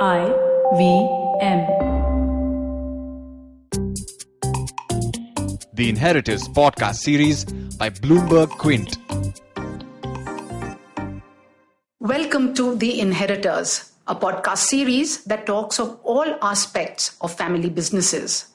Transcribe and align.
I 0.00 0.32
V 0.76 0.82
M. 1.40 1.66
The 5.74 5.88
Inheritors 5.88 6.46
podcast 6.50 6.98
series 6.98 7.44
by 7.78 7.90
Bloomberg 7.90 8.48
Quint. 8.50 8.96
Welcome 11.98 12.54
to 12.54 12.76
The 12.76 13.00
Inheritors, 13.00 13.90
a 14.06 14.14
podcast 14.14 14.58
series 14.58 15.24
that 15.24 15.46
talks 15.46 15.80
of 15.80 15.98
all 16.04 16.38
aspects 16.42 17.16
of 17.20 17.34
family 17.34 17.68
businesses. 17.68 18.46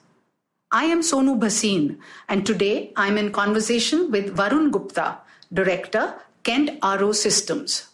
I 0.71 0.86
am 0.86 1.02
Sonu 1.02 1.38
Bhasin, 1.38 1.98
and 2.30 2.46
today 2.46 2.94
I'm 2.96 3.18
in 3.18 3.34
conversation 3.34 4.12
with 4.12 4.34
Varun 4.34 4.71
Gupta, 4.71 5.18
Director, 5.52 6.16
Kent 6.44 6.80
RO 6.82 7.12
Systems. 7.12 7.89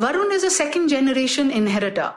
Varun 0.00 0.32
is 0.32 0.44
a 0.44 0.50
second 0.50 0.88
generation 0.88 1.50
inheritor, 1.50 2.14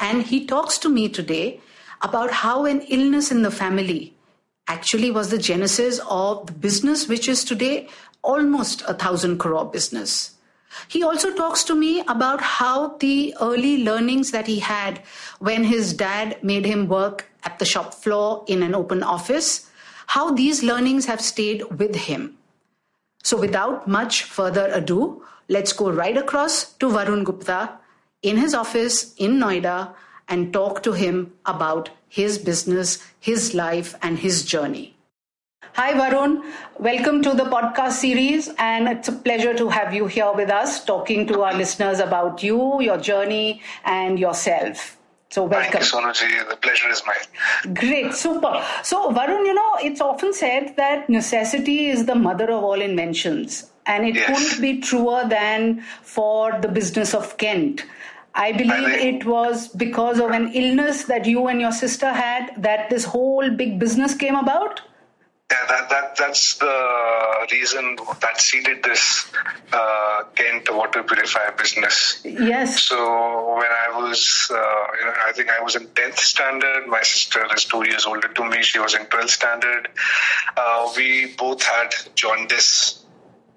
and 0.00 0.22
he 0.22 0.44
talks 0.46 0.78
to 0.78 0.88
me 0.88 1.08
today 1.08 1.60
about 2.02 2.30
how 2.30 2.66
an 2.66 2.82
illness 2.82 3.30
in 3.30 3.42
the 3.42 3.50
family 3.50 4.14
actually 4.68 5.10
was 5.10 5.30
the 5.30 5.38
genesis 5.38 6.00
of 6.08 6.46
the 6.46 6.52
business, 6.52 7.08
which 7.08 7.28
is 7.28 7.44
today 7.44 7.88
almost 8.22 8.82
a 8.86 8.94
thousand 8.94 9.38
crore 9.38 9.64
business. 9.64 10.34
He 10.88 11.02
also 11.02 11.32
talks 11.34 11.64
to 11.64 11.74
me 11.74 12.00
about 12.00 12.40
how 12.42 12.96
the 12.98 13.34
early 13.40 13.82
learnings 13.82 14.30
that 14.32 14.46
he 14.46 14.58
had 14.58 14.98
when 15.38 15.64
his 15.64 15.94
dad 15.94 16.42
made 16.42 16.66
him 16.66 16.88
work 16.88 17.26
at 17.44 17.58
the 17.58 17.64
shop 17.64 17.94
floor 17.94 18.44
in 18.46 18.62
an 18.62 18.74
open 18.74 19.02
office, 19.02 19.70
how 20.08 20.32
these 20.32 20.62
learnings 20.62 21.06
have 21.06 21.20
stayed 21.20 21.62
with 21.78 21.94
him. 21.94 22.36
So, 23.22 23.36
without 23.36 23.88
much 23.88 24.24
further 24.24 24.70
ado, 24.72 25.24
let's 25.48 25.72
go 25.72 25.90
right 25.90 26.16
across 26.16 26.72
to 26.74 26.88
Varun 26.88 27.24
Gupta 27.24 27.78
in 28.22 28.36
his 28.36 28.54
office 28.54 29.14
in 29.16 29.32
Noida 29.38 29.94
and 30.28 30.52
talk 30.52 30.82
to 30.82 30.92
him 30.92 31.32
about 31.44 31.90
his 32.08 32.38
business, 32.38 32.98
his 33.20 33.54
life, 33.54 33.94
and 34.02 34.18
his 34.18 34.44
journey. 34.44 34.96
Hi, 35.74 35.92
Varun. 35.92 36.42
Welcome 36.78 37.22
to 37.22 37.34
the 37.34 37.44
podcast 37.44 37.92
series, 37.92 38.48
and 38.58 38.88
it's 38.88 39.08
a 39.08 39.12
pleasure 39.12 39.52
to 39.54 39.68
have 39.68 39.92
you 39.92 40.06
here 40.06 40.32
with 40.32 40.48
us 40.50 40.84
talking 40.84 41.26
to 41.26 41.42
our 41.42 41.54
listeners 41.54 42.00
about 42.00 42.42
you, 42.42 42.80
your 42.80 42.96
journey, 42.96 43.62
and 43.84 44.18
yourself. 44.18 44.96
So, 45.28 45.44
welcome. 45.44 45.72
Thank 45.72 45.84
you, 45.92 45.98
Sonuji. 45.98 46.48
The 46.48 46.56
pleasure 46.56 46.88
is 46.88 47.02
mine. 47.06 47.74
Great, 47.74 48.14
super. 48.14 48.64
So, 48.82 49.10
Varun, 49.12 49.44
you 49.44 49.52
know, 49.52 49.76
it's 49.82 50.00
often 50.00 50.32
said 50.32 50.74
that 50.76 51.10
necessity 51.10 51.88
is 51.88 52.06
the 52.06 52.14
mother 52.14 52.44
of 52.50 52.64
all 52.64 52.80
inventions, 52.80 53.70
and 53.84 54.06
it 54.06 54.14
Yes. 54.14 54.26
couldn't 54.28 54.62
be 54.62 54.80
truer 54.80 55.26
than 55.28 55.82
for 56.02 56.58
the 56.60 56.68
business 56.68 57.12
of 57.12 57.36
Kent. 57.36 57.84
I 58.36 58.52
believe 58.52 58.88
it 58.88 59.24
was 59.24 59.68
because 59.68 60.20
of 60.20 60.30
an 60.30 60.52
illness 60.52 61.04
that 61.04 61.24
you 61.24 61.46
and 61.48 61.60
your 61.60 61.72
sister 61.72 62.12
had 62.12 62.52
that 62.58 62.90
this 62.90 63.04
whole 63.04 63.48
big 63.50 63.78
business 63.78 64.14
came 64.14 64.34
about. 64.34 64.82
Yeah, 65.50 65.64
that, 65.68 65.88
that 65.90 66.16
that's 66.16 66.56
the 66.58 67.46
reason 67.52 67.96
that 68.20 68.40
seeded 68.40 68.82
this 68.82 69.30
uh, 69.72 70.24
Kent 70.34 70.74
water 70.74 71.04
purifier 71.04 71.52
business. 71.52 72.20
Yes. 72.24 72.82
So 72.82 72.96
when 73.54 73.68
I 73.70 73.96
was, 73.96 74.50
uh, 74.50 74.54
you 74.98 75.04
know, 75.06 75.14
I 75.24 75.32
think 75.32 75.50
I 75.50 75.62
was 75.62 75.76
in 75.76 75.86
tenth 75.94 76.18
standard. 76.18 76.88
My 76.88 77.02
sister 77.02 77.46
is 77.54 77.64
two 77.64 77.86
years 77.86 78.06
older 78.06 78.26
to 78.26 78.44
me. 78.44 78.62
She 78.62 78.80
was 78.80 78.94
in 78.94 79.06
twelfth 79.06 79.30
standard. 79.30 79.88
Uh, 80.56 80.92
we 80.96 81.34
both 81.38 81.62
had 81.62 81.94
jaundice 82.16 83.04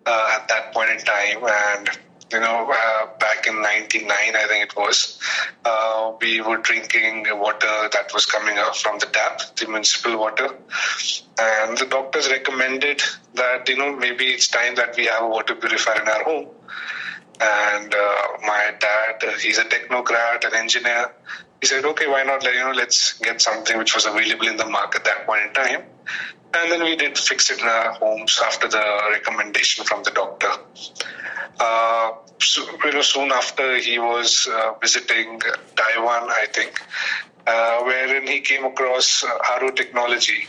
uh, 0.06 0.38
at 0.40 0.48
that 0.48 0.72
point 0.74 0.92
in 0.92 1.00
time, 1.00 1.44
and 1.44 1.90
you 2.32 2.40
know, 2.40 2.72
uh, 2.72 3.08
back 3.20 3.48
in 3.48 3.62
'99, 3.62 4.08
I 4.12 4.46
think 4.48 4.72
it 4.72 4.76
was, 4.76 5.20
uh, 5.66 6.14
we 6.22 6.42
were 6.42 6.58
drinking 6.58 7.26
water 7.32 7.90
that 7.92 8.12
was 8.14 8.26
coming 8.26 8.58
out 8.58 8.78
from 8.78 9.00
the 9.00 9.08
tap, 9.08 9.42
the 9.56 9.68
municipal 9.68 10.18
water, 10.18 10.50
and 11.40 11.78
the 11.78 11.88
doctors 11.90 12.30
recommended 12.30 13.02
that 13.34 13.68
you 13.68 13.78
know 13.78 13.96
maybe 13.96 14.26
it's 14.26 14.48
time 14.48 14.76
that 14.76 14.96
we 14.96 15.06
have 15.06 15.24
a 15.24 15.28
water 15.28 15.56
purifier 15.56 16.02
in 16.02 16.08
our 16.08 16.24
home. 16.24 16.48
And 17.42 17.94
uh, 17.94 18.28
my 18.42 18.74
dad 18.80 19.24
uh, 19.24 19.38
he's 19.38 19.58
a 19.58 19.64
technocrat 19.64 20.46
an 20.46 20.54
engineer. 20.56 21.12
He 21.62 21.68
said 21.68 21.86
okay 21.86 22.08
why 22.08 22.24
not? 22.24 22.44
You 22.44 22.54
know 22.60 22.72
let's 22.72 23.14
get 23.20 23.42
something 23.42 23.78
which 23.78 23.96
was 23.96 24.06
available 24.06 24.48
in 24.48 24.58
the 24.58 24.66
market 24.66 25.02
at 25.02 25.06
that 25.06 25.26
point 25.26 25.48
in 25.48 25.54
time 25.54 25.84
and 26.54 26.72
then 26.72 26.84
we 26.84 26.96
did 26.96 27.18
fix 27.18 27.52
it 27.52 27.60
in 27.60 27.68
our 27.68 27.94
homes 27.94 28.40
after 28.44 28.68
the 28.68 29.02
recommendation 29.12 29.86
from 29.86 30.04
the 30.04 30.12
doctor 30.12 30.52
uh, 31.60 32.12
so, 32.40 32.66
you 32.86 32.94
know, 32.94 33.02
soon 33.02 33.32
after 33.32 33.78
he 33.78 34.00
was 34.00 34.48
uh, 34.48 34.74
visiting 34.82 35.42
Taiwan, 35.76 36.30
I 36.30 36.46
think, 36.54 36.82
uh, 37.46 37.82
wherein 37.84 38.28
he 38.28 38.40
came 38.40 38.64
across 38.64 39.24
uh, 39.24 39.60
RO 39.62 39.72
technology, 39.72 40.48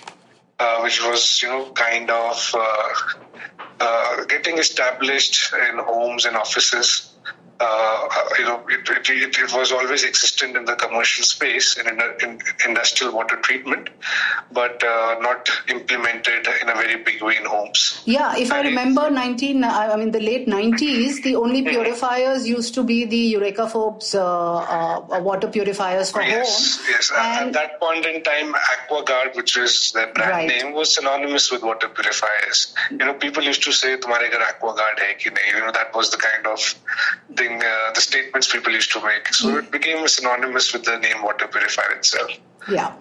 uh, 0.61 0.81
which 0.81 1.05
was, 1.05 1.43
you 1.43 1.49
know, 1.49 1.71
kind 1.73 2.09
of 2.11 2.55
uh, 2.55 4.25
getting 4.27 4.59
established 4.59 5.53
in 5.71 5.79
homes 5.79 6.27
and 6.27 6.37
offices. 6.37 7.10
Uh, 7.61 8.09
you 8.39 8.45
know, 8.45 8.65
it, 8.71 8.89
it, 9.11 9.39
it, 9.39 9.53
was 9.53 9.71
always 9.71 10.03
existent 10.03 10.57
in 10.57 10.65
the 10.65 10.75
commercial 10.77 11.23
space 11.25 11.77
in, 11.77 11.87
in, 11.87 12.01
in 12.23 12.39
industrial 12.67 13.13
water 13.13 13.37
treatment, 13.37 13.91
but 14.51 14.83
uh, 14.83 15.17
not 15.21 15.47
implemented 15.69 16.47
in 16.63 16.71
a 16.71 16.75
very 16.75 16.97
big 17.03 17.23
way 17.23 17.37
in 17.37 17.45
homes. 17.45 18.01
Yeah, 18.07 18.35
if 18.39 18.51
I 18.51 18.61
And 18.61 18.69
remember 18.69 19.11
19, 19.11 19.63
I 19.65 19.95
mean 19.97 20.11
the 20.11 20.21
late 20.21 20.47
90s, 20.49 21.23
the 21.23 21.37
only 21.37 21.61
purifiers 21.63 22.49
used 22.49 22.73
to 22.77 22.83
be 22.83 23.05
the 23.05 23.17
Eureka 23.37 23.69
Forbes 23.69 24.15
uh, 24.15 24.25
uh, 24.57 25.21
water 25.21 25.49
purifiers 25.49 26.11
for 26.11 26.23
homes. 26.23 26.33
Yes, 26.33 26.77
home. 26.79 26.87
yes. 26.91 27.11
At- 27.11 27.43
And- 27.43 27.49
At 27.51 27.53
that 27.61 27.81
point 27.81 28.07
in 28.07 28.23
time, 28.23 28.55
AquaGuard, 28.55 29.37
which 29.37 29.57
is 29.59 29.93
their 29.93 30.11
brand 30.15 30.31
Right. 30.31 30.49
name, 30.49 30.73
was 30.73 30.95
synonymous 30.95 31.51
with 31.51 31.63
water 31.63 31.89
purifiers. 31.89 32.73
You 32.91 32.97
know, 33.07 33.15
people 33.27 33.43
used 33.53 33.63
to 33.65 33.73
say, 33.73 33.91
"Tumhare 33.99 34.31
ghar 34.35 34.41
AquaGuard 34.53 34.99
hai 35.05 35.15
ki 35.23 35.31
nahi?" 35.37 35.55
You 35.55 35.61
know, 35.67 35.73
that 35.73 35.95
was 35.95 36.11
the 36.11 36.17
kind 36.29 36.47
of 36.47 36.61
thing, 37.41 37.50
uh, 37.53 37.93
the 37.95 38.01
statements 38.01 38.51
people 38.53 38.73
used 38.73 38.93
to 38.93 39.03
make. 39.03 39.33
So 39.35 39.57
it 39.59 39.71
became 39.71 40.07
synonymous 40.09 40.73
with 40.73 40.85
the 40.85 40.99
name 40.99 41.23
water 41.23 41.47
purifier 41.49 41.93
itself. 41.97 42.31
Yeah. 42.71 42.95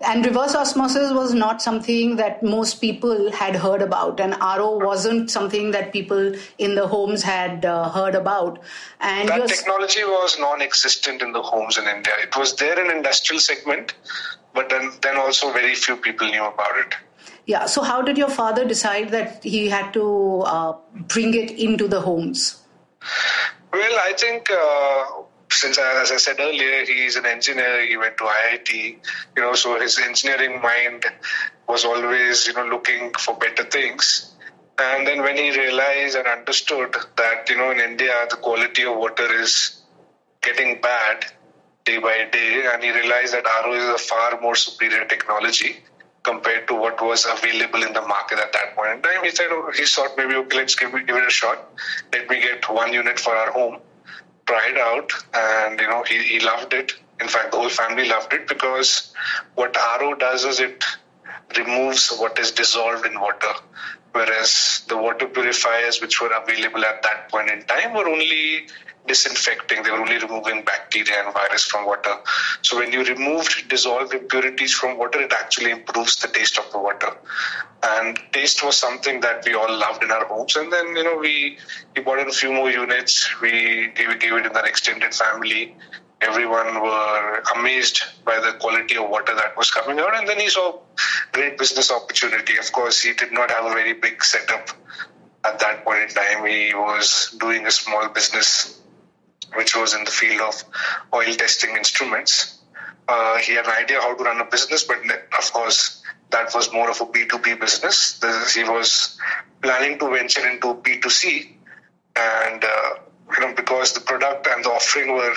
And 0.00 0.26
reverse 0.26 0.54
osmosis 0.54 1.12
was 1.12 1.32
not 1.34 1.62
something 1.62 2.16
that 2.16 2.42
most 2.42 2.80
people 2.80 3.30
had 3.32 3.56
heard 3.56 3.80
about, 3.80 4.20
and 4.20 4.36
RO 4.40 4.76
wasn't 4.76 5.30
something 5.30 5.70
that 5.70 5.92
people 5.92 6.34
in 6.58 6.74
the 6.74 6.86
homes 6.86 7.22
had 7.22 7.64
uh, 7.64 7.88
heard 7.88 8.14
about. 8.14 8.60
And 9.00 9.28
That 9.28 9.48
technology 9.48 10.04
was 10.04 10.36
non-existent 10.38 11.22
in 11.22 11.32
the 11.32 11.40
homes 11.40 11.78
in 11.78 11.86
India. 11.86 12.12
It 12.20 12.36
was 12.36 12.54
there 12.56 12.78
in 12.84 12.94
industrial 12.94 13.40
segment, 13.40 13.94
but 14.52 14.68
then, 14.68 14.90
then 15.00 15.16
also 15.16 15.52
very 15.52 15.74
few 15.74 15.96
people 15.96 16.28
knew 16.28 16.44
about 16.44 16.76
it. 16.78 16.94
yeah, 17.46 17.66
so 17.66 17.82
how 17.82 18.02
did 18.02 18.18
your 18.18 18.28
father 18.30 18.64
decide 18.64 19.10
that 19.10 19.42
he 19.44 19.68
had 19.68 19.92
to 19.92 20.40
uh, 20.40 20.76
bring 21.08 21.34
it 21.34 21.50
into 21.52 21.88
the 21.88 22.00
homes? 22.00 22.62
Well, 23.74 23.98
I 24.04 24.12
think 24.12 24.48
uh, 24.52 25.04
since, 25.50 25.78
I, 25.78 26.00
as 26.00 26.12
I 26.12 26.18
said 26.18 26.36
earlier, 26.38 26.84
he's 26.84 27.16
an 27.16 27.26
engineer. 27.26 27.84
He 27.84 27.96
went 27.96 28.16
to 28.18 28.22
IIT, 28.22 28.72
you 28.72 29.42
know, 29.42 29.54
so 29.54 29.80
his 29.80 29.98
engineering 29.98 30.62
mind 30.62 31.04
was 31.68 31.84
always, 31.84 32.46
you 32.46 32.52
know, 32.52 32.66
looking 32.66 33.12
for 33.18 33.36
better 33.36 33.64
things. 33.64 34.32
And 34.78 35.04
then 35.04 35.22
when 35.22 35.36
he 35.36 35.50
realized 35.50 36.14
and 36.14 36.28
understood 36.28 36.94
that, 37.16 37.50
you 37.50 37.56
know, 37.56 37.72
in 37.72 37.80
India 37.80 38.14
the 38.30 38.36
quality 38.36 38.84
of 38.84 38.96
water 38.96 39.26
is 39.40 39.82
getting 40.40 40.80
bad 40.80 41.24
day 41.84 41.98
by 41.98 42.28
day, 42.30 42.68
and 42.72 42.80
he 42.80 42.92
realized 42.92 43.34
that 43.34 43.44
RO 43.64 43.74
is 43.74 43.88
a 43.88 43.98
far 43.98 44.40
more 44.40 44.54
superior 44.54 45.04
technology 45.06 45.82
compared 46.24 46.66
to 46.68 46.74
what 46.74 47.00
was 47.02 47.26
available 47.26 47.82
in 47.84 47.92
the 47.92 48.02
market 48.02 48.38
at 48.38 48.52
that 48.52 48.74
point 48.74 48.90
in 48.96 49.02
time. 49.02 49.22
He 49.22 49.30
said, 49.30 49.48
oh, 49.50 49.70
he 49.76 49.84
thought 49.84 50.16
maybe, 50.16 50.34
okay, 50.34 50.56
let's 50.58 50.74
give, 50.74 50.94
it- 50.94 51.06
give 51.06 51.16
it 51.16 51.26
a 51.26 51.30
shot. 51.30 51.70
Let 52.12 52.28
me 52.28 52.40
get 52.40 52.68
one 52.68 52.92
unit 52.92 53.20
for 53.20 53.34
our 53.36 53.52
home, 53.52 53.78
try 54.46 54.68
it 54.70 54.78
out, 54.78 55.12
and, 55.34 55.78
you 55.80 55.86
know, 55.88 56.02
he, 56.02 56.18
he 56.22 56.40
loved 56.40 56.72
it. 56.72 56.92
In 57.20 57.28
fact, 57.28 57.52
the 57.52 57.58
whole 57.58 57.68
family 57.68 58.08
loved 58.08 58.32
it 58.32 58.48
because 58.48 59.12
what 59.54 59.76
RO 60.00 60.14
does 60.14 60.44
is 60.44 60.60
it 60.60 60.82
removes 61.56 62.10
what 62.18 62.38
is 62.38 62.50
dissolved 62.52 63.06
in 63.06 63.20
water. 63.20 63.52
Whereas 64.12 64.84
the 64.88 64.96
water 64.96 65.26
purifiers 65.26 66.00
which 66.00 66.20
were 66.20 66.30
available 66.32 66.84
at 66.84 67.02
that 67.02 67.28
point 67.30 67.50
in 67.50 67.62
time 67.64 67.94
were 67.94 68.08
only 68.08 68.66
disinfecting, 69.06 69.82
they 69.82 69.90
were 69.90 70.00
only 70.00 70.18
removing 70.18 70.64
bacteria 70.64 71.24
and 71.24 71.32
virus 71.34 71.64
from 71.64 71.86
water. 71.86 72.14
So 72.62 72.78
when 72.78 72.92
you 72.92 73.04
removed 73.04 73.68
dissolved 73.68 74.14
impurities 74.14 74.72
from 74.72 74.98
water, 74.98 75.20
it 75.20 75.32
actually 75.32 75.70
improves 75.70 76.16
the 76.16 76.28
taste 76.28 76.58
of 76.58 76.70
the 76.72 76.78
water. 76.78 77.16
And 77.82 78.18
taste 78.32 78.64
was 78.64 78.78
something 78.78 79.20
that 79.20 79.44
we 79.44 79.54
all 79.54 79.70
loved 79.70 80.02
in 80.02 80.10
our 80.10 80.24
homes. 80.26 80.56
And 80.56 80.72
then, 80.72 80.96
you 80.96 81.04
know, 81.04 81.18
we, 81.18 81.58
we 81.94 82.02
bought 82.02 82.18
in 82.18 82.28
a 82.28 82.32
few 82.32 82.52
more 82.52 82.70
units, 82.70 83.40
we 83.40 83.92
gave, 83.94 84.18
gave 84.20 84.32
it 84.32 84.46
in 84.46 84.56
our 84.56 84.66
extended 84.66 85.14
family 85.14 85.76
everyone 86.20 86.80
were 86.80 87.42
amazed 87.56 88.02
by 88.24 88.38
the 88.40 88.56
quality 88.58 88.96
of 88.96 89.08
water 89.10 89.34
that 89.34 89.56
was 89.56 89.70
coming 89.70 89.98
out 89.98 90.16
and 90.16 90.26
then 90.28 90.40
he 90.40 90.48
saw 90.48 90.78
great 91.32 91.58
business 91.58 91.90
opportunity 91.90 92.56
of 92.56 92.70
course 92.72 93.02
he 93.02 93.12
did 93.12 93.32
not 93.32 93.50
have 93.50 93.64
a 93.66 93.70
very 93.70 93.92
big 93.92 94.22
setup 94.24 94.70
at 95.44 95.58
that 95.58 95.84
point 95.84 96.02
in 96.02 96.08
time 96.08 96.46
he 96.46 96.72
was 96.74 97.36
doing 97.38 97.66
a 97.66 97.70
small 97.70 98.08
business 98.08 98.80
which 99.54 99.76
was 99.76 99.94
in 99.94 100.04
the 100.04 100.10
field 100.10 100.40
of 100.40 100.64
oil 101.12 101.32
testing 101.34 101.76
instruments. 101.76 102.58
Uh, 103.06 103.36
he 103.38 103.54
had 103.54 103.66
an 103.66 103.72
idea 103.72 104.00
how 104.00 104.14
to 104.14 104.24
run 104.24 104.40
a 104.40 104.44
business, 104.44 104.84
but 104.84 104.98
of 105.38 105.52
course, 105.52 106.02
that 106.30 106.54
was 106.54 106.72
more 106.72 106.90
of 106.90 107.00
a 107.00 107.06
B2B 107.06 107.60
business. 107.60 108.20
He 108.54 108.64
was 108.64 109.18
planning 109.62 109.98
to 109.98 110.10
venture 110.10 110.48
into 110.48 110.74
B2C, 110.74 111.52
and 112.16 112.64
uh, 112.64 112.90
you 113.32 113.40
know 113.40 113.54
because 113.54 113.92
the 113.92 114.00
product 114.00 114.46
and 114.46 114.64
the 114.64 114.70
offering 114.70 115.12
were 115.12 115.34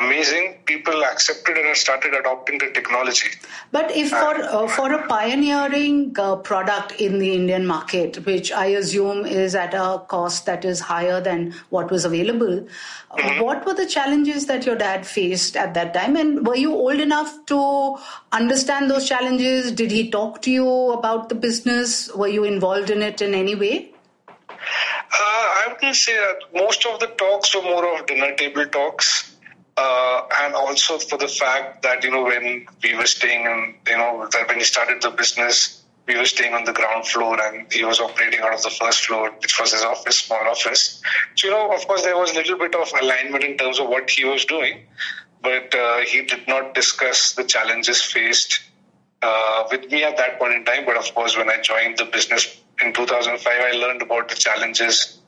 amazing, 0.00 0.58
people 0.66 1.04
accepted 1.04 1.56
and 1.56 1.76
started 1.76 2.14
adopting 2.14 2.58
the 2.58 2.70
technology. 2.70 3.28
But 3.72 3.90
if 3.90 4.10
for 4.10 4.34
uh, 4.42 4.68
for 4.68 4.92
a 4.92 5.06
pioneering 5.06 6.14
uh, 6.18 6.36
product 6.36 6.92
in 7.00 7.18
the 7.18 7.32
Indian 7.34 7.66
market, 7.66 8.24
which 8.26 8.52
I 8.52 8.66
assume 8.66 9.24
is 9.24 9.54
at 9.54 9.74
a 9.74 10.02
cost 10.08 10.46
that 10.46 10.64
is 10.64 10.80
higher 10.80 11.20
than 11.20 11.54
what 11.70 11.90
was 11.90 12.04
available, 12.04 12.66
mm-hmm. 12.66 13.42
what 13.42 13.64
were 13.66 13.74
the 13.74 13.86
challenges 13.86 14.46
that 14.46 14.66
your 14.66 14.76
dad 14.76 15.06
faced 15.06 15.56
at 15.56 15.74
that 15.74 15.94
time? 15.94 16.16
And 16.16 16.46
were 16.46 16.56
you 16.56 16.72
old 16.74 17.00
enough 17.00 17.34
to 17.46 17.96
understand 18.32 18.90
those 18.90 19.08
challenges? 19.08 19.72
Did 19.72 19.90
he 19.90 20.10
talk 20.10 20.42
to 20.42 20.50
you 20.50 20.92
about 20.92 21.28
the 21.28 21.34
business? 21.34 22.14
Were 22.14 22.28
you 22.28 22.44
involved 22.44 22.90
in 22.90 23.02
it 23.02 23.22
in 23.22 23.34
any 23.34 23.54
way? 23.54 23.92
Uh, 24.48 25.44
I 25.58 25.68
wouldn't 25.72 25.96
say 25.96 26.14
that 26.14 26.38
most 26.52 26.84
of 26.86 26.98
the 27.00 27.06
talks 27.06 27.54
were 27.54 27.62
more 27.62 27.94
of 27.94 28.06
dinner 28.06 28.34
table 28.34 28.66
talks 28.66 29.25
uh, 29.76 30.22
and 30.42 30.54
also 30.54 30.98
for 30.98 31.18
the 31.18 31.28
fact 31.28 31.82
that 31.82 32.02
you 32.02 32.10
know 32.10 32.24
when 32.24 32.66
we 32.82 32.94
were 32.94 33.06
staying 33.06 33.44
in 33.44 33.74
you 33.86 33.96
know 33.96 34.28
when 34.48 34.58
he 34.58 34.64
started 34.64 35.02
the 35.02 35.10
business 35.10 35.82
we 36.06 36.16
were 36.16 36.24
staying 36.24 36.54
on 36.54 36.64
the 36.64 36.72
ground 36.72 37.06
floor 37.06 37.36
and 37.42 37.70
he 37.72 37.84
was 37.84 38.00
operating 38.00 38.40
out 38.40 38.54
of 38.54 38.62
the 38.62 38.70
first 38.70 39.06
floor 39.06 39.30
which 39.40 39.58
was 39.60 39.72
his 39.72 39.82
office 39.82 40.20
small 40.20 40.46
office. 40.48 41.02
So 41.34 41.48
you 41.48 41.52
know 41.52 41.72
of 41.72 41.86
course 41.86 42.02
there 42.02 42.16
was 42.16 42.30
a 42.32 42.34
little 42.36 42.58
bit 42.58 42.74
of 42.74 42.90
alignment 43.00 43.44
in 43.44 43.56
terms 43.56 43.78
of 43.78 43.88
what 43.88 44.08
he 44.08 44.24
was 44.24 44.44
doing 44.44 44.86
but 45.42 45.74
uh, 45.74 45.98
he 45.98 46.22
did 46.22 46.48
not 46.48 46.74
discuss 46.74 47.32
the 47.32 47.44
challenges 47.44 48.02
faced 48.02 48.62
uh, 49.22 49.64
with 49.70 49.90
me 49.90 50.02
at 50.02 50.16
that 50.16 50.38
point 50.38 50.54
in 50.54 50.64
time. 50.64 50.84
But 50.86 50.96
of 50.96 51.14
course 51.14 51.36
when 51.36 51.50
i 51.50 51.60
joined 51.60 51.98
the 51.98 52.06
business 52.06 52.60
in 52.82 52.92
2005 52.92 53.46
i 53.46 53.76
learned 53.76 54.02
about 54.02 54.28
the 54.28 54.36
challenges 54.36 55.20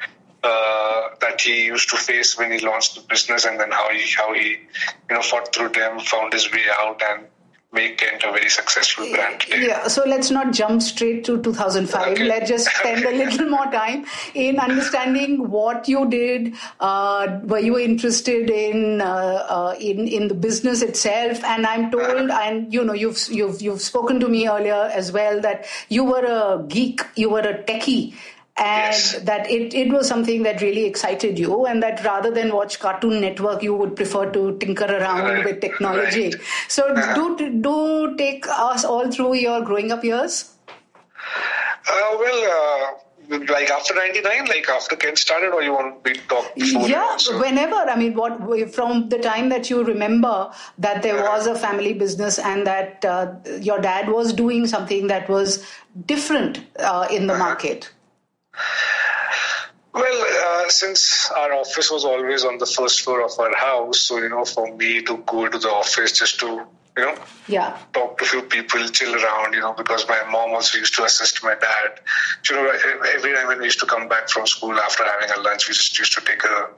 uh, 0.42 1.08
that 1.20 1.40
he 1.40 1.66
used 1.66 1.88
to 1.90 1.96
face 1.96 2.38
when 2.38 2.52
he 2.52 2.58
launched 2.60 2.94
the 2.94 3.00
business, 3.02 3.44
and 3.44 3.58
then 3.58 3.70
how 3.70 3.90
he 3.90 4.04
how 4.16 4.32
he 4.34 4.50
you 4.50 5.14
know 5.14 5.22
fought 5.22 5.54
through 5.54 5.70
them, 5.70 5.98
found 6.00 6.32
his 6.32 6.50
way 6.52 6.64
out, 6.80 7.02
and 7.02 7.26
make 7.70 7.98
Kent 7.98 8.22
a 8.24 8.32
very 8.32 8.48
successful 8.48 9.10
brand 9.10 9.40
today. 9.40 9.66
Yeah, 9.66 9.88
so 9.88 10.02
let's 10.06 10.30
not 10.30 10.54
jump 10.54 10.80
straight 10.80 11.24
to 11.24 11.42
2005. 11.42 12.12
Okay. 12.12 12.24
Let's 12.24 12.48
just 12.48 12.68
spend 12.74 13.04
a 13.04 13.10
little 13.24 13.50
more 13.50 13.66
time 13.66 14.06
in 14.34 14.58
understanding 14.58 15.50
what 15.50 15.86
you 15.86 16.08
did. 16.08 16.54
Uh, 16.80 17.40
were 17.44 17.58
you 17.58 17.78
interested 17.78 18.48
in 18.48 19.02
uh, 19.02 19.04
uh, 19.04 19.74
in 19.78 20.08
in 20.08 20.28
the 20.28 20.34
business 20.34 20.80
itself? 20.80 21.44
And 21.44 21.66
I'm 21.66 21.90
told, 21.90 22.30
uh-huh. 22.30 22.40
and 22.42 22.72
you 22.72 22.84
know, 22.84 22.94
you've 22.94 23.20
you've 23.30 23.60
you've 23.60 23.82
spoken 23.82 24.18
to 24.20 24.28
me 24.28 24.48
earlier 24.48 24.90
as 24.94 25.12
well 25.12 25.40
that 25.42 25.66
you 25.90 26.04
were 26.04 26.24
a 26.24 26.64
geek, 26.66 27.02
you 27.16 27.28
were 27.28 27.40
a 27.40 27.62
techie 27.64 28.14
and 28.58 28.92
yes. 28.92 29.12
that 29.20 29.48
it, 29.50 29.72
it 29.72 29.88
was 29.92 30.08
something 30.08 30.42
that 30.42 30.60
really 30.60 30.84
excited 30.84 31.38
you 31.38 31.64
and 31.66 31.82
that 31.82 32.04
rather 32.04 32.30
than 32.30 32.52
watch 32.52 32.78
cartoon 32.80 33.20
network 33.20 33.62
you 33.62 33.74
would 33.74 33.94
prefer 33.94 34.28
to 34.30 34.56
tinker 34.58 34.84
around 34.84 35.24
right. 35.24 35.44
with 35.44 35.60
technology 35.60 36.24
right. 36.24 36.40
so 36.68 36.86
uh-huh. 36.86 37.14
do 37.14 37.50
do 37.60 38.16
take 38.16 38.46
us 38.48 38.84
all 38.84 39.10
through 39.10 39.34
your 39.34 39.60
growing 39.62 39.92
up 39.92 40.02
years 40.02 40.54
uh, 41.90 42.16
well 42.18 42.98
uh, 43.30 43.36
like 43.48 43.70
after 43.70 43.94
99 43.94 44.46
like 44.46 44.68
after 44.68 44.96
kent 44.96 45.18
started 45.18 45.52
or 45.52 45.62
you 45.62 45.72
want 45.72 46.02
to 46.02 46.14
talk 46.28 46.54
before 46.54 46.88
yeah 46.88 47.16
whenever 47.38 47.76
i 47.76 47.94
mean 47.96 48.14
what 48.14 48.72
from 48.72 49.08
the 49.10 49.18
time 49.18 49.50
that 49.50 49.70
you 49.70 49.84
remember 49.84 50.50
that 50.78 51.02
there 51.02 51.18
uh-huh. 51.18 51.36
was 51.36 51.46
a 51.46 51.54
family 51.54 51.92
business 51.92 52.38
and 52.38 52.66
that 52.66 53.04
uh, 53.04 53.32
your 53.60 53.78
dad 53.80 54.08
was 54.08 54.32
doing 54.32 54.66
something 54.66 55.06
that 55.06 55.28
was 55.28 55.64
different 56.06 56.64
uh, 56.78 57.06
in 57.10 57.26
the 57.26 57.34
uh-huh. 57.34 57.44
market 57.44 57.90
well, 59.94 60.64
uh, 60.64 60.68
since 60.68 61.30
our 61.30 61.54
office 61.54 61.90
was 61.90 62.04
always 62.04 62.44
on 62.44 62.58
the 62.58 62.66
first 62.66 63.02
floor 63.02 63.24
of 63.24 63.32
our 63.38 63.54
house, 63.56 64.00
so 64.00 64.18
you 64.18 64.28
know, 64.28 64.44
for 64.44 64.74
me 64.76 65.02
to 65.02 65.18
go 65.26 65.48
to 65.48 65.58
the 65.58 65.70
office 65.70 66.12
just 66.12 66.40
to 66.40 66.66
you 66.98 67.04
know, 67.04 67.14
yeah, 67.46 67.78
talk 67.92 68.18
to 68.18 68.24
a 68.24 68.26
few 68.26 68.42
people, 68.42 68.86
chill 68.88 69.14
around, 69.14 69.54
you 69.54 69.60
know, 69.60 69.72
because 69.72 70.06
my 70.08 70.20
mom 70.30 70.50
also 70.50 70.78
used 70.78 70.94
to 70.96 71.04
assist 71.04 71.44
my 71.44 71.54
dad. 71.54 72.00
You 72.50 72.56
know, 72.56 72.72
every 73.14 73.34
time 73.34 73.46
when 73.46 73.58
we 73.58 73.66
used 73.66 73.78
to 73.80 73.86
come 73.86 74.08
back 74.08 74.28
from 74.28 74.48
school 74.48 74.74
after 74.74 75.04
having 75.04 75.30
a 75.30 75.40
lunch, 75.40 75.68
we 75.68 75.74
just 75.74 75.96
used 75.96 76.12
to 76.14 76.20
take 76.22 76.42
a, 76.42 76.68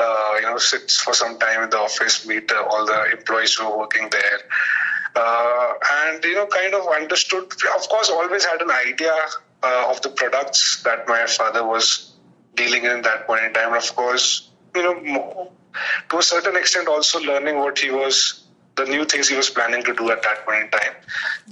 uh, 0.00 0.34
you 0.40 0.42
know, 0.42 0.58
sit 0.58 0.90
for 0.90 1.14
some 1.14 1.38
time 1.38 1.62
in 1.62 1.70
the 1.70 1.78
office, 1.78 2.26
meet 2.26 2.50
uh, 2.50 2.64
all 2.68 2.84
the 2.84 3.12
employees 3.12 3.54
who 3.54 3.70
were 3.70 3.78
working 3.78 4.08
there. 4.10 4.40
Uh, 5.14 5.74
and 6.08 6.24
you 6.24 6.34
know, 6.34 6.46
kind 6.46 6.74
of 6.74 6.88
understood. 6.88 7.44
Of 7.44 7.88
course, 7.88 8.10
always 8.10 8.44
had 8.44 8.62
an 8.62 8.70
idea 8.70 9.14
uh, 9.62 9.86
of 9.90 10.02
the 10.02 10.10
products 10.10 10.82
that 10.84 11.06
my 11.08 11.26
father 11.26 11.64
was 11.66 12.12
dealing 12.54 12.84
in 12.84 12.90
at 12.90 13.04
that 13.04 13.26
point 13.26 13.44
in 13.44 13.52
time. 13.52 13.68
And 13.68 13.82
of 13.82 13.96
course, 13.96 14.50
you 14.74 14.82
know, 14.82 15.52
to 16.10 16.18
a 16.18 16.22
certain 16.22 16.56
extent, 16.56 16.88
also 16.88 17.20
learning 17.20 17.58
what 17.58 17.78
he 17.78 17.90
was 17.90 18.41
the 18.76 18.84
new 18.86 19.04
things 19.04 19.28
he 19.28 19.36
was 19.36 19.50
planning 19.50 19.82
to 19.84 19.94
do 19.94 20.10
at 20.10 20.22
that 20.22 20.46
point 20.46 20.64
in 20.64 20.70
time. 20.70 20.94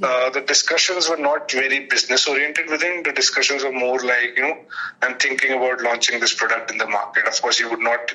Uh, 0.03 0.31
the 0.31 0.41
discussions 0.41 1.09
were 1.09 1.19
not 1.19 1.51
very 1.51 1.87
business 1.87 2.27
oriented 2.27 2.71
within. 2.71 3.03
The 3.03 3.13
discussions 3.13 3.63
were 3.63 3.73
more 3.73 3.99
like, 3.99 4.37
you 4.37 4.43
know, 4.43 4.59
I'm 5.03 5.17
thinking 5.19 5.53
about 5.53 5.83
launching 5.83 6.19
this 6.19 6.33
product 6.33 6.71
in 6.71 6.79
the 6.79 6.87
market. 6.87 7.27
Of 7.27 7.41
course, 7.43 7.59
he 7.59 7.67
would 7.67 7.81
not 7.81 8.15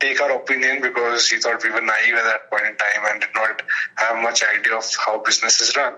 take 0.00 0.20
our 0.20 0.32
opinion 0.32 0.82
because 0.82 1.28
he 1.30 1.38
thought 1.38 1.62
we 1.64 1.70
were 1.70 1.80
naive 1.80 2.14
at 2.14 2.24
that 2.24 2.50
point 2.50 2.66
in 2.66 2.76
time 2.76 3.02
and 3.10 3.20
did 3.20 3.30
not 3.34 3.62
have 3.94 4.22
much 4.22 4.42
idea 4.44 4.76
of 4.76 4.84
how 5.04 5.18
business 5.22 5.60
is 5.60 5.74
run. 5.76 5.94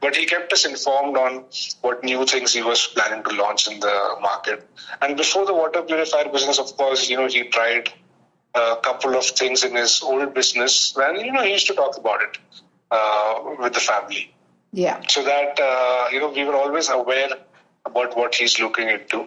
But 0.00 0.14
he 0.16 0.26
kept 0.26 0.52
us 0.52 0.66
informed 0.66 1.16
on 1.16 1.44
what 1.80 2.04
new 2.04 2.26
things 2.26 2.52
he 2.52 2.62
was 2.62 2.86
planning 2.88 3.24
to 3.24 3.30
launch 3.30 3.66
in 3.70 3.80
the 3.80 4.16
market. 4.20 4.68
And 5.00 5.16
before 5.16 5.46
the 5.46 5.54
water 5.54 5.82
purifier 5.82 6.28
business, 6.28 6.58
of 6.58 6.76
course, 6.76 7.08
you 7.08 7.16
know, 7.16 7.28
he 7.28 7.44
tried 7.44 7.90
a 8.54 8.76
couple 8.82 9.16
of 9.16 9.24
things 9.24 9.64
in 9.64 9.74
his 9.74 10.02
old 10.02 10.32
business, 10.34 10.94
and 10.96 11.18
you 11.18 11.32
know 11.32 11.42
he 11.42 11.52
used 11.52 11.66
to 11.66 11.74
talk 11.74 11.96
about 11.96 12.22
it 12.22 12.38
uh, 12.90 13.56
with 13.58 13.74
the 13.74 13.80
family. 13.80 14.34
Yeah. 14.72 15.00
So 15.08 15.22
that 15.24 15.58
uh, 15.60 16.08
you 16.12 16.20
know 16.20 16.30
we 16.30 16.44
were 16.44 16.54
always 16.54 16.88
aware 16.88 17.30
about 17.84 18.16
what 18.16 18.34
he's 18.34 18.58
looking 18.60 18.88
into. 18.88 19.26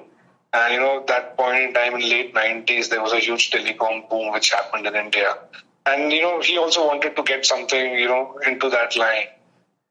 And 0.53 0.73
you 0.73 0.79
know 0.79 1.03
that 1.07 1.37
point 1.37 1.61
in 1.61 1.73
time 1.73 1.95
in 1.95 2.01
late 2.01 2.33
'90s, 2.33 2.89
there 2.89 3.01
was 3.01 3.13
a 3.13 3.19
huge 3.19 3.51
telecom 3.51 4.09
boom 4.09 4.31
which 4.31 4.51
happened 4.51 4.87
in 4.87 4.95
India, 4.95 5.37
and 5.85 6.11
you 6.11 6.21
know 6.21 6.41
he 6.41 6.57
also 6.57 6.87
wanted 6.87 7.15
to 7.15 7.23
get 7.23 7.45
something 7.45 7.93
you 7.99 8.07
know 8.07 8.39
into 8.47 8.69
that 8.69 8.95
line, 8.95 9.27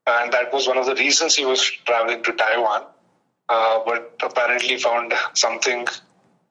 and 0.07 0.33
that 0.33 0.51
was 0.51 0.67
one 0.67 0.77
of 0.77 0.85
the 0.87 0.95
reasons 0.95 1.35
he 1.35 1.45
was 1.45 1.61
traveling 1.85 2.23
to 2.23 2.33
Taiwan. 2.33 2.83
Uh, 3.49 3.79
but 3.85 4.13
apparently 4.21 4.77
found 4.77 5.13
something 5.33 5.87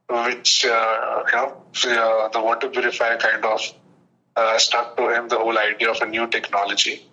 which 0.09 0.65
uh, 0.67 1.23
you 1.27 1.37
know 1.37 1.63
uh, 1.87 2.29
the 2.29 2.41
water 2.41 2.69
purifier 2.69 3.17
kind 3.17 3.45
of 3.45 3.61
uh, 4.37 4.59
stuck 4.59 4.97
to 4.97 5.09
him 5.09 5.29
the 5.29 5.39
whole 5.39 5.59
idea 5.59 5.91
of 5.91 6.01
a 6.01 6.07
new 6.07 6.27
technology. 6.29 7.05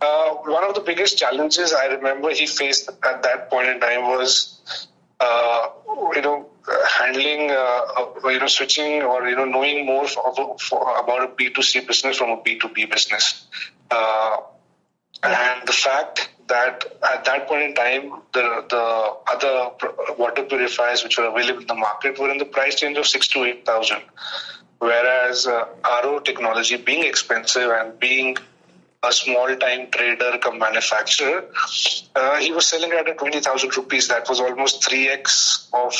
Uh, 0.00 0.30
one 0.56 0.64
of 0.64 0.74
the 0.74 0.80
biggest 0.80 1.18
challenges 1.18 1.72
I 1.72 1.86
remember 1.86 2.30
he 2.30 2.46
faced 2.46 2.88
at 3.04 3.22
that 3.22 3.50
point 3.50 3.68
in 3.68 3.80
time 3.80 4.02
was, 4.02 4.88
uh, 5.18 5.68
you 6.14 6.22
know, 6.22 6.48
handling, 6.98 7.50
uh, 7.50 7.82
you 8.24 8.38
know, 8.38 8.46
switching 8.46 9.02
or 9.02 9.28
you 9.28 9.36
know, 9.36 9.44
knowing 9.44 9.84
more 9.84 10.06
for, 10.06 10.56
for, 10.58 10.98
about 10.98 11.24
a 11.24 11.34
B 11.34 11.50
two 11.50 11.62
C 11.62 11.80
business 11.80 12.16
from 12.16 12.30
a 12.30 12.40
B 12.42 12.58
two 12.58 12.68
B 12.68 12.86
business, 12.86 13.46
and 13.90 15.66
the 15.66 15.72
fact 15.72 16.30
that 16.50 16.84
at 17.14 17.24
that 17.24 17.48
point 17.48 17.62
in 17.62 17.74
time, 17.74 18.12
the 18.32 18.44
the 18.68 18.84
other 19.34 19.54
water 20.18 20.42
purifiers 20.42 21.02
which 21.04 21.18
were 21.18 21.28
available 21.32 21.62
in 21.62 21.66
the 21.66 21.80
market 21.86 22.18
were 22.18 22.30
in 22.30 22.38
the 22.38 22.50
price 22.58 22.82
range 22.82 22.98
of 22.98 23.06
six 23.06 23.28
to 23.28 23.44
eight 23.44 23.64
thousand, 23.64 24.02
whereas 24.78 25.46
uh, 25.46 25.64
RO 26.04 26.18
technology, 26.20 26.76
being 26.76 27.04
expensive 27.04 27.70
and 27.70 27.98
being 27.98 28.36
a 29.02 29.12
small 29.12 29.56
time 29.56 29.90
trader 29.90 30.38
come 30.38 30.58
manufacturer, 30.58 31.44
uh, 32.14 32.36
he 32.36 32.52
was 32.52 32.66
selling 32.66 32.92
at 32.92 33.18
twenty 33.18 33.40
thousand 33.40 33.76
rupees. 33.76 34.08
That 34.08 34.28
was 34.28 34.40
almost 34.40 34.84
three 34.84 35.08
x 35.08 35.68
of 35.72 35.94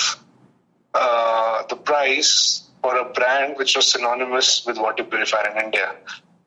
uh, 0.94 1.62
the 1.68 1.76
price 1.76 2.68
for 2.82 2.96
a 2.96 3.04
brand 3.12 3.56
which 3.56 3.76
was 3.76 3.92
synonymous 3.92 4.64
with 4.66 4.78
water 4.78 5.04
purifier 5.04 5.48
in 5.50 5.64
India. 5.64 5.94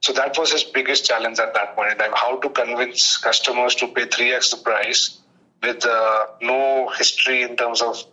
So 0.03 0.11
that 0.11 0.37
was 0.37 0.51
his 0.51 0.65
biggest 0.65 1.05
challenge 1.05 1.39
at 1.39 1.53
that 1.53 1.77
point 1.77 1.93
in 1.93 1.97
time: 1.97 2.11
how 2.13 2.35
to 2.37 2.49
convince 2.49 3.17
customers 3.17 3.73
to 3.75 3.87
pay 3.87 4.05
three 4.05 4.33
x 4.33 4.51
the 4.51 4.57
price 4.57 5.21
with 5.61 5.85
uh, 5.85 6.25
no 6.41 6.89
history 6.89 7.41
in 7.43 7.55
terms 7.55 7.81
of 7.81 8.03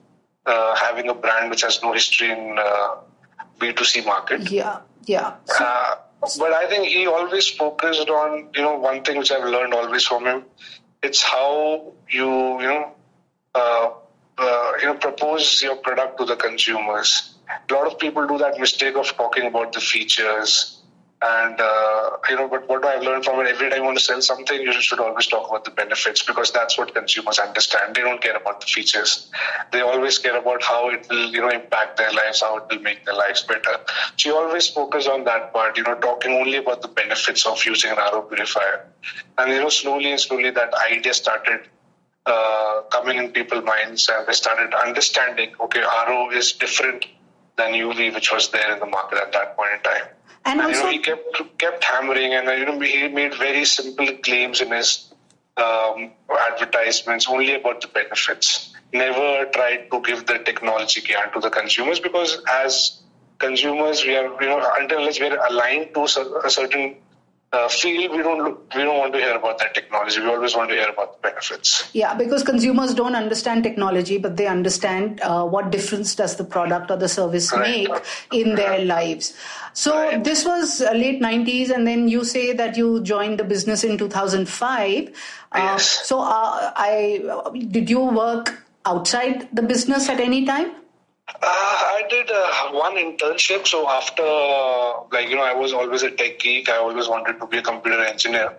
uh, 0.46 0.76
having 0.76 1.08
a 1.08 1.14
brand 1.14 1.50
which 1.50 1.62
has 1.62 1.82
no 1.82 1.92
history 1.92 2.30
in 2.30 2.56
uh, 2.56 2.98
B2C 3.58 4.06
market. 4.06 4.48
Yeah, 4.52 4.78
yeah. 5.04 5.34
So, 5.46 5.64
uh, 5.64 5.96
but 6.38 6.52
I 6.52 6.68
think 6.68 6.86
he 6.86 7.08
always 7.08 7.48
focused 7.48 8.08
on 8.08 8.50
you 8.54 8.62
know 8.62 8.78
one 8.78 9.02
thing 9.02 9.18
which 9.18 9.32
I've 9.32 9.48
learned 9.56 9.74
always 9.74 10.06
from 10.06 10.26
him. 10.26 10.44
It's 11.02 11.24
how 11.24 11.92
you 12.08 12.30
you 12.60 12.68
know 12.68 12.92
uh, 13.56 13.90
uh, 14.38 14.72
you 14.80 14.86
know 14.86 14.94
propose 14.94 15.60
your 15.60 15.74
product 15.74 16.18
to 16.18 16.24
the 16.24 16.36
consumers 16.36 17.34
a 17.68 17.74
lot 17.74 17.86
of 17.86 17.98
people 17.98 18.26
do 18.26 18.38
that 18.38 18.60
mistake 18.60 18.94
of 18.96 19.06
talking 19.16 19.46
about 19.46 19.72
the 19.72 19.80
features 19.80 20.79
and 21.22 21.60
uh, 21.60 22.10
you 22.30 22.36
know, 22.36 22.48
but 22.48 22.66
what 22.66 22.80
do 22.80 22.88
I've 22.88 23.02
learned 23.02 23.24
from 23.24 23.40
it, 23.40 23.46
every 23.46 23.68
time 23.68 23.80
you 23.80 23.84
want 23.84 23.98
to 23.98 24.02
sell 24.02 24.22
something, 24.22 24.58
you 24.58 24.72
should 24.72 25.00
always 25.00 25.26
talk 25.26 25.50
about 25.50 25.64
the 25.64 25.70
benefits 25.70 26.22
because 26.22 26.50
that's 26.50 26.78
what 26.78 26.94
consumers 26.94 27.38
understand. 27.38 27.94
They 27.94 28.00
don't 28.00 28.22
care 28.22 28.36
about 28.36 28.60
the 28.62 28.66
features. 28.66 29.30
They 29.70 29.82
always 29.82 30.16
care 30.16 30.38
about 30.38 30.62
how 30.62 30.88
it 30.88 31.06
will, 31.10 31.30
you 31.30 31.42
know, 31.42 31.50
impact 31.50 31.98
their 31.98 32.10
lives, 32.10 32.40
how 32.40 32.56
it 32.56 32.64
will 32.70 32.80
make 32.80 33.04
their 33.04 33.14
lives 33.14 33.42
better. 33.42 33.80
So 34.16 34.30
you 34.30 34.36
always 34.36 34.68
focus 34.68 35.06
on 35.06 35.24
that 35.24 35.52
part, 35.52 35.76
you 35.76 35.82
know, 35.82 35.94
talking 35.96 36.32
only 36.32 36.56
about 36.56 36.80
the 36.80 36.88
benefits 36.88 37.46
of 37.46 37.62
using 37.66 37.90
an 37.90 37.98
RO 37.98 38.22
purifier. 38.22 38.86
And 39.36 39.52
you 39.52 39.58
know, 39.58 39.68
slowly 39.68 40.12
and 40.12 40.20
slowly 40.20 40.50
that 40.50 40.72
idea 40.90 41.12
started 41.12 41.68
uh, 42.24 42.82
coming 42.90 43.18
in 43.18 43.32
people's 43.32 43.64
minds 43.64 44.08
and 44.08 44.26
they 44.26 44.32
started 44.32 44.72
understanding, 44.72 45.52
okay, 45.60 45.80
RO 45.80 46.30
is 46.30 46.52
different 46.52 47.04
than 47.56 47.72
UV, 47.72 48.14
which 48.14 48.32
was 48.32 48.50
there 48.50 48.72
in 48.72 48.78
the 48.78 48.86
market 48.86 49.18
at 49.18 49.32
that 49.32 49.54
point 49.54 49.72
in 49.74 49.82
time. 49.82 50.08
And, 50.44 50.60
And, 50.60 50.68
also, 50.68 50.78
you 50.78 50.84
know, 50.84 50.90
he 50.90 50.98
kept 50.98 51.58
kept 51.58 51.84
hammering, 51.84 52.34
and 52.34 52.48
you 52.58 52.64
know, 52.64 52.80
he 52.80 53.08
made 53.08 53.34
very 53.34 53.64
simple 53.64 54.08
claims 54.18 54.60
in 54.60 54.70
his 54.70 55.12
um, 55.56 56.12
advertisements 56.48 57.28
only 57.28 57.54
about 57.54 57.80
the 57.82 57.88
benefits. 57.88 58.72
Never 58.92 59.46
tried 59.52 59.90
to 59.90 60.00
give 60.00 60.26
the 60.26 60.38
technology 60.38 61.00
gyan 61.02 61.32
to 61.34 61.40
the 61.40 61.50
consumers 61.50 62.00
because 62.00 62.42
as 62.48 63.02
consumers, 63.38 64.04
we 64.04 64.16
are 64.16 64.42
you 64.42 64.48
know 64.48 64.72
until 64.78 64.98
unless 64.98 65.20
we 65.20 65.26
are 65.26 65.46
aligned 65.48 65.94
to 65.94 66.04
a 66.04 66.50
certain 66.50 66.96
uh, 67.52 67.68
field, 67.68 68.12
we 68.16 68.22
don't 68.22 68.42
look, 68.44 68.72
we 68.76 68.82
don't 68.82 68.98
want 68.98 69.12
to 69.12 69.18
hear 69.18 69.34
about 69.34 69.58
that 69.58 69.74
technology. 69.74 70.20
We 70.20 70.28
always 70.28 70.54
want 70.54 70.70
to 70.70 70.76
hear 70.76 70.88
about 70.88 71.14
the 71.20 71.28
benefits. 71.28 71.90
yeah, 71.92 72.14
because 72.14 72.44
consumers 72.44 72.94
don't 72.94 73.16
understand 73.16 73.64
technology, 73.64 74.18
but 74.18 74.36
they 74.36 74.46
understand 74.46 75.20
uh, 75.22 75.44
what 75.44 75.72
difference 75.72 76.14
does 76.14 76.36
the 76.36 76.44
product 76.44 76.90
or 76.92 76.96
the 76.96 77.08
service 77.08 77.52
Right. 77.52 77.88
make 77.88 78.02
in 78.30 78.54
their 78.54 78.84
lives. 78.84 79.34
So 79.72 79.96
Right. 79.96 80.22
this 80.22 80.44
was 80.44 80.80
uh, 80.80 80.92
late 80.92 81.20
90s, 81.20 81.70
and 81.70 81.86
then 81.86 82.06
you 82.06 82.22
say 82.24 82.52
that 82.52 82.76
you 82.76 83.02
joined 83.02 83.40
the 83.40 83.44
business 83.44 83.82
in 83.82 83.98
2005. 83.98 85.08
Uh, 85.52 85.58
Yes. 85.58 86.06
So 86.06 86.20
uh, 86.20 86.72
I 86.76 87.20
did 87.70 87.90
you 87.90 88.00
work 88.00 88.62
outside 88.86 89.48
the 89.52 89.62
business 89.62 90.08
at 90.08 90.20
any 90.20 90.44
time? 90.46 90.70
Uh, 91.36 91.38
I 91.42 92.02
did 92.08 92.30
uh, 92.30 92.72
one 92.72 92.96
internship. 92.96 93.66
So 93.66 93.88
after, 93.88 94.22
uh, 94.22 95.04
like 95.12 95.28
you 95.28 95.36
know, 95.36 95.42
I 95.42 95.54
was 95.54 95.72
always 95.72 96.02
a 96.02 96.10
tech 96.10 96.38
geek. 96.38 96.68
I 96.68 96.78
always 96.78 97.08
wanted 97.08 97.38
to 97.38 97.46
be 97.46 97.58
a 97.58 97.62
computer 97.62 98.02
engineer, 98.02 98.56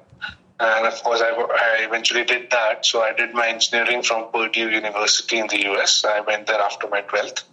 and 0.60 0.88
of 0.88 1.04
course, 1.04 1.22
I, 1.22 1.30
I 1.32 1.84
eventually 1.86 2.24
did 2.24 2.50
that. 2.51 2.86
So 2.86 3.01
I 3.01 3.13
did 3.13 3.34
my 3.34 3.48
engineering 3.48 4.04
from 4.04 4.32
Purdue 4.32 4.70
University 4.70 5.40
in 5.40 5.48
the 5.48 5.66
US. 5.72 6.06
I 6.06 6.22
went 6.22 6.48
there 6.48 6.62
after 6.62 6.88
my 6.88 7.01
twelfth, 7.01 7.44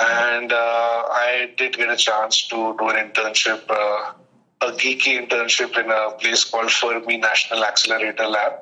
and 0.00 0.52
uh, 0.52 0.56
I 0.56 1.52
did 1.56 1.76
get 1.76 1.90
a 1.90 1.96
chance 1.96 2.48
to 2.48 2.74
do 2.78 2.88
an 2.88 2.96
internship, 3.10 3.68
uh, 3.68 4.12
a 4.62 4.72
geeky 4.72 5.20
internship 5.20 5.78
in 5.78 5.90
a 5.90 6.12
place 6.18 6.44
called 6.44 6.70
Fermi 6.70 7.18
National 7.18 7.64
Accelerator 7.64 8.26
Lab. 8.26 8.52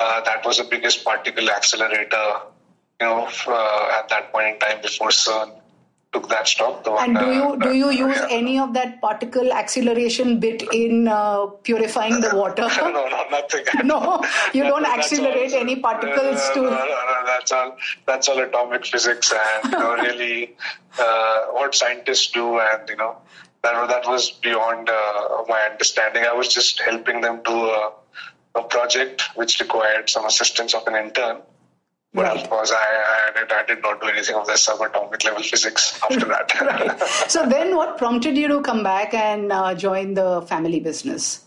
Uh, 0.00 0.20
that 0.22 0.44
was 0.44 0.58
the 0.58 0.64
biggest 0.64 1.04
particle 1.04 1.48
accelerator, 1.48 2.40
you 3.02 3.08
know, 3.08 3.28
uh, 3.48 3.98
at 3.98 4.08
that 4.10 4.32
point 4.32 4.46
in 4.54 4.58
time 4.60 4.80
before 4.80 5.08
CERN 5.08 5.50
took 6.12 6.28
that 6.28 6.46
stock. 6.46 6.84
The 6.84 6.92
one, 6.92 7.04
And 7.04 7.18
do 7.18 7.32
you 7.32 7.44
uh, 7.52 7.56
do 7.56 7.72
you 7.72 7.86
uh, 7.86 8.06
use 8.06 8.18
yeah. 8.18 8.38
any 8.38 8.58
of 8.64 8.74
that 8.74 9.00
particle 9.00 9.52
acceleration 9.52 10.38
bit 10.40 10.62
in 10.72 11.08
uh, 11.08 11.46
purifying 11.68 12.20
the 12.20 12.30
water? 12.36 12.68
no, 12.80 12.90
no, 13.14 13.24
nothing. 13.30 13.64
No, 13.92 14.22
you 14.52 14.62
don't 14.64 14.84
accelerate 14.84 15.54
all- 15.54 15.60
any 15.60 15.76
particles 15.76 16.42
no, 16.48 16.54
to- 16.54 16.62
No, 16.62 16.82
no, 16.92 16.98
no, 17.12 17.18
that's 17.26 17.52
all. 17.52 17.76
That's 18.06 18.28
all 18.28 18.38
atomic 18.40 18.86
physics, 18.86 19.32
and 19.32 19.72
you 19.72 19.78
know, 19.78 19.94
really, 19.94 20.54
uh, 20.98 21.38
what 21.58 21.74
scientists 21.74 22.30
do, 22.30 22.58
and 22.60 22.88
you 22.88 22.96
know, 22.96 23.16
that 23.62 23.88
that 23.88 24.06
was 24.06 24.30
beyond 24.30 24.90
uh, 24.90 25.44
my 25.48 25.60
understanding. 25.70 26.24
I 26.24 26.34
was 26.34 26.48
just 26.58 26.80
helping 26.90 27.22
them 27.22 27.40
do 27.44 27.56
a, 27.70 27.92
a 28.56 28.62
project 28.76 29.22
which 29.34 29.58
required 29.60 30.10
some 30.10 30.26
assistance 30.26 30.74
of 30.74 30.86
an 30.86 30.96
intern. 31.06 31.38
But 32.14 32.24
Right. 32.24 32.36
of 32.42 32.50
course, 32.50 32.70
I, 32.70 32.76
I, 32.76 33.38
did, 33.38 33.52
I 33.52 33.64
did 33.64 33.82
not 33.82 34.00
do 34.00 34.08
anything 34.08 34.34
of 34.36 34.46
the 34.46 34.52
subatomic 34.52 35.24
level 35.24 35.42
physics 35.42 35.98
after 36.02 36.26
that. 36.26 36.52
Right. 36.60 37.00
So 37.30 37.46
then, 37.46 37.74
what 37.74 37.96
prompted 37.96 38.36
you 38.36 38.48
to 38.48 38.60
come 38.60 38.82
back 38.82 39.14
and 39.14 39.50
uh, 39.50 39.74
join 39.74 40.14
the 40.14 40.42
family 40.42 40.80
business? 40.80 41.44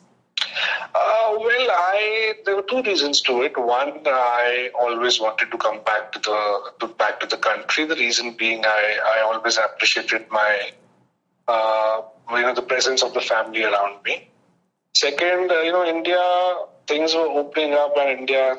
Uh, 0.96 1.36
well, 1.38 1.68
I 1.72 2.34
there 2.46 2.56
were 2.56 2.62
two 2.64 2.82
reasons 2.82 3.22
to 3.22 3.44
it. 3.44 3.58
One, 3.58 4.02
I 4.06 4.72
always 4.80 5.20
wanted 5.20 5.52
to 5.52 5.58
come 5.58 5.82
back 5.84 6.12
to 6.14 6.20
the 6.20 6.72
to, 6.80 6.94
back 6.94 7.20
to 7.20 7.28
the 7.28 7.38
country. 7.38 7.86
The 7.86 7.96
reason 7.96 8.34
being, 8.34 8.66
I, 8.66 9.00
I 9.06 9.22
always 9.22 9.58
appreciated 9.58 10.26
my 10.32 10.72
uh, 11.48 12.02
you 12.32 12.42
know 12.42 12.54
the 12.56 12.62
presence 12.62 13.04
of 13.04 13.14
the 13.14 13.22
family 13.22 13.64
around 13.64 14.04
me. 14.04 14.30
Second, 14.96 15.52
uh, 15.52 15.62
you 15.62 15.72
know, 15.72 15.86
India 15.86 16.22
things 16.88 17.14
were 17.14 17.28
opening 17.28 17.74
up, 17.74 17.96
and 17.98 18.20
India 18.20 18.56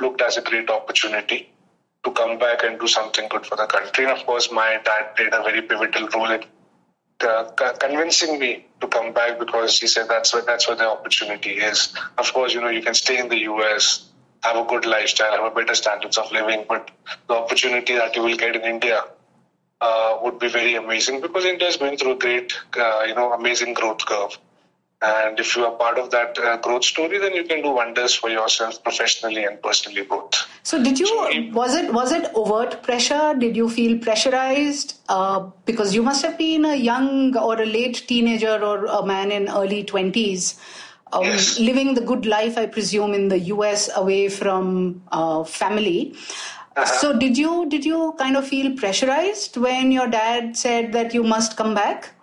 looked 0.00 0.20
as 0.22 0.36
a 0.36 0.42
great 0.42 0.70
opportunity 0.70 1.48
to 2.04 2.10
come 2.10 2.38
back 2.38 2.62
and 2.64 2.78
do 2.80 2.86
something 2.88 3.28
good 3.28 3.46
for 3.46 3.56
the 3.56 3.66
country. 3.66 4.04
And 4.04 4.12
of 4.18 4.24
course, 4.26 4.50
my 4.50 4.80
dad 4.84 5.14
played 5.16 5.32
a 5.32 5.42
very 5.42 5.62
pivotal 5.62 6.08
role 6.08 6.30
in 6.30 6.42
uh, 7.20 7.44
convincing 7.80 8.38
me 8.38 8.64
to 8.80 8.86
come 8.88 9.12
back 9.12 9.38
because 9.38 9.78
he 9.78 9.86
said 9.86 10.08
that's 10.08 10.32
where 10.34 10.42
that's 10.42 10.66
where 10.68 10.76
the 10.76 10.88
opportunity 10.88 11.52
is. 11.52 11.92
Of 12.18 12.32
course, 12.32 12.54
you 12.54 12.60
know 12.60 12.68
you 12.68 12.82
can 12.82 12.94
stay 12.94 13.18
in 13.18 13.28
the 13.28 13.40
US, 13.52 14.06
have 14.42 14.56
a 14.56 14.64
good 14.64 14.86
lifestyle, 14.86 15.32
have 15.32 15.52
a 15.52 15.54
better 15.54 15.74
standards 15.74 16.18
of 16.18 16.32
living, 16.32 16.64
but 16.68 16.90
the 17.28 17.34
opportunity 17.34 17.94
that 17.94 18.16
you 18.16 18.22
will 18.22 18.36
get 18.36 18.56
in 18.56 18.62
India 18.62 19.02
uh, 19.80 20.18
would 20.22 20.38
be 20.38 20.48
very 20.48 20.74
amazing 20.76 21.20
because 21.20 21.44
India 21.44 21.68
is 21.68 21.76
going 21.76 21.96
through 21.98 22.12
a 22.12 22.18
great, 22.18 22.52
uh, 22.76 23.04
you 23.06 23.14
know, 23.14 23.32
amazing 23.32 23.74
growth 23.74 24.04
curve. 24.06 24.38
And 25.02 25.38
if 25.38 25.54
you 25.54 25.64
are 25.66 25.72
part 25.72 25.98
of 25.98 26.10
that 26.12 26.38
uh, 26.38 26.56
growth 26.58 26.84
story, 26.84 27.18
then 27.18 27.34
you 27.34 27.44
can 27.44 27.62
do 27.62 27.70
wonders 27.72 28.14
for 28.14 28.30
yourself 28.30 28.82
professionally 28.82 29.44
and 29.44 29.60
personally 29.62 30.02
both. 30.02 30.48
So, 30.62 30.82
did 30.82 30.98
you 30.98 31.06
So- 31.06 31.50
was 31.52 31.74
it 31.74 31.92
was 31.92 32.12
it 32.12 32.30
overt 32.34 32.82
pressure? 32.82 33.34
Did 33.38 33.54
you 33.56 33.68
feel 33.68 33.98
pressurized? 33.98 34.94
Uh, 35.08 35.40
because 35.66 35.94
you 35.94 36.02
must 36.02 36.24
have 36.24 36.38
been 36.38 36.64
a 36.64 36.74
young 36.74 37.36
or 37.36 37.60
a 37.60 37.66
late 37.66 38.04
teenager 38.08 38.56
or 38.64 38.86
a 38.86 39.04
man 39.04 39.30
in 39.30 39.48
early 39.50 39.84
twenties. 39.84 40.58
Um, 41.12 41.24
Yes. 41.24 41.58
Living 41.60 41.94
the 41.94 42.00
good 42.00 42.24
life, 42.26 42.56
I 42.56 42.66
presume, 42.66 43.12
in 43.14 43.28
the 43.28 43.38
U.S. 43.50 43.90
away 43.94 44.28
from 44.28 45.02
uh, 45.12 45.44
family. 45.44 46.14
So, 46.86 47.16
did 47.16 47.36
you 47.38 47.66
did 47.68 47.84
you 47.84 48.14
kind 48.18 48.36
of 48.36 48.48
feel 48.48 48.72
pressurized 48.76 49.56
when 49.58 49.92
your 49.92 50.08
dad 50.08 50.56
said 50.56 50.92
that 50.92 51.14
you 51.14 51.22
must 51.22 51.56
come 51.56 51.72
back? 51.74 52.13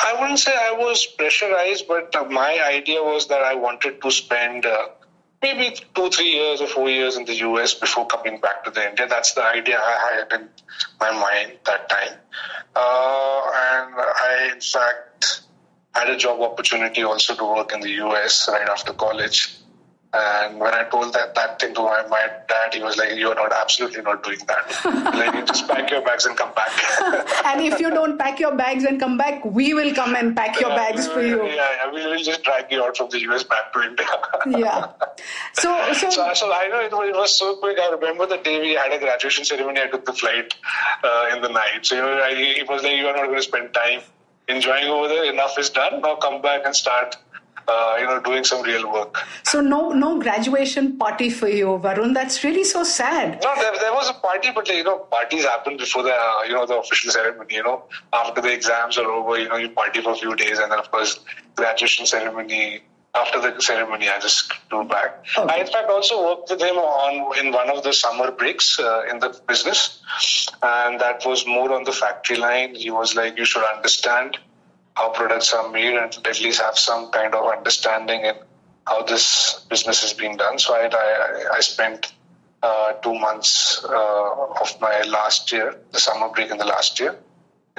I 0.00 0.16
wouldn't 0.20 0.38
say 0.38 0.52
I 0.54 0.72
was 0.72 1.04
pressurized, 1.06 1.88
but 1.88 2.14
uh, 2.14 2.24
my 2.24 2.62
idea 2.64 3.02
was 3.02 3.26
that 3.28 3.42
I 3.42 3.56
wanted 3.56 4.00
to 4.00 4.10
spend 4.12 4.64
uh, 4.64 4.88
maybe 5.42 5.76
two, 5.94 6.08
three 6.10 6.30
years 6.30 6.60
or 6.60 6.68
four 6.68 6.88
years 6.88 7.16
in 7.16 7.24
the 7.24 7.34
US 7.48 7.74
before 7.74 8.06
coming 8.06 8.40
back 8.40 8.64
to 8.64 8.70
the 8.70 8.88
India. 8.88 9.08
That's 9.08 9.34
the 9.34 9.44
idea 9.44 9.78
I 9.78 10.20
had 10.20 10.40
in 10.40 10.48
my 11.00 11.10
mind 11.10 11.58
that 11.66 11.88
time. 11.88 12.16
Uh, 12.76 13.40
and 13.66 13.94
I, 13.96 14.50
in 14.54 14.60
fact, 14.60 15.42
had 15.92 16.08
a 16.10 16.16
job 16.16 16.40
opportunity 16.40 17.02
also 17.02 17.34
to 17.34 17.44
work 17.44 17.72
in 17.72 17.80
the 17.80 17.90
US 18.06 18.48
right 18.48 18.68
after 18.68 18.92
college. 18.92 19.56
And 20.14 20.58
when 20.58 20.72
I 20.72 20.84
told 20.84 21.12
that, 21.12 21.34
that 21.34 21.60
thing 21.60 21.74
to 21.74 21.82
my, 21.82 22.02
my 22.08 22.28
dad, 22.48 22.72
he 22.72 22.82
was 22.82 22.96
like, 22.96 23.14
"You 23.16 23.28
are 23.28 23.34
not 23.34 23.52
absolutely 23.52 24.00
not 24.00 24.22
doing 24.24 24.38
that. 24.48 24.64
like, 25.14 25.34
you 25.34 25.44
just 25.44 25.68
pack 25.68 25.90
your 25.90 26.00
bags 26.00 26.24
and 26.24 26.34
come 26.34 26.52
back." 26.54 26.70
And 27.44 27.60
if 27.60 27.78
you 27.78 27.90
don't 27.90 28.18
pack 28.18 28.40
your 28.40 28.54
bags 28.56 28.84
and 28.84 28.98
come 28.98 29.18
back, 29.18 29.44
we 29.44 29.74
will 29.74 29.94
come 29.94 30.16
and 30.16 30.34
pack 30.34 30.58
your 30.60 30.70
bags 30.70 31.06
for 31.08 31.20
you. 31.20 31.44
Yeah, 31.44 31.54
yeah, 31.54 31.92
we 31.92 32.06
will 32.06 32.22
just 32.22 32.42
drag 32.42 32.72
you 32.72 32.82
out 32.82 32.96
from 32.96 33.10
the 33.10 33.20
US 33.28 33.42
back 33.44 33.72
to 33.74 33.82
India. 33.82 34.06
Yeah. 34.46 34.92
So, 35.52 35.92
so, 35.92 36.08
So, 36.10 36.32
so 36.34 36.52
I 36.52 36.68
know 36.68 36.80
it 36.80 36.92
was, 36.92 37.08
it 37.10 37.14
was 37.14 37.38
so 37.38 37.56
quick. 37.56 37.78
I 37.78 37.90
remember 37.90 38.26
the 38.26 38.38
day 38.38 38.60
we 38.60 38.74
had 38.74 38.90
a 38.92 38.98
graduation 38.98 39.44
ceremony. 39.44 39.82
I 39.82 39.88
took 39.88 40.06
the 40.06 40.14
flight 40.14 40.54
uh, 41.04 41.34
in 41.36 41.42
the 41.42 41.48
night. 41.50 41.84
So 41.84 41.96
you 41.96 42.00
know, 42.00 42.18
I, 42.18 42.30
it 42.30 42.68
was 42.68 42.82
like 42.82 42.96
you 42.96 43.06
are 43.08 43.14
not 43.16 43.26
going 43.26 43.36
to 43.36 43.42
spend 43.42 43.74
time 43.74 44.00
enjoying 44.48 44.86
over 44.86 45.08
there. 45.08 45.30
Enough 45.30 45.58
is 45.58 45.70
done. 45.70 46.00
Now 46.00 46.16
come 46.16 46.40
back 46.40 46.62
and 46.64 46.74
start, 46.74 47.16
uh, 47.68 47.96
you 48.00 48.06
know, 48.06 48.20
doing 48.20 48.44
some 48.44 48.62
real 48.62 48.90
work. 48.90 49.18
so 49.44 49.60
no, 49.60 49.90
no 49.90 50.18
graduation 50.18 50.96
party 50.96 51.28
for 51.30 51.48
you, 51.48 51.66
Varun. 51.84 52.14
That's 52.14 52.42
really 52.42 52.64
so 52.64 52.82
sad. 52.82 53.40
No, 53.42 53.54
there, 53.56 53.72
there 53.78 53.92
was 53.92 54.08
a 54.08 54.14
party, 54.14 54.50
but 54.54 54.68
you 54.68 54.84
know, 54.84 54.98
parties 54.98 55.44
happen 55.44 55.76
before 55.76 56.02
the 56.02 56.14
uh, 56.14 56.42
you 56.46 56.54
know 56.54 56.66
the 56.66 56.78
official 56.78 57.10
ceremony. 57.10 57.54
You 57.54 57.62
know, 57.62 57.84
after 58.12 58.40
the 58.40 58.52
exams 58.52 58.96
are 58.98 59.10
over, 59.10 59.38
you 59.38 59.48
know, 59.48 59.56
you 59.56 59.68
party 59.68 60.00
for 60.00 60.12
a 60.12 60.16
few 60.16 60.34
days, 60.34 60.58
and 60.58 60.72
then 60.72 60.78
of 60.78 60.90
course, 60.90 61.20
graduation 61.56 62.06
ceremony. 62.06 62.82
After 63.14 63.40
the 63.40 63.60
ceremony, 63.60 64.06
I 64.08 64.20
just 64.20 64.52
flew 64.68 64.84
back. 64.84 65.24
Okay. 65.36 65.52
I 65.52 65.60
in 65.60 65.66
fact 65.66 65.88
also 65.88 66.22
worked 66.24 66.50
with 66.50 66.60
him 66.60 66.76
on 66.76 67.38
in 67.38 67.52
one 67.52 67.70
of 67.70 67.82
the 67.82 67.92
summer 67.92 68.30
breaks 68.30 68.78
uh, 68.78 69.02
in 69.10 69.18
the 69.18 69.30
business, 69.48 70.00
and 70.62 71.00
that 71.00 71.24
was 71.24 71.46
more 71.46 71.72
on 71.72 71.84
the 71.84 71.92
factory 71.92 72.36
line. 72.36 72.74
He 72.74 72.90
was 72.90 73.16
like, 73.16 73.38
"You 73.38 73.46
should 73.46 73.64
understand 73.64 74.38
how 74.98 75.08
products 75.10 75.52
are 75.54 75.68
made, 75.70 75.96
and 76.02 76.12
at 76.26 76.40
least 76.40 76.60
have 76.60 76.78
some 76.78 77.10
kind 77.10 77.34
of 77.34 77.42
understanding 77.56 78.24
in 78.24 78.34
how 78.86 79.02
this 79.02 79.26
business 79.70 80.02
is 80.02 80.12
being 80.12 80.36
done." 80.36 80.58
So 80.58 80.74
I 80.74 80.84
I, 81.04 81.56
I 81.58 81.60
spent 81.60 82.12
uh, 82.62 82.92
two 83.04 83.14
months 83.26 83.84
uh, 83.84 84.62
of 84.62 84.80
my 84.80 85.02
last 85.02 85.52
year, 85.52 85.68
the 85.92 86.00
summer 86.00 86.28
break 86.34 86.50
in 86.50 86.58
the 86.58 86.70
last 86.74 87.00
year 87.00 87.16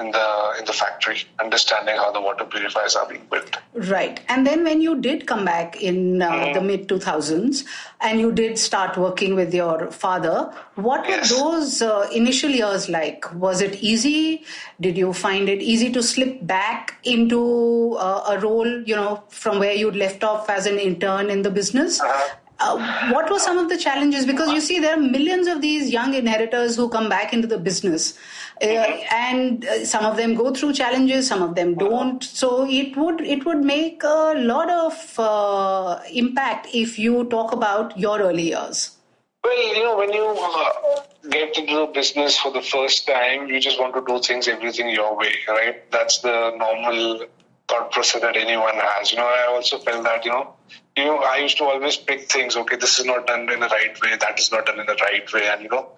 in 0.00 0.10
the 0.12 0.26
in 0.58 0.64
the 0.64 0.72
factory, 0.72 1.18
understanding 1.44 1.96
how 1.96 2.10
the 2.10 2.20
water 2.20 2.44
purifiers 2.44 2.96
are 2.96 3.06
being 3.08 3.26
built. 3.30 3.56
Right, 3.74 4.20
and 4.28 4.46
then 4.46 4.64
when 4.64 4.80
you 4.80 5.00
did 5.00 5.26
come 5.26 5.44
back 5.44 5.80
in 5.90 6.22
uh, 6.22 6.30
Mm-hmm. 6.30 6.54
the 6.54 6.60
mid 6.70 6.88
two 6.88 6.98
thousands, 6.98 7.64
and 8.00 8.18
you 8.20 8.32
did 8.32 8.58
start 8.58 8.96
working 8.96 9.34
with 9.34 9.52
your 9.54 9.90
father, 9.90 10.36
what 10.76 11.06
Yes. 11.08 11.30
were 11.32 11.38
those 11.38 11.82
uh, 11.82 12.08
initial 12.22 12.50
years 12.50 12.88
like? 12.88 13.30
Was 13.34 13.60
it 13.60 13.76
easy? 13.92 14.44
Did 14.80 14.96
you 14.96 15.12
find 15.12 15.48
it 15.48 15.60
easy 15.62 15.92
to 15.92 16.02
slip 16.02 16.38
back 16.46 16.94
into 17.04 17.96
uh, 17.98 18.34
a 18.34 18.38
role, 18.40 18.82
you 18.82 18.96
know, 18.96 19.22
from 19.28 19.58
where 19.58 19.74
you'd 19.74 19.96
left 19.96 20.24
off 20.24 20.48
as 20.50 20.66
an 20.66 20.78
intern 20.78 21.28
in 21.30 21.42
the 21.42 21.50
business? 21.50 22.00
Uh-huh. 22.00 22.36
Uh, 22.60 23.10
what 23.12 23.30
were 23.30 23.38
some 23.38 23.56
of 23.56 23.70
the 23.70 23.76
challenges? 23.76 24.26
Because 24.26 24.52
you 24.52 24.60
see, 24.60 24.78
there 24.78 24.94
are 24.94 25.00
millions 25.00 25.46
of 25.46 25.62
these 25.62 25.90
young 25.90 26.12
inheritors 26.14 26.76
who 26.76 26.88
come 26.90 27.08
back 27.08 27.32
into 27.32 27.46
the 27.46 27.58
business, 27.58 28.18
uh, 28.62 28.66
and 28.66 29.64
uh, 29.64 29.84
some 29.86 30.04
of 30.04 30.18
them 30.18 30.34
go 30.34 30.52
through 30.52 30.74
challenges, 30.74 31.26
some 31.26 31.42
of 31.42 31.54
them 31.54 31.74
don't. 31.74 32.22
So 32.22 32.68
it 32.68 32.96
would 32.96 33.22
it 33.22 33.46
would 33.46 33.64
make 33.64 34.02
a 34.04 34.34
lot 34.36 34.68
of 34.68 35.18
uh, 35.18 36.00
impact 36.12 36.68
if 36.74 36.98
you 36.98 37.24
talk 37.24 37.52
about 37.52 37.98
your 37.98 38.20
early 38.20 38.48
years. 38.50 38.96
Well, 39.42 39.74
you 39.74 39.82
know, 39.82 39.96
when 39.96 40.12
you 40.12 40.36
uh, 40.38 41.02
get 41.30 41.56
into 41.56 41.74
the 41.74 41.86
business 41.86 42.38
for 42.38 42.52
the 42.52 42.60
first 42.60 43.06
time, 43.06 43.48
you 43.48 43.58
just 43.58 43.80
want 43.80 43.94
to 43.94 44.04
do 44.06 44.20
things, 44.20 44.48
everything 44.48 44.90
your 44.90 45.16
way, 45.16 45.32
right? 45.48 45.90
That's 45.90 46.18
the 46.18 46.52
normal 46.58 47.24
thought 47.69 47.91
process 47.91 48.21
that 48.21 48.37
anyone 48.37 48.75
has. 48.75 49.11
You 49.11 49.17
know, 49.17 49.27
I 49.27 49.47
also 49.47 49.79
felt 49.79 50.03
that, 50.03 50.23
you 50.25 50.31
know, 50.31 50.53
you 50.95 51.05
know, 51.05 51.17
I 51.17 51.37
used 51.37 51.57
to 51.57 51.65
always 51.65 51.97
pick 51.97 52.31
things, 52.31 52.55
okay, 52.55 52.75
this 52.75 52.99
is 52.99 53.05
not 53.05 53.27
done 53.27 53.49
in 53.51 53.59
the 53.59 53.67
right 53.67 54.01
way, 54.01 54.15
that 54.19 54.39
is 54.39 54.51
not 54.51 54.65
done 54.65 54.79
in 54.79 54.85
the 54.85 54.95
right 54.95 55.33
way, 55.33 55.47
and, 55.47 55.61
you 55.63 55.69
know, 55.69 55.89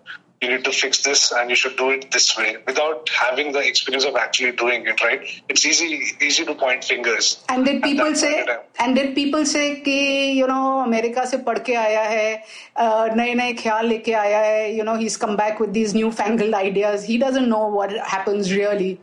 you 0.42 0.50
need 0.50 0.64
to 0.64 0.72
fix 0.72 1.02
this 1.02 1.32
and 1.32 1.50
you 1.50 1.56
should 1.56 1.76
do 1.78 1.90
it 1.90 2.12
this 2.12 2.38
way 2.38 2.58
without 2.68 3.10
having 3.10 3.52
the 3.54 3.60
experience 3.60 4.06
of 4.06 4.16
actually 4.16 4.52
doing 4.52 4.86
it, 4.86 5.02
right? 5.04 5.22
It's 5.50 5.66
easy 5.66 6.16
easy 6.22 6.46
to 6.46 6.54
point 6.54 6.84
fingers. 6.84 7.44
And 7.50 7.66
did 7.66 7.78
at 7.78 7.84
people 7.84 8.06
that 8.06 8.18
say 8.18 8.34
point 8.34 8.40
in 8.42 8.56
time. 8.56 8.66
and 8.80 8.96
did 8.96 9.16
people 9.16 9.46
say 9.46 9.82
कि 9.82 10.36
you 10.36 10.48
know 10.48 10.84
America 10.86 11.26
से 11.26 11.38
पढ़ 11.44 11.60
के 11.66 11.76
आया 11.76 12.02
है 12.02 12.44
uh, 12.78 13.16
नए 13.18 13.34
नए 13.34 13.54
ख्याल 13.64 13.88
लेके 13.88 14.14
आया 14.14 14.40
है 14.40 14.78
you 14.78 14.84
know 14.84 14.96
he's 14.96 15.18
come 15.18 15.36
back 15.36 15.60
with 15.60 15.74
these 15.74 15.96
new 15.96 16.12
fangled 16.12 16.54
ideas 16.54 17.04
he 17.04 17.18
doesn't 17.18 17.50
know 17.50 17.66
what 17.80 17.98
happens 18.16 18.54
really 18.54 19.00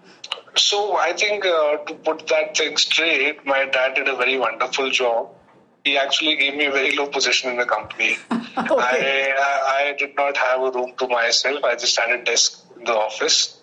so 0.56 0.98
I 0.98 1.14
think 1.14 1.46
uh, 1.46 1.78
to 1.78 1.94
put 1.94 2.28
that 2.28 2.58
thing 2.58 2.78
straight, 2.78 3.46
my 3.46 3.66
dad 3.66 3.96
did 3.96 4.08
a 4.08 4.16
very 4.16 4.38
wonderful 4.38 4.90
job. 4.90 5.30
He 5.84 5.98
actually 5.98 6.36
gave 6.36 6.56
me 6.56 6.66
a 6.66 6.72
very 6.72 6.96
low 6.96 7.08
position 7.08 7.52
in 7.52 7.58
the 7.58 7.66
company. 7.66 8.18
I, 8.32 9.34
I 9.38 9.90
I 9.90 9.96
did 9.98 10.16
not 10.16 10.36
have 10.38 10.62
a 10.62 10.72
room 10.72 10.94
to 10.98 11.08
myself. 11.08 11.64
I 11.64 11.76
just 11.76 11.98
had 11.98 12.12
a 12.12 12.24
desk 12.24 12.66
in 12.78 12.84
the 12.84 12.94
office, 12.94 13.60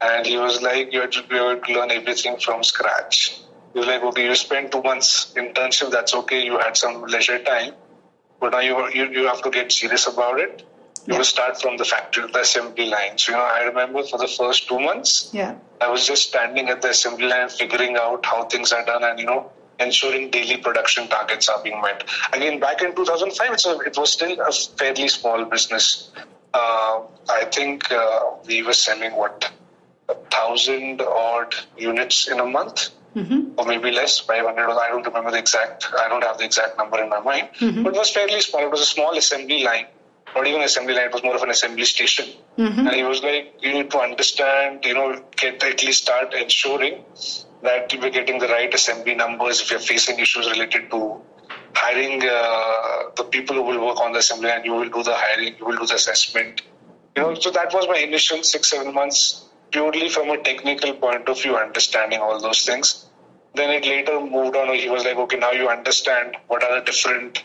and 0.00 0.24
he 0.26 0.36
was 0.38 0.62
like, 0.62 0.92
"You 0.92 1.00
have 1.00 1.10
to, 1.10 1.24
you 1.30 1.36
have 1.36 1.62
to 1.64 1.72
learn 1.72 1.90
everything 1.90 2.38
from 2.38 2.62
scratch." 2.62 3.40
He 3.72 3.80
was 3.80 3.88
like, 3.88 4.02
"Okay, 4.02 4.24
you 4.26 4.34
spent 4.36 4.70
two 4.70 4.82
months 4.82 5.32
internship. 5.36 5.90
That's 5.90 6.14
okay. 6.14 6.44
You 6.44 6.58
had 6.58 6.76
some 6.76 7.02
leisure 7.02 7.40
time, 7.42 7.74
but 8.40 8.52
now 8.52 8.60
you 8.60 8.88
you, 8.90 9.10
you 9.10 9.26
have 9.26 9.42
to 9.42 9.50
get 9.50 9.72
serious 9.72 10.06
about 10.06 10.38
it." 10.38 10.64
You 11.06 11.14
Yeah. 11.14 11.22
start 11.22 11.60
from 11.60 11.76
the 11.76 11.84
factory, 11.84 12.30
the 12.30 12.40
assembly 12.40 12.86
line. 12.86 13.16
So, 13.18 13.32
you 13.32 13.38
know, 13.38 13.44
I 13.44 13.62
remember 13.62 14.02
for 14.04 14.18
the 14.18 14.28
first 14.28 14.68
two 14.68 14.78
months, 14.78 15.30
yeah 15.32 15.54
I 15.80 15.88
was 15.88 16.06
just 16.06 16.28
standing 16.28 16.68
at 16.70 16.82
the 16.82 16.90
assembly 16.90 17.26
line, 17.28 17.48
figuring 17.48 17.96
out 17.96 18.26
how 18.26 18.44
things 18.44 18.72
are 18.72 18.84
done, 18.84 19.04
and 19.04 19.18
you 19.18 19.26
know, 19.26 19.52
ensuring 19.78 20.30
daily 20.30 20.56
production 20.56 21.06
targets 21.08 21.48
are 21.48 21.62
being 21.62 21.80
met. 21.80 22.02
Again, 22.32 22.58
back 22.58 22.82
in 22.82 22.94
2005, 22.94 23.52
it's 23.52 23.66
a, 23.66 23.78
it 23.80 23.96
was 23.96 24.12
still 24.12 24.40
a 24.40 24.52
fairly 24.52 25.08
small 25.08 25.44
business. 25.44 26.10
Uh, 26.52 27.00
I 27.28 27.44
think 27.44 27.90
uh, 27.92 28.20
we 28.46 28.62
were 28.62 28.72
selling 28.72 29.14
what 29.14 29.48
a 30.08 30.14
thousand 30.30 31.00
odd 31.00 31.54
units 31.76 32.26
in 32.28 32.40
a 32.40 32.46
month. 32.46 32.88
Or 33.56 33.64
maybe 33.66 33.90
less, 33.90 34.18
500. 34.20 34.70
I 34.70 34.88
don't 34.88 35.04
remember 35.06 35.30
the 35.30 35.38
exact. 35.38 35.88
I 35.98 36.08
don't 36.08 36.22
have 36.22 36.38
the 36.38 36.44
exact 36.44 36.76
number 36.78 37.02
in 37.02 37.08
my 37.08 37.20
mind. 37.20 37.48
But 37.58 37.94
it 37.94 37.98
was 37.98 38.10
fairly 38.10 38.40
small. 38.40 38.62
It 38.62 38.70
was 38.70 38.80
a 38.80 38.86
small 38.86 39.16
assembly 39.16 39.62
line, 39.64 39.86
not 40.34 40.46
even 40.46 40.62
assembly 40.62 40.94
line. 40.94 41.06
It 41.06 41.12
was 41.12 41.22
more 41.22 41.36
of 41.36 41.42
an 41.42 41.50
assembly 41.50 41.84
station. 41.84 42.28
And 42.88 42.94
he 42.94 43.02
was 43.02 43.22
like, 43.22 43.54
"You 43.60 43.72
need 43.72 43.90
to 43.90 43.98
understand. 43.98 44.84
You 44.84 44.94
know, 44.94 45.22
get 45.36 45.62
at 45.62 45.82
least 45.82 46.02
start 46.02 46.34
ensuring 46.34 47.04
that 47.62 47.92
we're 48.00 48.10
getting 48.10 48.38
the 48.38 48.48
right 48.48 48.72
assembly 48.72 49.14
numbers. 49.14 49.60
If 49.60 49.70
you're 49.70 49.80
facing 49.80 50.18
issues 50.18 50.48
related 50.48 50.90
to 50.90 51.20
hiring 51.74 52.22
uh, 52.22 53.10
the 53.16 53.24
people 53.24 53.56
who 53.56 53.62
will 53.62 53.84
work 53.86 54.00
on 54.00 54.12
the 54.12 54.18
assembly 54.18 54.48
line, 54.48 54.64
you 54.64 54.72
will 54.72 54.88
do 54.88 55.02
the 55.02 55.14
hiring, 55.14 55.54
you 55.58 55.64
will 55.64 55.76
do 55.76 55.86
the 55.86 55.94
assessment. 55.94 56.62
You 57.16 57.22
know, 57.22 57.34
so 57.34 57.50
that 57.50 57.72
was 57.74 57.86
my 57.88 57.98
initial 57.98 58.42
six, 58.42 58.70
seven 58.70 58.94
months, 58.94 59.44
purely 59.70 60.08
from 60.08 60.30
a 60.30 60.38
technical 60.42 60.92
point 60.94 61.28
of 61.28 61.40
view, 61.42 61.56
understanding 61.56 62.20
all 62.20 62.40
those 62.40 62.64
things. 62.64 63.06
Then 63.54 63.70
it 63.70 63.84
later 63.86 64.20
moved 64.20 64.56
on. 64.56 64.74
He 64.74 64.88
was 64.88 65.04
like, 65.04 65.16
okay, 65.16 65.38
now 65.38 65.52
you 65.52 65.68
understand 65.68 66.36
what 66.46 66.62
are 66.62 66.78
the 66.78 66.84
different 66.84 67.42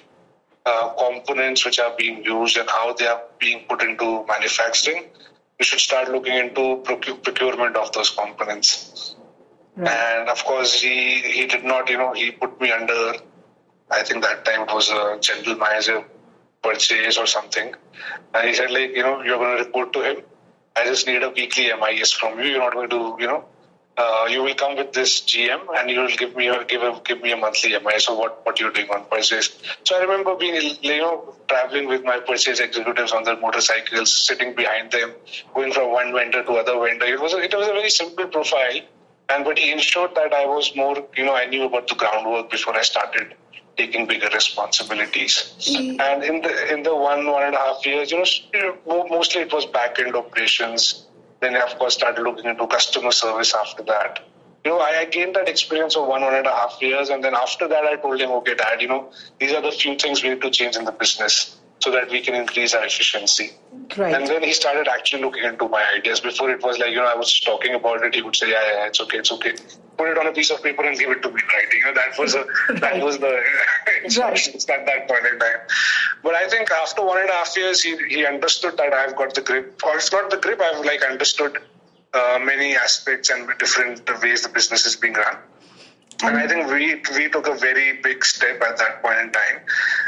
uh, 0.65 0.89
components 0.89 1.65
which 1.65 1.79
are 1.79 1.95
being 1.97 2.23
used 2.23 2.57
and 2.57 2.69
how 2.69 2.93
they 2.93 3.07
are 3.07 3.21
being 3.39 3.65
put 3.67 3.81
into 3.83 4.25
manufacturing. 4.27 5.05
You 5.59 5.65
should 5.65 5.79
start 5.79 6.09
looking 6.09 6.35
into 6.35 6.81
procu- 6.83 7.21
procurement 7.21 7.75
of 7.75 7.91
those 7.91 8.09
components. 8.09 9.15
And 9.85 10.29
of 10.29 10.43
course, 10.45 10.73
he 10.81 11.19
he 11.19 11.47
did 11.47 11.63
not, 11.63 11.89
you 11.89 11.97
know, 11.97 12.13
he 12.13 12.31
put 12.31 12.59
me 12.61 12.71
under. 12.71 13.13
I 13.89 14.03
think 14.03 14.23
that 14.23 14.45
time 14.45 14.61
it 14.61 14.73
was 14.73 14.89
a 14.89 15.17
general 15.19 15.57
manager 15.57 16.03
purchase 16.61 17.17
or 17.17 17.25
something, 17.25 17.73
and 18.33 18.47
he 18.47 18.53
said 18.53 18.71
like, 18.71 18.95
you 18.95 19.03
know, 19.03 19.21
you're 19.23 19.37
going 19.37 19.57
to 19.57 19.63
report 19.63 19.93
to 19.93 20.01
him. 20.01 20.23
I 20.75 20.85
just 20.85 21.05
need 21.07 21.23
a 21.23 21.29
weekly 21.29 21.71
MIS 21.73 22.11
from 22.13 22.39
you. 22.39 22.45
You're 22.45 22.59
not 22.59 22.73
going 22.73 22.89
to, 22.89 23.17
you 23.19 23.27
know, 23.27 23.45
uh, 23.97 24.27
you 24.29 24.41
will 24.41 24.55
come 24.55 24.75
with 24.75 24.91
this 24.93 25.21
GM 25.21 25.61
and 25.77 25.89
you 25.89 25.99
will 25.99 26.15
give 26.21 26.35
me 26.35 26.47
a 26.47 26.63
give 26.65 26.81
a 26.81 26.99
give 27.05 27.21
me 27.21 27.31
a 27.31 27.37
monthly 27.37 27.73
MIS 27.73 28.07
of 28.09 28.17
what 28.17 28.43
what 28.45 28.59
you're 28.59 28.71
doing 28.71 28.89
on 28.89 29.05
purchase. 29.05 29.49
So 29.83 29.95
I 29.95 30.01
remember 30.01 30.35
being, 30.35 30.55
you 30.81 30.97
know, 30.97 31.35
traveling 31.47 31.87
with 31.87 32.03
my 32.03 32.19
purchase 32.19 32.59
executives 32.59 33.11
on 33.11 33.23
their 33.23 33.37
motorcycles, 33.37 34.11
sitting 34.27 34.55
behind 34.55 34.91
them, 34.91 35.13
going 35.53 35.71
from 35.71 35.91
one 35.91 36.11
vendor 36.13 36.43
to 36.43 36.53
other 36.53 36.79
vendor. 36.79 37.05
It 37.05 37.19
was 37.21 37.33
a, 37.33 37.37
it 37.39 37.53
was 37.53 37.67
a 37.67 37.73
very 37.73 37.89
simple 37.91 38.25
profile, 38.27 38.79
and 39.29 39.45
but 39.45 39.59
he 39.59 39.71
ensured 39.71 40.15
that 40.15 40.33
I 40.33 40.45
was 40.45 40.75
more, 40.75 41.05
you 41.15 41.25
know, 41.25 41.35
I 41.35 41.45
knew 41.45 41.63
about 41.63 41.87
the 41.87 41.95
groundwork 41.95 42.49
before 42.49 42.75
I 42.75 42.81
started 42.81 43.35
taking 43.77 44.05
bigger 44.07 44.29
responsibilities. 44.33 45.53
And 45.99 46.23
in 46.23 46.41
the 46.41 46.73
in 46.73 46.83
the 46.83 46.95
one 46.95 47.25
one 47.27 47.43
and 47.43 47.55
a 47.55 47.57
half 47.59 47.85
years, 47.85 48.11
you 48.11 48.17
know, 48.17 48.23
s- 48.23 48.41
you 48.53 48.59
know, 48.61 48.77
mo- 48.87 49.07
mostly 49.07 49.41
it 49.41 49.53
was 49.53 49.65
back 49.65 49.99
end 49.99 50.15
operations. 50.15 51.05
Then 51.43 51.55
of 51.57 51.77
course 51.77 51.95
started 51.95 52.21
looking 52.23 52.45
into 52.45 52.65
customer 52.67 53.11
service 53.11 53.53
after 53.53 53.83
that. 53.83 54.21
You 54.63 54.71
know, 54.71 54.79
I 54.79 55.03
gained 55.03 55.35
that 55.35 55.49
experience 55.49 55.97
of 55.97 56.07
one 56.07 56.21
one 56.21 56.33
and 56.33 56.47
a 56.47 56.51
half 56.51 56.77
years, 56.81 57.09
and 57.09 57.21
then 57.21 57.35
after 57.35 57.67
that, 57.67 57.83
I 57.83 57.97
told 57.97 58.21
him, 58.21 58.31
okay, 58.39 58.55
Dad, 58.55 58.81
you 58.81 58.87
know, 58.87 59.11
these 59.39 59.51
are 59.51 59.61
the 59.61 59.71
few 59.71 59.97
things 59.97 60.23
we 60.23 60.29
need 60.29 60.41
to 60.41 60.49
change 60.49 60.77
in 60.77 60.85
the 60.85 60.93
business 60.93 61.57
so 61.83 61.91
that 61.91 62.09
we 62.09 62.21
can 62.21 62.33
increase 62.33 62.73
our 62.73 62.85
efficiency. 62.85 63.51
right 63.97 64.15
And 64.15 64.25
then 64.25 64.41
he 64.41 64.53
started 64.53 64.87
actually 64.87 65.21
looking 65.21 65.43
into 65.43 65.67
my 65.67 65.83
ideas. 65.95 66.21
Before 66.21 66.49
it 66.49 66.63
was 66.63 66.77
like, 66.77 66.91
you 66.91 67.01
know, 67.03 67.11
I 67.15 67.17
was 67.23 67.31
talking 67.41 67.73
about 67.75 68.03
it. 68.05 68.15
He 68.15 68.21
would 68.21 68.37
say, 68.37 68.51
yeah, 68.51 68.65
yeah, 68.71 68.87
it's 68.87 69.01
okay, 69.01 69.17
it's 69.17 69.33
okay. 69.33 69.53
Put 69.97 70.07
it 70.11 70.17
on 70.17 70.27
a 70.27 70.31
piece 70.31 70.49
of 70.49 70.63
paper 70.63 70.83
and 70.89 70.97
give 70.97 71.11
it 71.15 71.21
to 71.23 71.29
me, 71.29 71.41
right? 71.53 71.73
You 71.73 71.83
know, 71.85 71.93
that 72.01 72.17
was 72.17 72.35
a, 72.35 72.45
that 72.85 73.03
was 73.03 73.17
the 73.19 73.35
instructions 74.05 74.65
at 74.69 74.85
that 74.85 75.09
point 75.09 75.25
in 75.25 75.37
time. 75.39 75.59
But 76.23 76.35
I 76.35 76.47
think 76.47 76.71
after 76.71 77.03
one 77.03 77.19
and 77.19 77.29
a 77.29 77.33
half 77.33 77.55
years, 77.57 77.81
he, 77.81 77.97
he 78.07 78.25
understood 78.25 78.77
that 78.77 78.93
I've 78.93 79.15
got 79.17 79.33
the 79.33 79.41
grip, 79.41 79.81
or 79.85 79.97
if 79.97 80.09
not 80.13 80.29
the 80.29 80.37
grip, 80.37 80.61
I've 80.61 80.85
like 80.85 81.03
understood 81.03 81.57
uh, 82.13 82.39
many 82.41 82.77
aspects 82.77 83.29
and 83.29 83.49
different 83.59 84.09
ways 84.21 84.43
the 84.43 84.49
business 84.49 84.85
is 84.85 84.95
being 84.95 85.15
run. 85.15 85.37
And 86.21 86.37
I 86.37 86.47
think 86.47 86.67
we 86.67 87.01
we 87.17 87.29
took 87.29 87.47
a 87.47 87.55
very 87.55 87.99
big 88.01 88.23
step 88.23 88.61
at 88.61 88.77
that 88.77 89.01
point 89.01 89.19
in 89.19 89.31
time. 89.31 89.59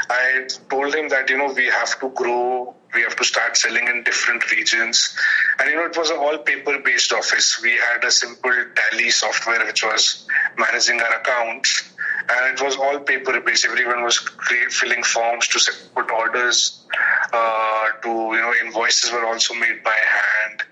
I 0.08 0.48
told 0.70 0.94
him 0.94 1.08
that 1.10 1.28
you 1.28 1.36
know 1.36 1.52
we 1.52 1.66
have 1.66 1.98
to 2.00 2.08
grow, 2.10 2.74
we 2.94 3.02
have 3.02 3.16
to 3.16 3.24
start 3.24 3.56
selling 3.56 3.86
in 3.88 4.02
different 4.02 4.50
regions, 4.50 5.16
and 5.58 5.68
you 5.68 5.76
know 5.76 5.84
it 5.84 5.96
was 5.96 6.10
an 6.10 6.18
all 6.18 6.38
paper 6.38 6.78
based 6.84 7.12
office. 7.12 7.60
We 7.62 7.72
had 7.72 8.04
a 8.04 8.10
simple 8.10 8.56
tally 8.74 9.10
software 9.10 9.64
which 9.66 9.84
was 9.84 10.26
managing 10.58 11.00
our 11.00 11.16
accounts, 11.20 11.92
and 12.30 12.54
it 12.54 12.62
was 12.62 12.76
all 12.76 12.98
paper 13.00 13.38
based. 13.40 13.66
Everyone 13.66 14.02
was 14.02 14.18
create, 14.18 14.72
filling 14.72 15.02
forms 15.02 15.48
to 15.48 15.72
put 15.94 16.10
orders, 16.10 16.86
uh, 17.32 17.88
to 18.02 18.08
you 18.08 18.40
know 18.40 18.52
invoices 18.64 19.12
were 19.12 19.26
also 19.26 19.54
made 19.54 19.82
by 19.82 19.96
hand 19.96 20.62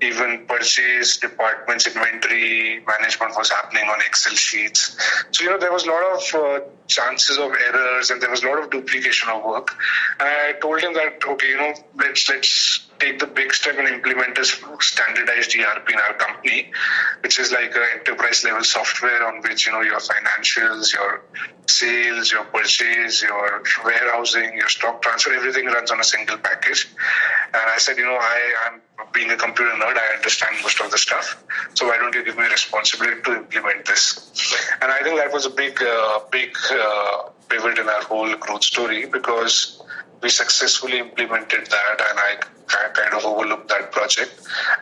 even 0.00 0.46
purchase 0.46 1.18
departments 1.18 1.86
inventory 1.86 2.84
management 2.86 3.32
was 3.36 3.50
happening 3.50 3.84
on 3.84 4.00
excel 4.00 4.34
sheets. 4.34 4.96
So 5.32 5.44
you 5.44 5.50
know 5.50 5.58
there 5.58 5.72
was 5.72 5.84
a 5.84 5.90
lot 5.90 6.04
of 6.14 6.34
uh, 6.34 6.60
chances 6.86 7.38
of 7.38 7.52
errors 7.52 8.10
and 8.10 8.20
there 8.20 8.30
was 8.30 8.42
a 8.42 8.46
lot 8.46 8.62
of 8.62 8.70
duplication 8.70 9.28
of 9.30 9.44
work. 9.44 9.76
And 10.20 10.28
i 10.28 10.52
told 10.60 10.80
him 10.80 10.94
that 10.94 11.24
okay 11.26 11.48
you 11.48 11.56
know 11.56 11.74
let's 11.96 12.28
let's 12.28 12.86
take 13.04 13.18
the 13.18 13.26
big 13.26 13.52
step 13.52 13.76
and 13.78 13.88
implement 13.88 14.38
a 14.38 14.44
standardized 14.44 15.54
ERP 15.56 15.90
in 15.90 15.98
our 15.98 16.14
company, 16.14 16.70
which 17.20 17.38
is 17.38 17.52
like 17.52 17.74
an 17.74 17.82
enterprise 17.98 18.42
level 18.44 18.64
software 18.64 19.26
on 19.26 19.42
which 19.42 19.66
you 19.66 19.72
know 19.72 19.82
your 19.82 19.98
financials, 19.98 20.92
your 20.92 21.22
sales, 21.68 22.32
your 22.32 22.44
purchase, 22.44 23.22
your 23.22 23.62
warehousing, 23.84 24.56
your 24.56 24.68
stock 24.68 25.02
transfer, 25.02 25.32
everything 25.34 25.66
runs 25.66 25.90
on 25.90 26.00
a 26.00 26.04
single 26.04 26.38
package. 26.38 26.88
And 27.52 27.62
I 27.76 27.78
said, 27.78 27.96
you 27.98 28.04
know, 28.04 28.18
I 28.20 28.40
am 28.66 28.80
being 29.12 29.30
a 29.30 29.36
computer 29.36 29.70
nerd, 29.72 29.96
I 29.96 30.16
understand 30.16 30.56
most 30.62 30.80
of 30.80 30.90
the 30.90 30.98
stuff. 30.98 31.42
So 31.74 31.86
why 31.88 31.98
don't 31.98 32.14
you 32.14 32.24
give 32.24 32.36
me 32.36 32.44
responsibility 32.44 33.20
to 33.22 33.36
implement 33.36 33.84
this? 33.86 34.54
And 34.80 34.90
I 34.90 35.02
think 35.02 35.16
that 35.18 35.32
was 35.32 35.46
a 35.46 35.50
big, 35.50 35.82
uh, 35.82 36.20
big 36.30 36.56
uh, 36.70 37.30
pivot 37.48 37.78
in 37.78 37.88
our 37.88 38.02
whole 38.02 38.34
growth 38.36 38.64
story 38.64 39.06
because 39.06 39.82
we 40.24 40.30
successfully 40.30 40.98
implemented 40.98 41.66
that 41.66 41.96
and 42.08 42.18
I 42.18 42.30
kind 42.94 43.12
of 43.14 43.26
overlooked 43.26 43.68
that 43.68 43.92
project. 43.92 44.32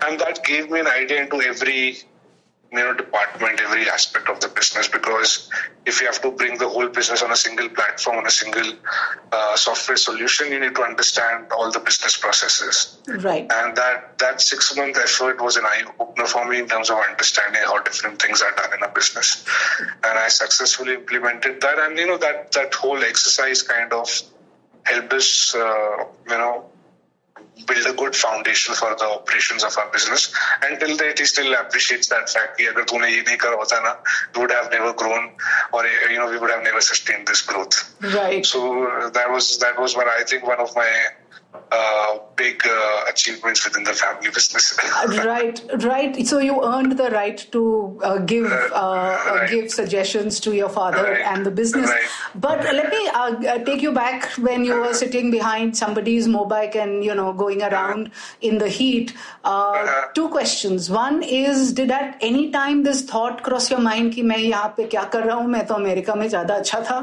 And 0.07 0.19
that 0.21 0.45
gave 0.45 0.71
me 0.71 0.79
an 0.81 0.87
idea 0.87 1.23
into 1.23 1.43
every 1.43 1.99
you 2.73 2.79
know 2.79 2.95
department 2.95 3.61
every 3.61 3.89
aspect 3.91 4.29
of 4.31 4.41
the 4.41 4.49
business 4.49 4.89
because 4.89 5.51
if 5.85 6.01
you 6.01 6.07
have 6.07 6.23
to 6.23 6.31
bring 6.31 6.57
the 6.57 6.67
whole 6.67 6.89
business 6.89 7.23
on 7.23 7.31
a 7.31 7.37
single 7.37 7.69
platform 7.69 8.17
on 8.17 8.27
a 8.27 8.31
single 8.31 8.73
uh, 9.31 9.57
software 9.57 9.99
solution 9.99 10.51
you 10.51 10.59
need 10.59 10.75
to 10.75 10.83
understand 10.83 11.53
all 11.53 11.71
the 11.71 11.81
business 11.81 12.17
processes. 12.17 12.99
Right. 13.07 13.47
And 13.59 13.77
that 13.77 14.19
that 14.19 14.41
six 14.41 14.75
month 14.75 14.97
effort 14.97 15.43
was 15.43 15.57
an 15.57 15.67
eye 15.67 15.83
opener 16.01 16.27
for 16.27 16.49
me 16.49 16.61
in 16.61 16.69
terms 16.69 16.89
of 16.89 16.97
understanding 17.11 17.61
how 17.63 17.83
different 17.83 18.23
things 18.23 18.41
are 18.41 18.55
done 18.57 18.73
in 18.73 18.83
a 18.83 18.89
business. 18.89 19.45
And 20.05 20.19
i 20.19 20.29
successfully 20.29 20.95
implemented 20.95 21.61
that 21.61 21.79
and 21.79 21.99
you 21.99 22.07
know 22.07 22.19
that 22.19 22.53
that 22.53 22.73
whole 22.73 23.03
exercise 23.03 23.61
kind 23.63 23.93
of 23.93 24.09
helped 24.84 25.14
us 25.14 25.56
uh, 25.56 26.06
you 26.30 26.38
know 26.38 26.66
build 27.68 27.86
a 27.88 27.94
good 27.94 28.16
foundation 28.16 28.74
for 28.76 28.96
the 28.96 29.06
operations 29.06 29.64
of 29.64 29.78
our 29.78 29.92
business. 29.92 30.34
Until 30.62 30.96
date, 30.98 31.20
he 31.20 31.26
still 31.26 31.54
appreciates 31.54 32.08
that 32.10 32.30
fact. 32.30 32.58
कि 32.58 32.66
अगर 32.66 32.84
तूने 32.84 33.10
ये 33.10 33.22
नहीं 33.28 33.38
करा 33.38 33.56
होता 33.58 33.80
ना, 33.84 33.94
we 34.36 34.42
would 34.42 34.52
have 34.52 34.72
never 34.72 34.94
grown, 34.94 35.32
or 35.74 35.86
you 35.86 36.18
know, 36.18 36.30
we 36.30 36.38
would 36.38 36.52
have 36.52 36.64
never 36.64 36.82
sustained 36.82 37.28
this 37.28 37.42
growth. 37.42 37.96
Right. 38.02 38.46
So 38.46 38.88
uh, 38.88 39.10
that 39.10 39.32
was 39.32 39.60
that 39.60 39.80
was 39.80 39.96
what 39.96 40.08
I 40.08 40.24
think 40.24 40.48
one 40.48 40.60
of 40.60 40.76
my 40.76 40.90
uh, 41.72 42.20
big 42.36 42.66
uh, 42.68 42.74
achievements 43.12 43.64
within 43.66 43.84
the 43.84 43.94
family 43.94 44.30
business. 44.38 44.66
right, 45.26 45.62
right. 45.84 46.28
So 46.32 46.40
you 46.40 46.56
earned 46.64 46.98
the 46.98 47.10
right 47.12 47.38
to 47.56 47.64
uh, 48.04 48.18
give 48.32 48.46
uh, 48.52 48.70
uh, 48.74 49.24
right. 49.36 49.50
give 49.50 49.72
suggestions 49.72 50.40
to 50.42 50.54
your 50.60 50.70
father 50.70 51.04
Right. 51.04 51.26
and 51.32 51.46
the 51.46 51.52
business. 51.52 51.90
Right. 51.90 52.10
But 52.36 52.64
let 52.80 52.90
me 52.90 53.02
uh, 53.08 53.20
uh, 53.54 53.58
take 53.70 53.82
you 53.82 53.94
back 53.94 54.26
when 54.48 54.66
you 54.66 54.76
were 54.84 54.94
sitting 54.94 55.32
behind 55.32 55.78
somebody's 55.78 56.28
mobike 56.28 56.76
and 56.76 57.04
you 57.10 57.16
know 57.22 57.34
going 57.44 57.62
around 57.72 58.12
in 58.52 58.58
the 58.66 58.70
heat. 58.80 59.14
Uh, 59.44 59.56
Uh-huh. 59.68 60.08
two 60.18 60.28
questions. 60.34 60.86
One 60.94 61.18
is, 61.24 61.72
did 61.78 61.92
at 61.98 62.18
any 62.28 62.44
time 62.52 62.84
this 62.88 63.02
thought 63.12 63.42
cross 63.48 63.70
your 63.74 63.80
mind 63.88 64.14
कि 64.16 64.24
मैं 64.32 64.38
यहाँ 64.38 64.74
पे 64.78 64.86
क्या 64.94 65.04
कर 65.16 65.24
रहा 65.28 65.36
हूँ 65.42 65.48
मैं 65.56 65.66
तो 65.68 65.74
अमेरिका 65.74 66.16
में 66.22 66.28
ज्यादा 66.30 66.56
अच्छा 66.64 66.80
था 66.90 66.98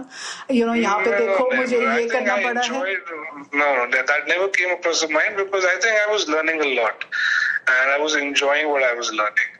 you 0.59 0.66
know 0.68 0.74
यहाँ 0.81 0.98
पे 1.05 1.11
No, 1.11 1.18
देखो 1.18 1.44
no, 1.50 1.57
मुझे 1.61 1.79
never. 1.79 1.90
I 1.92 1.98
ये 1.98 2.09
think 2.09 2.12
करना 2.12 2.35
I 2.35 2.44
पड़ा 2.44 2.61
है 2.61 2.68
enjoyed, 2.68 3.53
No, 3.61 3.66
no, 3.79 3.87
that, 3.94 4.07
that 4.12 4.27
never 4.33 4.48
came 4.59 4.70
across 4.77 5.00
the 5.07 5.09
mind 5.19 5.38
because 5.38 5.65
I 5.65 5.75
think 5.82 5.95
I 6.08 6.12
was 6.12 6.27
learning 6.27 6.62
a 6.62 6.82
lot. 6.82 7.05
And 7.69 7.91
I 7.91 7.99
was 7.99 8.15
enjoying 8.15 8.69
what 8.69 8.84
I 8.84 8.93
was 8.95 9.12
learning. 9.12 9.51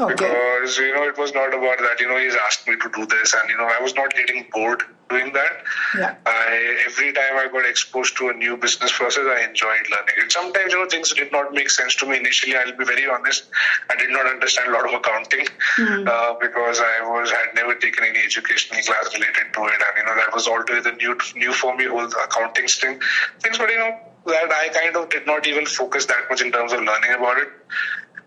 Okay. 0.00 0.14
Because, 0.14 0.78
you 0.78 0.94
know, 0.94 1.04
it 1.04 1.18
was 1.18 1.34
not 1.34 1.52
about 1.52 1.78
that, 1.78 2.00
you 2.00 2.08
know, 2.08 2.16
he's 2.16 2.34
asked 2.46 2.66
me 2.66 2.76
to 2.76 2.88
do 2.96 3.04
this 3.04 3.34
and, 3.34 3.50
you 3.50 3.58
know, 3.58 3.68
I 3.68 3.82
was 3.82 3.94
not 3.94 4.14
getting 4.14 4.46
bored 4.50 4.82
doing 5.10 5.32
that. 5.34 5.64
Yeah. 5.96 6.14
I, 6.24 6.84
every 6.86 7.12
time 7.12 7.36
I 7.36 7.48
got 7.52 7.68
exposed 7.68 8.16
to 8.18 8.28
a 8.28 8.32
new 8.32 8.56
business 8.56 8.92
process, 8.96 9.24
I 9.26 9.44
enjoyed 9.48 9.84
learning 9.90 10.16
it. 10.16 10.32
Sometimes, 10.32 10.72
you 10.72 10.82
know, 10.82 10.88
things 10.88 11.12
did 11.12 11.30
not 11.32 11.52
make 11.52 11.68
sense 11.68 11.94
to 11.96 12.06
me 12.06 12.16
initially. 12.16 12.56
I'll 12.56 12.76
be 12.76 12.84
very 12.84 13.08
honest. 13.08 13.50
I 13.90 13.96
did 13.96 14.10
not 14.10 14.26
understand 14.26 14.70
a 14.70 14.72
lot 14.72 14.88
of 14.88 14.94
accounting 14.94 15.46
uh, 15.78 16.34
because 16.40 16.80
I 16.80 17.04
was 17.04 17.30
had 17.30 17.54
never 17.54 17.74
taken 17.74 18.04
any 18.04 18.20
educational 18.20 18.80
class 18.82 19.12
related 19.14 19.52
to 19.52 19.60
it, 19.64 19.80
and 19.86 19.94
you 19.96 20.04
know 20.04 20.14
that 20.16 20.32
was 20.34 20.48
altogether 20.48 20.94
new 20.96 21.16
new 21.36 21.52
for 21.52 21.76
me. 21.76 21.86
Whole 21.86 22.04
accounting 22.04 22.68
thing, 22.68 23.00
things, 23.40 23.58
but 23.58 23.70
you 23.70 23.78
know 23.78 23.98
that 24.26 24.50
I 24.52 24.68
kind 24.68 24.96
of 24.96 25.08
did 25.08 25.26
not 25.26 25.46
even 25.46 25.66
focus 25.66 26.06
that 26.06 26.28
much 26.30 26.42
in 26.42 26.52
terms 26.52 26.72
of 26.72 26.80
learning 26.80 27.12
about 27.12 27.38
it 27.38 27.48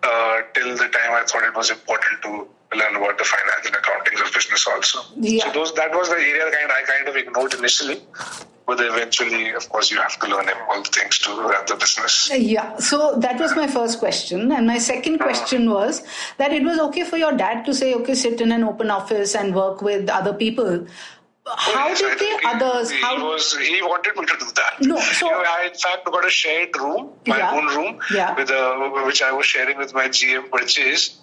uh, 0.04 0.42
till 0.54 0.76
the 0.76 0.88
time 0.90 1.12
I 1.12 1.24
thought 1.28 1.44
it 1.44 1.56
was 1.56 1.70
important 1.70 2.22
to 2.24 2.48
learn 2.76 2.96
about 2.96 3.18
the 3.18 3.26
finance 3.26 3.66
and 3.66 3.76
accounting 3.76 4.20
of 4.20 4.34
business 4.34 4.66
also. 4.68 5.00
Yeah. 5.18 5.46
So 5.46 5.52
those 5.52 5.74
that 5.76 5.92
was 5.92 6.10
the 6.10 6.16
area 6.16 6.52
kind 6.52 6.72
I 6.72 6.84
kind 6.84 7.08
of 7.08 7.16
ignored 7.16 7.54
initially, 7.54 8.02
but 8.66 8.80
eventually, 8.80 9.50
of 9.50 9.68
course, 9.70 9.92
you 9.92 9.98
have 9.98 10.18
to 10.20 10.28
learn 10.28 10.48
all 10.70 10.82
the 10.82 10.90
things 10.90 11.20
to 11.20 11.32
run 11.32 11.66
the 11.68 11.76
business. 11.76 12.32
Yeah, 12.34 12.78
so 12.78 13.16
that 13.18 13.40
was 13.40 13.56
my 13.56 13.68
first 13.68 14.00
question. 14.00 14.52
And 14.52 14.66
my 14.66 14.78
second 14.78 15.20
question 15.20 15.70
was 15.70 16.04
that 16.38 16.54
it 16.54 16.64
was 16.64 16.80
okay 16.80 17.04
for 17.04 17.18
your 17.18 17.34
dad 17.34 17.66
to 17.66 17.74
say, 17.74 17.94
okay, 17.96 18.16
sit 18.16 18.40
in 18.40 18.52
an 18.52 18.64
open 18.64 18.90
office 18.90 19.36
and 19.36 19.54
work 19.54 19.82
with 19.82 20.10
other 20.10 20.34
people. 20.34 20.88
How 21.48 21.88
Yes, 21.88 22.00
did 22.00 22.20
the 22.20 22.48
others, 22.48 22.92
He 22.92 23.02
how, 23.02 23.26
was. 23.26 23.58
He 23.58 23.82
wanted 23.82 24.16
me 24.16 24.26
to 24.26 24.38
do 24.40 24.46
that. 24.56 24.74
No, 24.82 24.98
so- 25.00 25.26
you 25.26 25.32
know, 25.32 25.44
I 25.48 25.70
in 25.72 25.78
fact 25.78 26.06
got 26.06 26.26
a 26.26 26.30
shared 26.30 26.76
room, 26.78 27.10
my 27.26 27.38
Yeah, 27.38 27.52
own 27.56 27.66
room, 27.76 28.00
yeah. 28.14 28.36
with 28.36 28.50
a, 28.52 29.04
which 29.06 29.22
I 29.24 29.32
was 29.32 29.46
sharing 29.48 29.78
with 29.78 29.94
my 29.94 30.08
GM 30.08 30.50
purchase. 30.52 31.18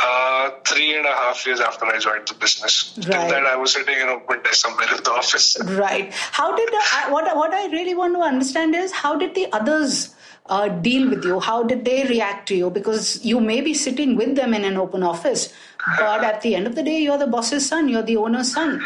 Uh, 0.00 0.50
three 0.64 0.96
and 0.96 1.04
a 1.06 1.08
half 1.12 1.44
years 1.44 1.58
after 1.58 1.84
I 1.84 1.98
joined 1.98 2.28
the 2.28 2.34
business. 2.34 2.92
Till 3.00 3.12
Right. 3.12 3.28
then, 3.28 3.44
I 3.46 3.56
was 3.56 3.72
sitting 3.72 3.98
in 3.98 4.08
open 4.08 4.40
desk 4.44 4.54
somewhere 4.64 4.86
in 4.96 5.02
the 5.02 5.10
office. 5.10 5.56
right. 5.64 6.12
How 6.14 6.54
did, 6.54 6.68
the, 6.68 6.80
I- 6.94 7.10
what, 7.10 7.36
what 7.36 7.52
I 7.52 7.66
really 7.66 7.94
want 7.96 8.14
to 8.14 8.20
understand 8.20 8.74
is 8.76 8.92
how 8.92 9.16
did 9.16 9.34
the 9.34 9.48
others 9.52 10.14
uh, 10.46 10.68
deal 10.68 11.10
with 11.10 11.24
you? 11.24 11.40
How 11.40 11.64
did 11.64 11.84
they 11.84 12.04
react 12.04 12.46
to 12.48 12.54
you? 12.54 12.70
Because 12.70 13.24
you 13.24 13.40
may 13.40 13.60
be 13.60 13.74
sitting 13.74 14.14
with 14.16 14.36
them 14.36 14.54
in 14.54 14.64
an 14.64 14.76
open 14.76 15.02
office, 15.02 15.52
but 15.98 16.22
at 16.22 16.42
the 16.42 16.54
end 16.54 16.68
of 16.68 16.76
the 16.76 16.82
day, 16.84 17.00
you're 17.00 17.18
the 17.18 17.26
boss's 17.26 17.66
son, 17.68 17.88
you're 17.88 18.02
the 18.04 18.16
owner's 18.16 18.52
son. 18.52 18.80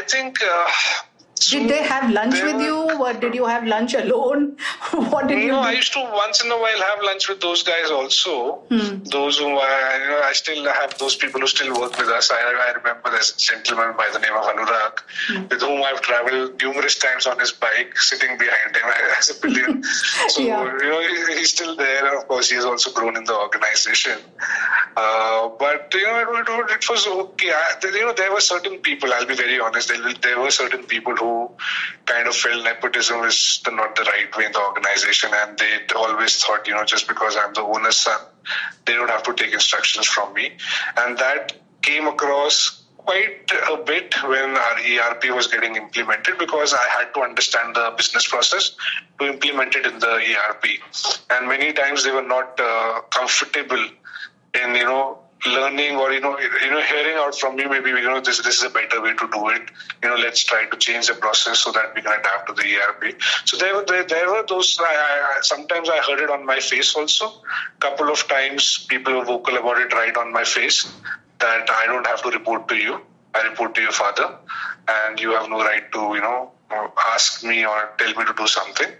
Uh, 0.00 0.02
I 0.02 0.06
think. 0.08 1.09
Uh, 1.40 1.50
Did 1.58 1.70
they 1.70 1.82
have 1.82 2.10
lunch 2.10 2.34
They 2.34 2.44
with 2.44 2.56
were- 2.56 2.62
you, 2.62 3.04
or 3.04 3.12
did 3.14 3.34
you 3.34 3.46
have 3.46 3.64
lunch 3.66 3.94
alone? 3.94 4.56
what 5.12 5.26
did 5.26 5.42
you 5.42 5.52
No? 5.52 5.60
I 5.60 5.72
used 5.72 5.92
to 5.94 6.00
once 6.12 6.44
in 6.44 6.50
a 6.52 6.58
while 6.64 6.80
have 6.88 7.02
lunch 7.02 7.28
with 7.30 7.40
those 7.40 7.62
guys 7.62 7.90
also. 7.90 8.34
Hmm. 8.68 9.02
Those 9.04 9.38
who 9.38 9.48
I, 9.48 9.98
you 10.02 10.08
know, 10.10 10.20
I 10.22 10.32
still 10.32 10.64
have 10.80 10.98
those 10.98 11.16
people 11.16 11.40
who 11.40 11.46
still 11.46 11.72
work 11.80 11.96
with 11.98 12.08
us. 12.08 12.30
I, 12.30 12.40
I 12.68 12.72
remember 12.72 13.10
there's 13.10 13.30
a 13.34 13.38
gentleman 13.38 13.96
by 13.96 14.08
the 14.12 14.18
name 14.18 14.34
of 14.40 14.44
Anurag, 14.52 15.00
Hmm. 15.28 15.46
with 15.50 15.62
whom 15.62 15.82
I've 15.82 16.02
traveled 16.02 16.60
numerous 16.60 16.98
times 16.98 17.26
on 17.26 17.38
his 17.38 17.52
bike, 17.52 17.96
sitting 18.10 18.36
behind 18.36 18.76
him 18.76 18.84
as 19.18 19.30
a 19.30 19.34
pillion. 19.40 19.82
so 20.28 20.42
Yeah. 20.42 20.62
you 20.82 20.90
know, 20.90 21.00
he- 21.00 21.38
he's 21.38 21.50
still 21.56 21.74
there. 21.74 22.04
And 22.06 22.16
of 22.18 22.28
course, 22.28 22.50
he 22.50 22.56
has 22.56 22.66
also 22.66 22.90
grown 22.92 23.16
in 23.16 23.24
the 23.24 23.34
organization. 23.46 24.18
Uh, 24.96 25.48
but 25.58 25.92
you 25.94 26.02
know, 26.04 26.18
it, 26.20 26.48
it, 26.48 26.70
it 26.76 26.88
was 26.90 27.06
okay. 27.06 27.50
I, 27.50 27.64
you 27.82 28.04
know, 28.06 28.12
there 28.12 28.32
were 28.32 28.40
certain 28.40 28.78
people. 28.78 29.12
I'll 29.14 29.26
be 29.26 29.36
very 29.36 29.58
honest. 29.60 29.88
There, 29.88 30.12
there 30.26 30.38
were 30.40 30.50
certain 30.50 30.84
people 30.84 31.14
who 31.16 31.29
kind 32.06 32.26
of 32.28 32.34
felt 32.34 32.64
nepotism 32.64 33.24
is 33.24 33.60
the, 33.64 33.70
not 33.70 33.96
the 33.96 34.02
right 34.02 34.36
way 34.36 34.46
in 34.46 34.52
the 34.52 34.60
organization, 34.60 35.30
and 35.32 35.58
they 35.58 35.78
always 35.94 36.42
thought, 36.42 36.66
you 36.66 36.74
know, 36.74 36.84
just 36.84 37.08
because 37.08 37.36
I'm 37.36 37.52
the 37.54 37.62
owner's 37.62 37.96
son, 37.96 38.20
they 38.84 38.94
don't 38.94 39.10
have 39.10 39.22
to 39.24 39.34
take 39.34 39.52
instructions 39.52 40.06
from 40.06 40.34
me, 40.34 40.52
and 40.96 41.18
that 41.18 41.56
came 41.82 42.06
across 42.06 42.80
quite 42.96 43.50
a 43.72 43.76
bit 43.78 44.14
when 44.22 44.56
our 44.56 44.76
ERP 44.78 45.34
was 45.34 45.46
getting 45.46 45.76
implemented 45.76 46.38
because 46.38 46.74
I 46.74 46.86
had 46.98 47.14
to 47.14 47.20
understand 47.22 47.74
the 47.74 47.94
business 47.96 48.28
process 48.28 48.76
to 49.18 49.26
implement 49.26 49.74
it 49.74 49.86
in 49.86 49.98
the 49.98 50.14
ERP. 50.32 50.64
And 51.30 51.48
many 51.48 51.72
times 51.72 52.04
they 52.04 52.12
were 52.12 52.28
not 52.36 52.60
uh, 52.60 53.00
comfortable 53.10 53.84
in, 54.54 54.74
you 54.74 54.84
know, 54.84 55.18
learning 55.46 55.96
or 55.96 56.12
you 56.12 56.20
know 56.20 56.38
you 56.38 56.70
know 56.70 56.80
hearing 56.82 57.16
out 57.16 57.38
from 57.38 57.56
me 57.56 57.64
maybe 57.64 57.90
you 57.90 58.02
know 58.02 58.20
this 58.20 58.42
this 58.42 58.58
is 58.58 58.62
a 58.62 58.70
better 58.70 59.00
way 59.00 59.14
to 59.14 59.28
do 59.32 59.48
it. 59.48 59.62
You 60.02 60.10
know 60.10 60.16
let's 60.16 60.44
try 60.44 60.66
to 60.66 60.76
change 60.76 61.06
the 61.06 61.14
process 61.14 61.60
so 61.60 61.72
that 61.72 61.94
we 61.94 62.02
can 62.02 62.12
adapt 62.18 62.48
to 62.48 62.52
the 62.52 62.76
ERP 62.76 63.20
so 63.44 63.56
there 63.56 63.74
were 63.74 63.84
there, 63.84 64.04
there 64.04 64.30
were 64.30 64.44
those 64.46 64.78
I, 64.80 64.84
I, 64.84 65.38
sometimes 65.42 65.88
I 65.88 65.98
heard 65.98 66.20
it 66.20 66.30
on 66.30 66.44
my 66.44 66.60
face 66.60 66.94
also. 66.94 67.32
Couple 67.80 68.10
of 68.10 68.26
times 68.28 68.86
people 68.88 69.14
were 69.14 69.24
vocal 69.24 69.56
about 69.56 69.78
it 69.78 69.92
right 69.92 70.16
on 70.16 70.32
my 70.32 70.44
face 70.44 70.92
that 71.38 71.70
I 71.70 71.86
don't 71.86 72.06
have 72.06 72.22
to 72.22 72.30
report 72.30 72.68
to 72.68 72.76
you. 72.76 73.00
I 73.34 73.42
report 73.42 73.74
to 73.76 73.80
your 73.80 73.92
father. 73.92 74.36
And 74.88 75.20
you 75.20 75.30
have 75.30 75.48
no 75.48 75.60
right 75.60 75.90
to 75.92 75.98
you 76.14 76.20
know 76.20 76.52
ask 77.12 77.44
me 77.44 77.64
or 77.64 77.90
tell 77.98 78.14
me 78.14 78.24
to 78.24 78.34
do 78.36 78.46
something. 78.46 78.90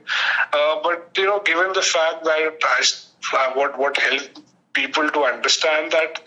Uh, 0.53 0.81
but 0.83 1.11
you 1.17 1.27
know 1.27 1.41
given 1.41 1.73
the 1.75 1.83
fact 1.83 2.25
that 2.25 2.59
I, 3.33 3.53
what 3.55 3.79
what 3.79 3.97
helped 3.97 4.41
people 4.73 5.09
to 5.11 5.25
understand 5.25 5.91
that 5.93 6.21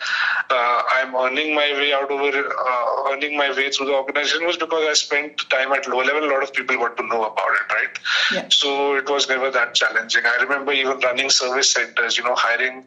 uh, 0.49 0.83
I'm 0.91 1.15
earning 1.15 1.55
my 1.55 1.71
way 1.73 1.93
out 1.93 2.11
over 2.11 2.37
uh, 2.37 3.11
earning 3.11 3.37
my 3.37 3.49
way 3.51 3.69
through 3.71 3.87
the 3.87 3.93
organization 3.93 4.45
was 4.45 4.57
because 4.57 4.85
I 4.87 4.93
spent 4.93 5.49
time 5.49 5.71
at 5.71 5.87
low 5.87 5.99
level. 5.99 6.23
A 6.23 6.31
lot 6.31 6.43
of 6.43 6.53
people 6.53 6.75
got 6.77 6.97
to 6.97 7.03
know 7.03 7.23
about 7.23 7.51
it, 7.61 7.73
right? 7.73 7.99
Yeah. 8.33 8.47
So 8.49 8.95
it 8.95 9.09
was 9.09 9.29
never 9.29 9.49
that 9.51 9.73
challenging. 9.75 10.25
I 10.25 10.43
remember 10.43 10.73
even 10.73 10.99
running 10.99 11.29
service 11.29 11.71
centers, 11.71 12.17
you 12.17 12.23
know, 12.23 12.35
hiring 12.35 12.85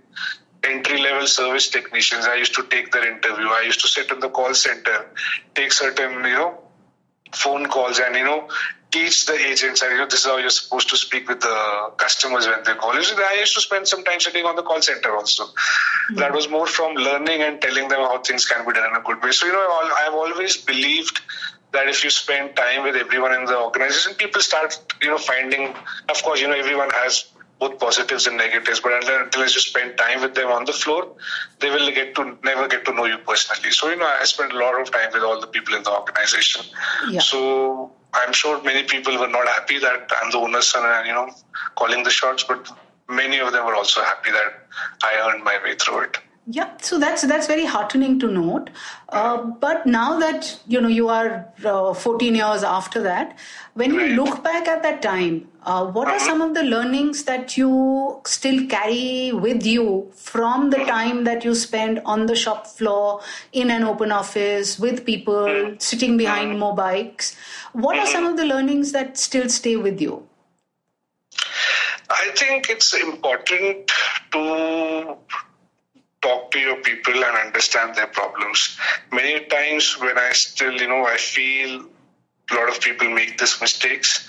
entry 0.64 1.01
level 1.01 1.27
service 1.27 1.69
technicians. 1.69 2.27
I 2.27 2.35
used 2.35 2.55
to 2.55 2.62
take 2.64 2.92
their 2.92 3.11
interview. 3.11 3.47
I 3.47 3.62
used 3.64 3.81
to 3.81 3.88
sit 3.88 4.11
in 4.11 4.21
the 4.21 4.29
call 4.29 4.55
center, 4.55 5.07
take 5.55 5.73
certain, 5.73 6.25
you 6.25 6.35
know, 6.35 6.65
phone 7.32 7.66
calls 7.66 7.98
and 7.98 8.14
you 8.14 8.24
know 8.24 8.48
teach 8.90 9.26
the 9.26 9.34
agents 9.34 9.80
that 9.80 9.90
you 9.90 9.98
know 9.98 10.06
this 10.06 10.20
is 10.20 10.26
how 10.26 10.36
you're 10.36 10.50
supposed 10.50 10.88
to 10.88 10.96
speak 10.96 11.28
with 11.28 11.40
the 11.40 11.90
customers 11.96 12.46
when 12.46 12.62
they 12.64 12.74
call. 12.74 12.94
you. 12.94 13.00
I 13.00 13.36
used 13.40 13.54
to 13.54 13.60
spend 13.60 13.88
some 13.88 14.04
time 14.04 14.20
sitting 14.20 14.44
on 14.44 14.56
the 14.56 14.62
call 14.62 14.80
center 14.80 15.14
also. 15.14 15.44
Mm-hmm. 15.44 16.16
That 16.16 16.32
was 16.32 16.48
more 16.48 16.66
from 16.66 16.94
learning 16.94 17.42
and 17.42 17.60
telling 17.60 17.88
them 17.88 18.00
how 18.00 18.18
things 18.18 18.46
can 18.46 18.64
be 18.66 18.72
done 18.72 18.88
in 18.90 18.96
a 18.96 19.02
good 19.02 19.22
way. 19.22 19.32
So 19.32 19.46
you 19.46 19.52
know, 19.52 19.90
I've 20.04 20.14
always 20.14 20.56
believed 20.56 21.20
that 21.72 21.88
if 21.88 22.04
you 22.04 22.10
spend 22.10 22.56
time 22.56 22.84
with 22.84 22.96
everyone 22.96 23.34
in 23.34 23.44
the 23.44 23.58
organization, 23.58 24.14
people 24.14 24.40
start 24.40 24.78
you 25.02 25.10
know 25.10 25.18
finding. 25.18 25.74
Of 26.08 26.22
course, 26.22 26.40
you 26.40 26.48
know 26.48 26.54
everyone 26.54 26.90
has 26.90 27.24
both 27.59 27.79
positives 27.79 28.27
and 28.27 28.37
negatives. 28.37 28.81
But 28.81 28.92
until 29.09 29.42
you 29.42 29.49
spend 29.49 29.97
time 29.97 30.21
with 30.21 30.35
them 30.35 30.49
on 30.49 30.64
the 30.64 30.73
floor, 30.73 31.09
they 31.61 31.71
will 31.71 31.90
get 31.90 32.14
to 32.16 32.38
never 32.45 32.69
get 32.69 32.85
to 32.87 32.92
know 32.92 33.05
you 33.05 33.19
personally. 33.19 33.71
So 33.71 33.88
you 33.90 33.97
know, 33.97 34.07
I 34.07 34.25
spent 34.25 34.53
a 34.53 34.59
lot 34.59 34.81
of 34.81 34.90
time 34.90 35.11
with 35.12 35.23
all 35.23 35.40
the 35.40 35.47
people 35.47 35.75
in 35.75 35.83
the 35.83 35.92
organization. 35.92 36.64
Yeah. 37.11 37.21
So 37.21 37.92
I'm 38.12 38.33
sure 38.33 38.62
many 38.62 38.85
people 38.85 39.19
were 39.19 39.29
not 39.29 39.47
happy 39.49 39.79
that 39.79 40.11
I'm 40.23 40.31
the 40.31 40.38
owner's 40.38 40.66
son 40.66 40.85
and 40.85 41.07
you 41.07 41.14
know 41.14 41.31
calling 41.77 42.03
the 42.03 42.11
shots, 42.11 42.45
but 42.45 42.71
many 43.09 43.38
of 43.38 43.53
them 43.53 43.64
were 43.64 43.75
also 43.75 44.03
happy 44.03 44.31
that 44.31 44.66
I 45.03 45.31
earned 45.31 45.45
my 45.45 45.59
way 45.62 45.75
through 45.77 46.01
it. 46.01 46.19
Yeah, 46.48 46.76
so 46.80 47.00
that's 47.00 47.22
that's 47.22 47.48
very 47.48 47.64
heartening 47.64 48.20
to 48.20 48.28
note. 48.28 48.70
Uh, 49.09 49.38
but 49.42 49.85
now 49.85 50.20
that 50.20 50.61
you 50.68 50.80
know 50.80 50.87
you 50.87 51.09
are 51.09 51.52
uh, 51.64 51.92
14 51.92 52.37
years 52.37 52.62
after 52.62 53.02
that, 53.02 53.37
when 53.74 53.92
you 53.92 54.06
look 54.11 54.44
back 54.44 54.68
at 54.68 54.85
that 54.85 55.02
time, 55.02 55.48
uh, 55.62 55.85
what 55.87 56.06
are 56.06 56.20
some 56.20 56.40
of 56.40 56.54
the 56.54 56.62
learnings 56.62 57.24
that 57.24 57.56
you 57.56 58.20
still 58.26 58.64
carry 58.68 59.32
with 59.32 59.66
you 59.66 60.09
from 60.14 60.70
the 60.70 60.85
time 60.85 61.24
that 61.24 61.44
you 61.44 61.52
spend 61.52 62.00
on 62.04 62.26
the 62.26 62.37
shop 62.37 62.68
floor 62.68 63.22
in 63.52 63.68
an 63.72 63.82
open 63.82 64.12
office 64.12 64.78
with 64.78 65.04
people 65.04 65.74
sitting 65.80 66.16
behind 66.16 66.61
mobiles? 66.61 67.35
What 67.72 67.98
are 67.98 68.06
some 68.06 68.24
of 68.24 68.37
the 68.37 68.44
learnings 68.44 68.92
that 68.92 69.18
still 69.18 69.48
stay 69.48 69.74
with 69.74 70.00
you? 70.00 70.28
I 72.09 72.30
think 72.37 72.70
it's 72.70 72.94
important 72.94 73.90
to 74.30 75.16
talk 76.26 76.50
to 76.50 76.58
your 76.58 76.76
people 76.76 77.14
and 77.14 77.36
understand 77.46 77.94
their 77.94 78.08
problems. 78.08 78.76
Many 79.12 79.44
times 79.46 79.98
when 80.00 80.18
I 80.18 80.32
still, 80.32 80.72
you 80.72 80.88
know, 80.88 81.04
I 81.06 81.16
feel 81.16 81.86
a 82.50 82.54
lot 82.54 82.68
of 82.68 82.80
people 82.80 83.08
make 83.10 83.38
these 83.38 83.60
mistakes. 83.60 84.28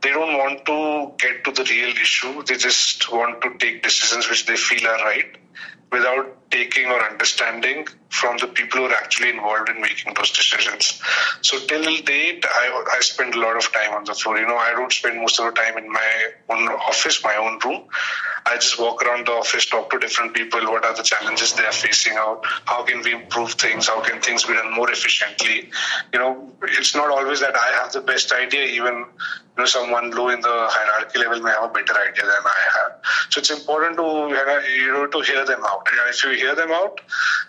They 0.00 0.10
don't 0.10 0.36
want 0.38 0.64
to 0.66 0.78
get 1.18 1.44
to 1.44 1.52
the 1.52 1.64
real 1.70 1.90
issue. 2.06 2.42
They 2.42 2.56
just 2.56 3.10
want 3.12 3.42
to 3.42 3.56
take 3.58 3.82
decisions 3.82 4.28
which 4.28 4.46
they 4.46 4.56
feel 4.56 4.86
are 4.86 5.04
right 5.04 5.36
without 5.92 6.50
taking 6.50 6.86
or 6.86 7.00
understanding 7.10 7.86
from 8.10 8.36
the 8.38 8.48
people 8.48 8.80
who 8.80 8.86
are 8.86 8.94
actually 8.94 9.30
involved 9.30 9.68
in 9.68 9.80
making 9.80 10.14
those 10.14 10.30
decisions. 10.30 11.00
So 11.44 11.58
till 11.58 11.84
date, 12.02 12.42
I, 12.48 12.84
I 12.96 13.00
spend 13.00 13.34
a 13.34 13.38
lot 13.38 13.54
of 13.54 13.70
time 13.70 13.92
on 13.92 14.04
the 14.04 14.14
floor. 14.14 14.38
You 14.38 14.46
know, 14.46 14.56
I 14.56 14.70
don't 14.70 14.90
spend 14.90 15.20
most 15.20 15.38
of 15.38 15.44
the 15.44 15.52
time 15.52 15.76
in 15.76 15.92
my 15.92 16.10
own 16.48 16.68
office, 16.68 17.22
my 17.22 17.36
own 17.36 17.58
room. 17.62 17.84
I 18.46 18.54
just 18.54 18.80
walk 18.80 19.02
around 19.04 19.26
the 19.26 19.32
office, 19.32 19.66
talk 19.66 19.90
to 19.90 19.98
different 19.98 20.32
people. 20.32 20.60
What 20.60 20.86
are 20.86 20.96
the 20.96 21.02
challenges 21.02 21.52
they 21.52 21.66
are 21.66 21.72
facing 21.72 22.14
out? 22.16 22.40
How 22.64 22.82
can 22.84 23.02
we 23.02 23.12
improve 23.12 23.52
things? 23.52 23.88
How 23.88 24.00
can 24.00 24.22
things 24.22 24.44
be 24.44 24.54
done 24.54 24.74
more 24.74 24.90
efficiently? 24.90 25.70
You 26.14 26.18
know, 26.18 26.50
it's 26.62 26.94
not 26.94 27.10
always 27.10 27.40
that 27.40 27.54
I 27.54 27.82
have 27.82 27.92
the 27.92 28.00
best 28.00 28.32
idea. 28.32 28.64
Even 28.64 28.94
you 28.94 29.58
know, 29.58 29.66
someone 29.66 30.12
low 30.12 30.30
in 30.30 30.40
the 30.40 30.66
hierarchy 30.70 31.18
level 31.18 31.42
may 31.42 31.50
have 31.50 31.64
a 31.64 31.68
better 31.68 31.94
idea 31.94 32.24
than 32.24 32.44
I 32.44 32.62
have. 32.76 32.92
So 33.28 33.40
it's 33.40 33.50
important 33.50 33.96
to 33.98 34.06
you 34.72 34.92
know 34.92 35.06
to 35.08 35.20
hear 35.20 35.44
them 35.44 35.60
out. 35.62 35.86
And 35.90 36.00
if 36.08 36.24
you 36.24 36.30
hear 36.30 36.54
them 36.54 36.72
out, 36.72 37.00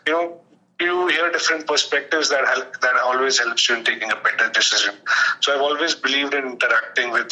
you 0.05 0.13
know 0.13 0.41
you 0.79 1.07
hear 1.07 1.31
different 1.31 1.67
perspectives 1.67 2.29
that 2.29 2.45
help 2.47 2.79
that 2.81 2.95
always 3.03 3.39
helps 3.39 3.69
you 3.69 3.75
in 3.75 3.83
taking 3.83 4.11
a 4.11 4.15
better 4.15 4.49
decision. 4.49 4.95
So 5.39 5.53
I've 5.53 5.61
always 5.61 5.95
believed 5.95 6.33
in 6.33 6.45
interacting 6.45 7.11
with 7.11 7.31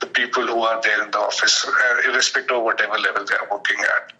the 0.00 0.06
people 0.06 0.46
who 0.46 0.60
are 0.60 0.80
there 0.80 1.02
in 1.04 1.10
the 1.10 1.18
office, 1.18 1.66
uh, 1.66 2.08
irrespective 2.08 2.56
of 2.56 2.62
whatever 2.62 2.96
level 2.98 3.24
they 3.24 3.34
are 3.34 3.48
working 3.50 3.78
at, 3.80 4.12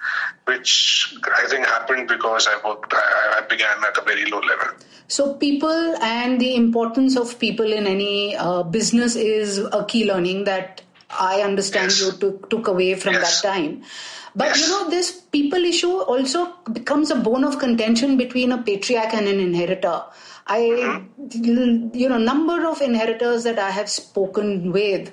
which 0.45 1.15
I 1.37 1.47
think 1.47 1.67
happened 1.67 2.09
because 2.09 2.49
I 2.49 2.69
worked, 2.69 2.93
I, 2.93 3.39
I 3.39 3.47
began 3.47 3.85
at 3.85 3.97
a 3.97 4.03
very 4.03 4.29
low 4.29 4.41
level. 4.41 4.75
So, 5.07 5.35
people 5.35 5.97
and 6.03 6.41
the 6.41 6.57
importance 6.57 7.17
of 7.17 7.39
people 7.39 7.73
in 7.73 7.87
any 7.87 8.37
uh, 8.37 8.65
business 8.65 9.15
is 9.15 9.59
a 9.59 9.85
key 9.87 10.11
learning 10.11 10.45
that 10.45 10.83
I 11.11 11.43
understand 11.43 11.87
yes. 11.87 12.01
you 12.01 12.13
took, 12.13 12.51
took 12.51 12.69
away 12.69 12.95
from 12.95 13.15
yes. 13.15 13.41
that 13.41 13.49
time. 13.49 13.85
But 14.35 14.57
you 14.57 14.69
know, 14.69 14.91
this 14.91 15.13
people 15.13 15.65
issue 15.65 15.99
also 15.99 16.55
becomes 16.73 17.11
a 17.11 17.17
bone 17.17 17.45
of 17.45 17.59
contention 17.59 18.17
between 18.17 18.53
a 18.53 18.63
patriarch 18.63 19.15
and 19.15 19.27
an 19.27 19.41
inheritor. 19.41 20.03
I, 20.47 20.61
mm-hmm. 20.61 21.95
you 21.95 22.09
know, 22.09 22.19
number 22.19 22.67
of 22.67 22.81
inheritors 22.81 23.45
that 23.45 23.59
I 23.59 23.71
have 23.71 23.91
spoken 23.91 24.73
with 24.73 25.13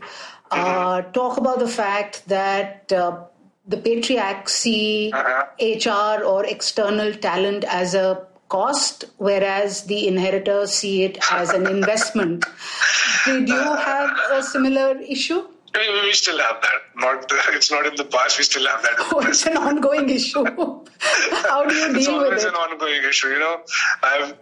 uh, 0.51 1.01
talk 1.01 1.37
about 1.37 1.59
the 1.59 1.67
fact 1.67 2.27
that 2.27 2.91
uh, 2.91 3.23
the 3.67 3.77
patriarchs 3.77 4.53
see. 4.53 5.11
HR 5.59 6.23
or 6.23 6.45
external 6.45 7.13
talent 7.13 7.63
as 7.65 7.95
a 7.95 8.25
cost, 8.49 9.05
whereas 9.17 9.83
the 9.85 10.07
inheritors 10.07 10.73
see 10.73 11.03
it 11.03 11.17
as 11.31 11.49
an 11.51 11.67
investment. 11.67 12.45
Did 13.25 13.49
you 13.49 13.55
have 13.55 14.17
a 14.31 14.43
similar 14.43 14.99
issue? 15.01 15.47
we 15.74 16.12
still 16.12 16.38
have 16.38 16.60
that. 16.62 16.80
Not 16.96 17.30
it's 17.54 17.70
not 17.70 17.86
in 17.86 17.94
the 17.94 18.04
past. 18.04 18.38
We 18.38 18.44
still 18.44 18.66
have 18.66 18.82
that. 18.82 18.94
Oh, 18.98 19.20
it's 19.20 19.46
an 19.46 19.56
ongoing 19.56 20.08
issue. 20.10 20.44
How 20.44 21.64
do 21.64 21.74
you 21.74 21.88
deal 21.88 21.96
it's 21.96 22.08
with 22.08 22.26
it? 22.26 22.32
It's 22.34 22.44
an 22.44 22.54
ongoing 22.54 23.02
issue. 23.04 23.28
You 23.28 23.38
know, 23.38 23.60
I've 24.02 24.32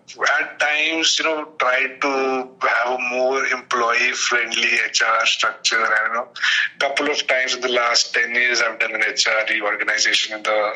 at 0.41 0.59
times 0.59 1.19
you 1.19 1.25
know 1.27 1.45
tried 1.59 2.01
to 2.01 2.49
have 2.63 2.99
a 2.99 3.03
more 3.11 3.45
employee-friendly 3.45 4.75
HR 4.91 5.27
structure. 5.27 5.77
I 5.77 5.99
don't 6.05 6.15
know. 6.15 6.29
Couple 6.79 7.11
of 7.11 7.27
times 7.27 7.55
in 7.55 7.61
the 7.61 7.69
last 7.69 8.15
ten 8.15 8.35
years, 8.35 8.63
I've 8.63 8.79
done 8.79 8.95
an 8.95 9.03
HR 9.03 9.53
reorganization 9.53 10.37
in 10.37 10.43
the 10.43 10.73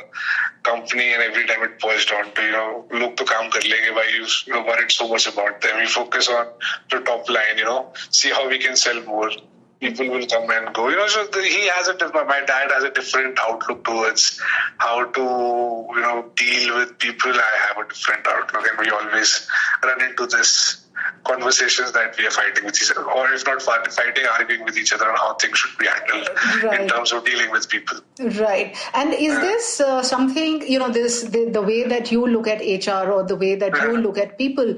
company, 0.62 1.12
and 1.14 1.22
every 1.22 1.46
time 1.46 1.62
it 1.62 1.80
boils 1.80 2.04
down 2.04 2.32
to 2.34 2.42
you 2.42 2.52
know, 2.52 2.84
look 2.92 3.16
to 3.16 3.24
काम 3.24 3.50
कर 3.50 3.62
लेंगे. 3.62 3.94
Why 3.94 4.04
you, 4.18 4.26
you 4.46 4.52
know, 4.52 4.62
worried 4.62 4.92
so 4.92 5.08
much 5.08 5.26
about 5.26 5.60
them? 5.62 5.78
We 5.78 5.86
focus 5.86 6.28
on 6.28 6.46
the 6.90 7.00
top 7.00 7.28
line. 7.30 7.56
You 7.56 7.64
know, 7.64 7.92
see 8.10 8.30
how 8.30 8.48
we 8.48 8.58
can 8.58 8.76
sell 8.76 9.00
more 9.02 9.30
people 9.79 10.09
will 10.09 10.25
come 10.25 10.49
and 10.49 10.73
go. 10.73 10.89
You 10.89 10.97
know, 10.97 11.07
so 11.07 11.25
the, 11.27 11.41
he 11.41 11.67
has 11.67 11.87
a. 11.87 11.93
My 12.25 12.43
dad 12.45 12.71
has 12.71 12.83
a 12.83 12.89
different 12.89 13.37
outlook 13.39 13.83
towards 13.83 14.39
how 14.77 15.05
to 15.05 15.19
you 15.19 16.01
know 16.01 16.25
deal 16.35 16.77
with 16.77 16.97
people. 16.99 17.31
I 17.33 17.67
have 17.67 17.85
a 17.85 17.87
different 17.87 18.27
outlook, 18.27 18.65
and 18.69 18.79
we 18.79 18.89
always 18.89 19.47
run 19.83 20.01
into 20.03 20.25
this 20.27 20.86
conversations 21.27 21.91
that 21.91 22.17
we 22.17 22.25
are 22.25 22.31
fighting 22.31 22.65
with 22.65 22.81
each 22.81 22.91
other, 22.91 23.03
or 23.03 23.31
if 23.31 23.45
not 23.45 23.61
fighting, 23.61 24.25
arguing 24.39 24.63
with 24.63 24.77
each 24.77 24.93
other 24.93 25.09
on 25.09 25.17
how 25.17 25.33
things 25.35 25.57
should 25.57 25.77
be 25.77 25.87
handled 25.87 26.29
right. 26.63 26.81
in 26.81 26.87
terms 26.87 27.11
of 27.11 27.25
dealing 27.25 27.51
with 27.51 27.69
people. 27.69 27.97
Right. 28.19 28.75
And 28.93 29.13
is 29.13 29.33
uh, 29.33 29.41
this 29.41 29.79
uh, 29.81 30.03
something, 30.03 30.67
you 30.67 30.79
know, 30.79 30.89
this 30.89 31.23
the, 31.23 31.49
the, 31.49 31.61
way 31.61 31.83
that 31.83 32.11
you 32.11 32.25
look 32.25 32.47
at 32.47 32.59
HR 32.61 33.11
or 33.11 33.23
the 33.23 33.35
way 33.35 33.55
that 33.55 33.73
uh, 33.73 33.87
you 33.87 33.97
look 33.97 34.17
at 34.17 34.37
people? 34.37 34.75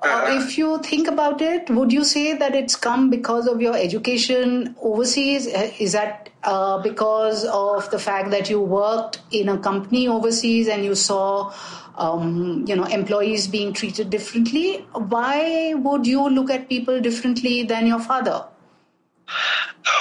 Uh, 0.00 0.26
if 0.28 0.56
you 0.56 0.78
think 0.82 1.08
about 1.08 1.42
it, 1.42 1.68
would 1.70 1.92
you 1.92 2.04
say 2.04 2.36
that 2.36 2.54
it's 2.54 2.76
come 2.76 3.10
because 3.10 3.48
of 3.48 3.60
your 3.60 3.76
education 3.76 4.76
overseas? 4.80 5.48
Uh, 5.48 5.70
is 5.80 5.92
that 5.92 6.28
uh, 6.44 6.78
because 6.82 7.44
of 7.44 7.90
the 7.90 7.98
fact 7.98 8.30
that 8.30 8.48
you 8.48 8.60
worked 8.60 9.18
in 9.32 9.48
a 9.48 9.58
company 9.58 10.06
overseas 10.06 10.68
and 10.68 10.84
you 10.84 10.94
saw 10.94 11.52
um, 11.98 12.64
you 12.66 12.76
know 12.76 12.84
employees 12.84 13.46
being 13.46 13.72
treated 13.72 14.10
differently. 14.10 14.86
Why 14.92 15.74
would 15.74 16.06
you 16.06 16.28
look 16.28 16.50
at 16.50 16.68
people 16.68 17.00
differently 17.00 17.64
than 17.64 17.86
your 17.86 18.00
father? 18.00 18.44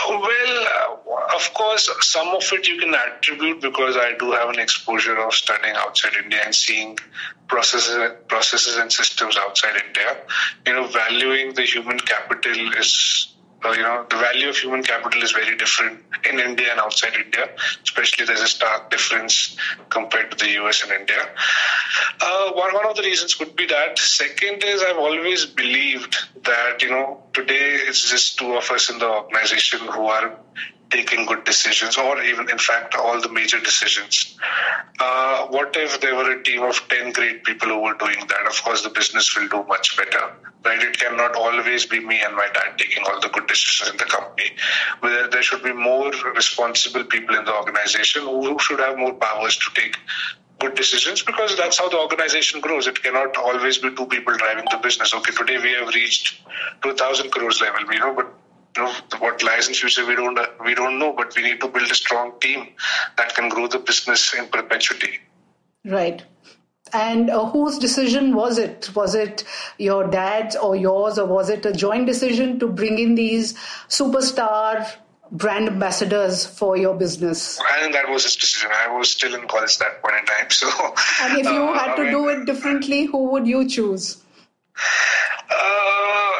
Well 0.09 0.67
uh, 1.07 1.35
of 1.35 1.53
course 1.53 1.89
some 2.01 2.29
of 2.29 2.43
it 2.51 2.67
you 2.67 2.77
can 2.79 2.93
attribute 2.95 3.61
because 3.61 3.97
i 3.97 4.13
do 4.13 4.31
have 4.31 4.49
an 4.49 4.59
exposure 4.59 5.17
of 5.17 5.33
studying 5.33 5.75
outside 5.75 6.13
india 6.23 6.41
and 6.45 6.55
seeing 6.55 6.97
processes 7.47 8.11
processes 8.27 8.77
and 8.77 8.91
systems 8.91 9.37
outside 9.37 9.75
india. 9.85 10.17
You 10.65 10.73
know 10.73 10.87
valuing 10.87 11.53
the 11.53 11.63
human 11.63 11.99
capital 11.99 12.73
is 12.83 13.33
uh, 13.67 13.71
you 13.73 13.81
know, 13.81 14.05
the 14.09 14.15
value 14.15 14.49
of 14.49 14.57
human 14.57 14.83
capital 14.83 15.21
is 15.21 15.31
very 15.31 15.57
different 15.57 15.99
in 16.29 16.39
India 16.39 16.67
and 16.71 16.79
outside 16.79 17.13
India. 17.13 17.49
Especially, 17.83 18.25
there's 18.25 18.41
a 18.41 18.47
stark 18.47 18.89
difference 18.89 19.57
compared 19.89 20.31
to 20.31 20.37
the 20.37 20.51
US 20.63 20.83
and 20.83 20.91
India. 20.91 21.29
Uh, 22.21 22.51
one, 22.53 22.73
one 22.73 22.85
of 22.85 22.95
the 22.95 23.03
reasons 23.03 23.35
could 23.35 23.55
be 23.55 23.65
that. 23.67 23.97
Second 23.99 24.63
is 24.63 24.81
I've 24.81 24.97
always 24.97 25.45
believed 25.45 26.15
that, 26.43 26.81
you 26.81 26.89
know, 26.89 27.23
today 27.33 27.75
it's 27.87 28.09
just 28.09 28.37
two 28.37 28.55
of 28.55 28.69
us 28.71 28.89
in 28.89 28.99
the 28.99 29.07
organization 29.07 29.79
who 29.79 30.07
are 30.07 30.37
taking 30.89 31.25
good 31.25 31.43
decisions, 31.43 31.97
or 31.97 32.21
even, 32.21 32.49
in 32.49 32.57
fact, 32.57 32.95
all 32.95 33.19
the 33.21 33.29
major 33.29 33.59
decisions. 33.59 34.37
Uh, 34.99 35.47
what 35.47 35.75
if 35.75 35.99
there 36.01 36.15
were 36.15 36.31
a 36.31 36.43
team 36.43 36.63
of 36.63 36.75
10 36.87 37.11
great 37.11 37.43
people 37.43 37.69
who 37.69 37.81
were 37.81 37.93
doing 37.95 38.19
that? 38.27 38.47
Of 38.47 38.63
course, 38.63 38.83
the 38.83 38.89
business 38.89 39.35
will 39.35 39.47
do 39.47 39.63
much 39.67 39.97
better, 39.97 40.33
right? 40.65 40.81
It 40.81 40.97
cannot 40.97 41.35
always 41.35 41.85
be 41.85 41.99
me 41.99 42.21
and 42.21 42.35
my 42.35 42.47
dad 42.53 42.77
taking 42.77 43.03
all 43.03 43.19
the 43.19 43.29
good 43.29 43.47
decisions 43.47 43.91
in 43.91 43.97
the 43.97 44.05
company. 44.05 44.51
Where 45.01 45.27
there 45.27 45.43
should 45.43 45.63
be 45.63 45.73
more 45.73 46.11
responsible 46.35 47.03
people 47.03 47.35
in 47.35 47.45
the 47.45 47.53
organization 47.55 48.23
who 48.23 48.57
should 48.59 48.79
have 48.79 48.97
more 48.97 49.13
powers 49.13 49.57
to 49.57 49.81
take 49.81 49.97
good 50.59 50.75
decisions 50.75 51.21
because 51.21 51.55
that's 51.55 51.77
how 51.77 51.89
the 51.89 51.97
organization 51.97 52.61
grows. 52.61 52.87
It 52.87 53.01
cannot 53.01 53.37
always 53.37 53.77
be 53.77 53.93
two 53.93 54.07
people 54.07 54.35
driving 54.35 54.65
the 54.71 54.77
business. 54.77 55.13
Okay, 55.13 55.33
today 55.33 55.57
we 55.57 55.71
have 55.73 55.93
reached 55.93 56.41
2,000 56.81 57.31
crores 57.31 57.61
level, 57.61 57.93
you 57.93 57.99
know, 57.99 58.13
but 58.15 58.33
you 58.77 58.83
know 58.83 58.93
what 59.19 59.43
lies 59.43 59.67
in 59.67 59.73
future 59.73 60.05
we 60.05 60.15
don't 60.15 60.39
we 60.63 60.75
don't 60.75 60.99
know, 60.99 61.13
but 61.13 61.35
we 61.35 61.43
need 61.43 61.59
to 61.61 61.67
build 61.67 61.89
a 61.89 61.95
strong 61.95 62.39
team 62.39 62.67
that 63.17 63.33
can 63.35 63.49
grow 63.49 63.67
the 63.67 63.79
business 63.79 64.33
in 64.33 64.47
perpetuity. 64.47 65.19
Right. 65.85 66.23
And 66.93 67.29
uh, 67.29 67.45
whose 67.49 67.77
decision 67.79 68.33
was 68.35 68.57
it? 68.57 68.95
Was 68.95 69.15
it 69.15 69.43
your 69.77 70.07
dad's 70.07 70.55
or 70.55 70.75
yours, 70.75 71.17
or 71.19 71.25
was 71.25 71.49
it 71.49 71.65
a 71.65 71.73
joint 71.73 72.05
decision 72.05 72.59
to 72.59 72.67
bring 72.67 72.97
in 72.99 73.15
these 73.15 73.55
superstar 73.89 74.89
brand 75.31 75.67
ambassadors 75.67 76.45
for 76.45 76.77
your 76.77 76.95
business? 76.95 77.59
I 77.59 77.81
think 77.81 77.93
that 77.93 78.09
was 78.09 78.23
his 78.23 78.37
decision. 78.37 78.69
I 78.73 78.97
was 78.97 79.09
still 79.09 79.35
in 79.35 79.47
college 79.47 79.73
at 79.73 79.79
that 79.79 80.01
point 80.01 80.15
in 80.19 80.25
time. 80.25 80.49
So, 80.49 80.69
and 81.23 81.37
if 81.39 81.45
you 81.45 81.63
uh, 81.63 81.73
had 81.77 81.95
to 81.95 82.01
I 82.03 82.05
mean, 82.05 82.13
do 82.13 82.29
it 82.29 82.45
differently, 82.45 83.05
who 83.05 83.31
would 83.31 83.47
you 83.47 83.67
choose? 83.67 84.23
Uh, 85.49 86.36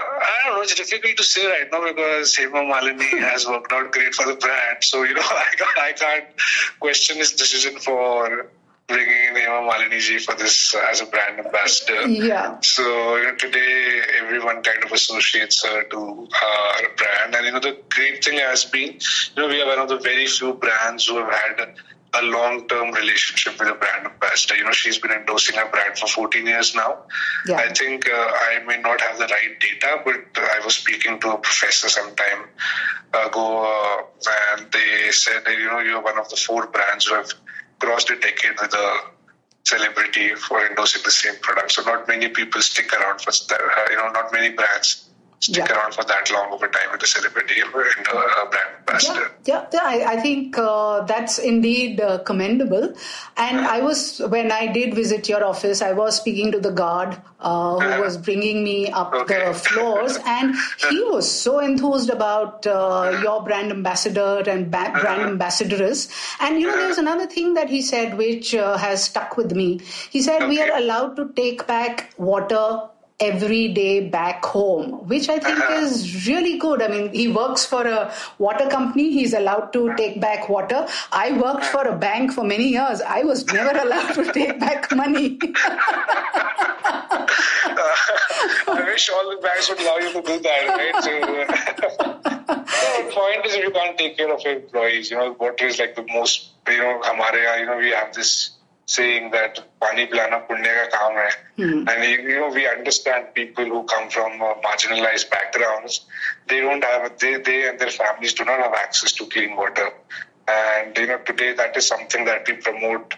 don't 0.47 0.57
know. 0.57 0.62
It's 0.62 0.75
difficult 0.75 1.17
to 1.17 1.23
say 1.23 1.45
right 1.45 1.71
now 1.71 1.86
because 1.86 2.36
Hema 2.36 2.63
Malini 2.71 3.19
has 3.31 3.47
worked 3.47 3.71
out 3.71 3.91
great 3.91 4.13
for 4.13 4.25
the 4.25 4.36
brand. 4.36 4.77
So 4.81 5.03
you 5.03 5.13
know, 5.13 5.21
I 5.23 5.53
can't, 5.57 5.77
I 5.77 5.91
can't 5.93 6.25
question 6.79 7.17
his 7.17 7.33
decision 7.33 7.79
for 7.79 8.49
bringing 8.88 9.25
in 9.29 9.36
Hema 9.36 9.69
Malini 9.69 9.99
ji 9.99 10.19
for 10.19 10.36
this 10.36 10.75
as 10.89 11.01
a 11.01 11.05
brand 11.05 11.39
ambassador. 11.39 12.07
Yeah. 12.07 12.60
So 12.62 13.17
you 13.17 13.23
know, 13.25 13.36
today 13.36 14.01
everyone 14.19 14.63
kind 14.63 14.83
of 14.83 14.91
associates 14.91 15.65
her 15.65 15.83
to 15.83 15.97
our 15.97 16.81
brand, 16.95 17.36
and 17.36 17.45
you 17.45 17.51
know 17.51 17.60
the 17.60 17.77
great 17.89 18.23
thing 18.23 18.39
has 18.39 18.65
been, 18.65 18.93
you 19.36 19.41
know, 19.41 19.47
we 19.47 19.62
are 19.62 19.67
one 19.67 19.79
of 19.79 19.89
the 19.89 19.99
very 19.99 20.27
few 20.27 20.53
brands 20.53 21.07
who 21.07 21.17
have 21.17 21.31
had 21.31 21.75
a 22.19 22.25
long-term 22.25 22.91
relationship 22.91 23.60
with 23.60 23.69
a 23.69 23.73
brand 23.73 24.06
ambassador. 24.06 24.56
You 24.56 24.63
know, 24.63 24.71
she's 24.71 24.97
been 24.97 25.12
endorsing 25.12 25.58
our 25.58 25.69
brand 25.69 25.97
for 25.97 26.08
14 26.08 26.45
years 26.45 26.75
now. 26.75 27.03
Yeah. 27.47 27.58
I 27.58 27.73
think 27.73 28.10
uh, 28.10 28.13
I 28.13 28.63
may 28.65 28.80
not 28.80 29.01
have 29.01 29.17
the 29.17 29.25
right 29.25 29.60
data, 29.60 30.01
but 30.03 30.15
I 30.36 30.60
was 30.63 30.75
speaking 30.75 31.19
to 31.19 31.32
a 31.34 31.38
professor 31.38 31.89
some 31.89 32.15
time 32.15 32.45
ago, 33.13 33.63
uh, 33.65 34.30
and 34.53 34.71
they 34.71 35.12
said 35.12 35.43
that 35.45 35.58
you 35.58 35.65
know 35.65 35.80
you're 35.80 36.01
one 36.01 36.17
of 36.17 36.30
the 36.30 36.36
four 36.36 36.67
brands 36.67 37.06
who 37.08 37.15
have 37.15 37.32
crossed 37.80 38.10
a 38.10 38.15
decade 38.15 38.60
with 38.62 38.73
a 38.73 38.99
celebrity 39.63 40.34
for 40.36 40.65
endorsing 40.65 41.01
the 41.03 41.12
same 41.12 41.36
product. 41.41 41.71
So 41.73 41.84
not 41.84 42.08
many 42.08 42.30
people 42.30 42.62
stick 42.62 42.91
around 42.93 43.21
for. 43.21 43.32
Uh, 43.32 43.89
you 43.89 43.97
know, 43.97 44.10
not 44.10 44.32
many 44.32 44.49
brands 44.49 45.08
stick 45.39 45.67
yeah. 45.69 45.76
around 45.76 45.93
for 45.93 46.04
that 46.04 46.32
long 46.32 46.52
of 46.52 46.63
a 46.63 46.67
time 46.67 46.91
with 46.91 47.04
a 47.04 47.08
celebrity 47.08 47.62
and 47.62 47.69
a 47.69 47.71
brand 47.71 48.08
ambassador. 48.80 49.32
Yeah, 49.45 49.65
yeah, 49.71 49.80
yeah 49.93 50.08
I, 50.10 50.13
I, 50.13 50.21
think 50.21 50.58
uh, 50.58 51.02
that's 51.02 51.38
indeed 51.38 52.02
uh, 52.02 52.19
commendable. 52.19 52.93
And. 53.36 53.67
I 53.67 53.82
was, 53.82 54.19
when 54.30 54.52
I 54.52 54.67
did 54.67 54.93
visit 54.93 55.30
your 55.30 55.43
office, 55.43 55.82
I 55.82 55.91
was 55.93 56.15
speaking 56.15 56.52
to 56.52 56.60
the 56.60 56.71
guard 56.71 57.17
uh, 57.39 57.73
who 57.76 57.86
uh-huh. 57.86 58.02
was 58.02 58.17
bringing 58.17 58.63
me 58.63 58.89
up 58.89 59.13
okay. 59.13 59.45
the 59.45 59.54
floors, 59.54 60.17
and 60.26 60.56
he 60.89 61.04
was 61.04 61.30
so 61.30 61.60
enthused 61.60 62.10
about 62.10 62.65
uh, 62.65 62.71
uh-huh. 62.71 63.21
your 63.21 63.43
brand 63.43 63.71
ambassador 63.71 64.43
and 64.47 64.71
ba- 64.71 64.78
uh-huh. 64.78 65.02
brand 65.02 65.21
ambassadoress. 65.21 66.10
And 66.39 66.60
you 66.60 66.67
know, 66.67 66.78
there's 66.78 66.97
another 66.97 67.28
thing 67.28 67.54
that 67.56 67.69
he 67.69 67.82
said 67.82 68.17
which 68.17 68.56
uh, 68.56 68.78
has 68.78 69.04
stuck 69.04 69.38
with 69.38 69.54
me. 69.54 69.82
He 70.10 70.21
said, 70.21 70.43
okay. 70.43 70.50
We 70.50 70.62
are 70.62 70.78
allowed 70.78 71.15
to 71.17 71.30
take 71.36 71.67
back 71.67 72.13
water 72.17 72.89
every 73.19 73.69
day 73.69 74.08
back 74.08 74.45
home, 74.45 75.08
which 75.08 75.27
I 75.27 75.39
think 75.39 75.58
uh-huh. 75.60 75.73
is 75.82 76.27
really 76.27 76.58
good. 76.60 76.82
I 76.84 76.88
mean, 76.88 77.12
he 77.12 77.27
works 77.27 77.65
for 77.65 77.86
a 77.88 78.13
water 78.38 78.67
company. 78.67 79.12
He's 79.12 79.34
allowed 79.34 79.73
to 79.73 79.95
take 79.95 80.21
back 80.21 80.49
water. 80.49 80.88
I 81.12 81.32
worked 81.32 81.65
for 81.65 81.88
a 81.88 81.97
bank 81.97 82.32
for 82.34 82.43
many 82.43 82.69
years. 82.69 83.01
I 83.01 83.23
was 83.23 83.45
never 83.47 83.75
allowed 83.86 84.13
to 84.13 84.32
take 84.32 84.60
back 84.60 84.95
money. 84.95 85.39
I 88.69 88.84
wish 88.86 89.10
all 89.10 89.30
the 89.30 89.41
banks 89.41 89.69
would 89.69 89.80
allow 89.80 89.97
you 89.97 90.13
to 90.13 90.21
do 90.21 90.39
that, 90.39 90.67
right? 90.67 91.03
So, 91.03 91.19
the 92.47 93.12
point 93.12 93.45
is, 93.45 93.53
if 93.56 93.63
you 93.63 93.71
can't 93.71 93.97
take 93.97 94.17
care 94.17 94.32
of 94.32 94.41
your 94.43 94.56
employees, 94.58 95.10
you 95.10 95.17
know, 95.17 95.36
water 95.39 95.65
is 95.65 95.80
like 95.80 95.95
the 95.95 96.06
most, 96.13 96.49
you 96.67 96.77
know, 96.77 97.01
hamare, 97.03 97.60
you 97.60 97.65
know, 97.65 97.77
we 97.77 97.89
have 97.89 98.13
this 98.13 98.57
saying 98.88 99.32
that 99.32 99.60
pani 99.82 100.08
pilana 100.08 100.47
punya 100.47 100.89
ka 100.89 100.97
kaam 100.97 101.15
hai. 101.15 101.32
Mm. 101.58 101.89
And 101.89 102.23
you 102.23 102.39
know, 102.39 102.50
we 102.50 102.67
understand 102.67 103.34
people 103.34 103.65
who 103.65 103.84
come 103.84 104.10
from 104.10 104.41
uh, 104.41 104.54
marginalized 104.65 105.30
backgrounds. 105.30 106.06
They 106.47 106.62
don't 106.62 106.84
have, 106.84 107.17
they, 107.19 107.38
they 107.38 107.67
and 107.67 107.78
their 107.80 107.91
families 107.91 108.34
do 108.34 108.45
not 108.45 108.60
have 108.60 108.73
access 108.73 109.12
to 109.13 109.26
clean 109.26 109.56
water. 109.58 109.91
And 110.47 110.97
you 110.97 111.08
know, 111.08 111.17
today 111.19 111.54
that 111.54 111.76
is 111.76 111.86
something 111.86 112.23
that 112.26 112.47
we 112.47 112.56
promote 112.56 113.13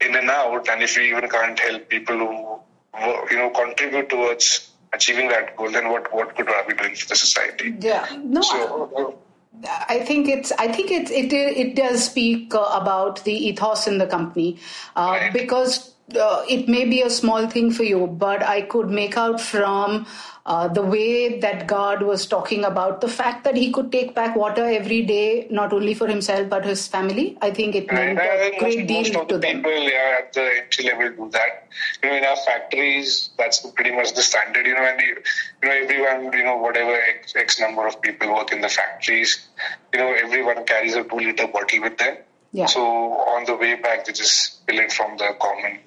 in 0.00 0.16
and 0.16 0.30
out. 0.30 0.68
And 0.68 0.82
if 0.82 0.96
we 0.96 1.10
even 1.10 1.28
can't 1.28 1.58
help 1.58 1.88
people 1.90 2.16
who, 2.16 3.28
you 3.30 3.36
know, 3.36 3.50
contribute 3.50 4.08
towards 4.08 4.70
achieving 4.94 5.28
that 5.28 5.56
goal, 5.56 5.70
then 5.70 5.90
what, 5.90 6.12
what 6.14 6.34
could 6.34 6.46
we 6.46 6.74
be 6.74 6.82
doing 6.82 6.94
for 6.94 7.08
the 7.08 7.16
society? 7.16 7.74
Yeah. 7.80 8.06
No. 8.24 8.40
So, 8.40 8.90
uh, 8.96 9.31
I 9.64 10.00
think 10.00 10.28
it's. 10.28 10.50
I 10.52 10.68
think 10.68 10.90
it 10.90 11.10
it 11.10 11.32
it 11.32 11.76
does 11.76 12.04
speak 12.04 12.54
uh, 12.54 12.68
about 12.72 13.22
the 13.24 13.32
ethos 13.32 13.86
in 13.86 13.98
the 13.98 14.06
company, 14.06 14.58
uh, 14.96 15.30
because 15.32 15.91
uh, 16.16 16.44
it 16.48 16.68
may 16.68 16.84
be 16.84 17.02
a 17.02 17.10
small 17.10 17.46
thing 17.46 17.70
for 17.70 17.84
you, 17.84 18.06
but 18.06 18.42
I 18.42 18.62
could 18.62 18.90
make 18.90 19.16
out 19.16 19.40
from 19.40 20.06
uh, 20.44 20.66
the 20.68 20.82
way 20.82 21.38
that 21.38 21.66
God 21.66 22.02
was 22.02 22.26
talking 22.26 22.64
about 22.64 23.00
the 23.00 23.08
fact 23.08 23.44
that 23.44 23.56
he 23.56 23.70
could 23.72 23.92
take 23.92 24.14
back 24.14 24.34
water 24.34 24.64
every 24.64 25.02
day, 25.02 25.46
not 25.50 25.72
only 25.72 25.94
for 25.94 26.08
himself 26.08 26.48
but 26.48 26.64
his 26.64 26.88
family. 26.88 27.38
I 27.40 27.52
think 27.52 27.76
it 27.76 27.92
meant 27.92 28.18
a 28.18 28.52
great 28.58 28.78
most, 28.78 28.88
deal 28.88 28.96
most 28.98 29.14
of 29.14 29.28
to 29.28 29.34
the 29.34 29.40
them. 29.40 29.56
People 29.58 29.78
yeah, 29.78 30.18
at 30.18 30.32
the 30.32 30.50
entry 30.62 30.84
level 30.86 31.26
do 31.26 31.30
that. 31.30 31.68
You 32.02 32.10
know, 32.10 32.16
in 32.16 32.24
our 32.24 32.36
factories, 32.36 33.30
that's 33.38 33.64
pretty 33.70 33.92
much 33.92 34.14
the 34.14 34.22
standard. 34.22 34.66
You 34.66 34.74
know, 34.74 34.84
and 34.84 35.00
you, 35.00 35.22
you 35.62 35.68
know 35.68 35.74
everyone, 35.74 36.32
you 36.32 36.44
know, 36.44 36.56
whatever 36.56 36.94
X, 36.94 37.34
X 37.36 37.60
number 37.60 37.86
of 37.86 38.02
people 38.02 38.34
work 38.34 38.52
in 38.52 38.60
the 38.60 38.68
factories, 38.68 39.46
you 39.94 40.00
know, 40.00 40.12
everyone 40.12 40.64
carries 40.64 40.96
a 40.96 41.04
two 41.04 41.16
liter 41.16 41.46
bottle 41.46 41.80
with 41.80 41.98
them. 41.98 42.16
Yeah. 42.50 42.66
So 42.66 42.82
on 42.82 43.44
the 43.46 43.54
way 43.54 43.76
back, 43.76 44.04
they 44.04 44.12
just 44.12 44.66
fill 44.66 44.78
it 44.78 44.92
from 44.92 45.16
the 45.16 45.34
common 45.40 45.78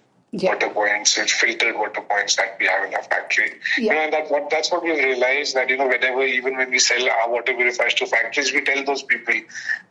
yeah. 0.42 0.54
water 0.54 0.70
points, 0.70 1.18
it's 1.18 1.32
filtered 1.32 1.76
water 1.76 2.02
points 2.02 2.36
that 2.36 2.58
we 2.60 2.68
have 2.68 2.88
in 2.88 2.94
our 2.94 3.04
factory. 3.04 3.54
Yeah. 3.78 3.84
You 3.84 3.90
know, 3.90 4.04
and 4.06 4.14
that 4.14 4.32
what 4.32 4.50
that's 4.50 4.72
what 4.72 4.84
we 4.84 4.92
realized 4.92 5.56
that 5.56 5.70
you 5.70 5.78
know 5.78 5.88
whenever 5.88 6.24
even 6.24 6.58
when 6.58 6.70
we 6.72 6.80
sell 6.80 7.08
our 7.10 7.30
water 7.30 7.54
purifiers 7.54 7.94
to 7.96 8.06
factories, 8.06 8.54
we 8.54 8.62
tell 8.62 8.84
those 8.84 9.04
people 9.04 9.36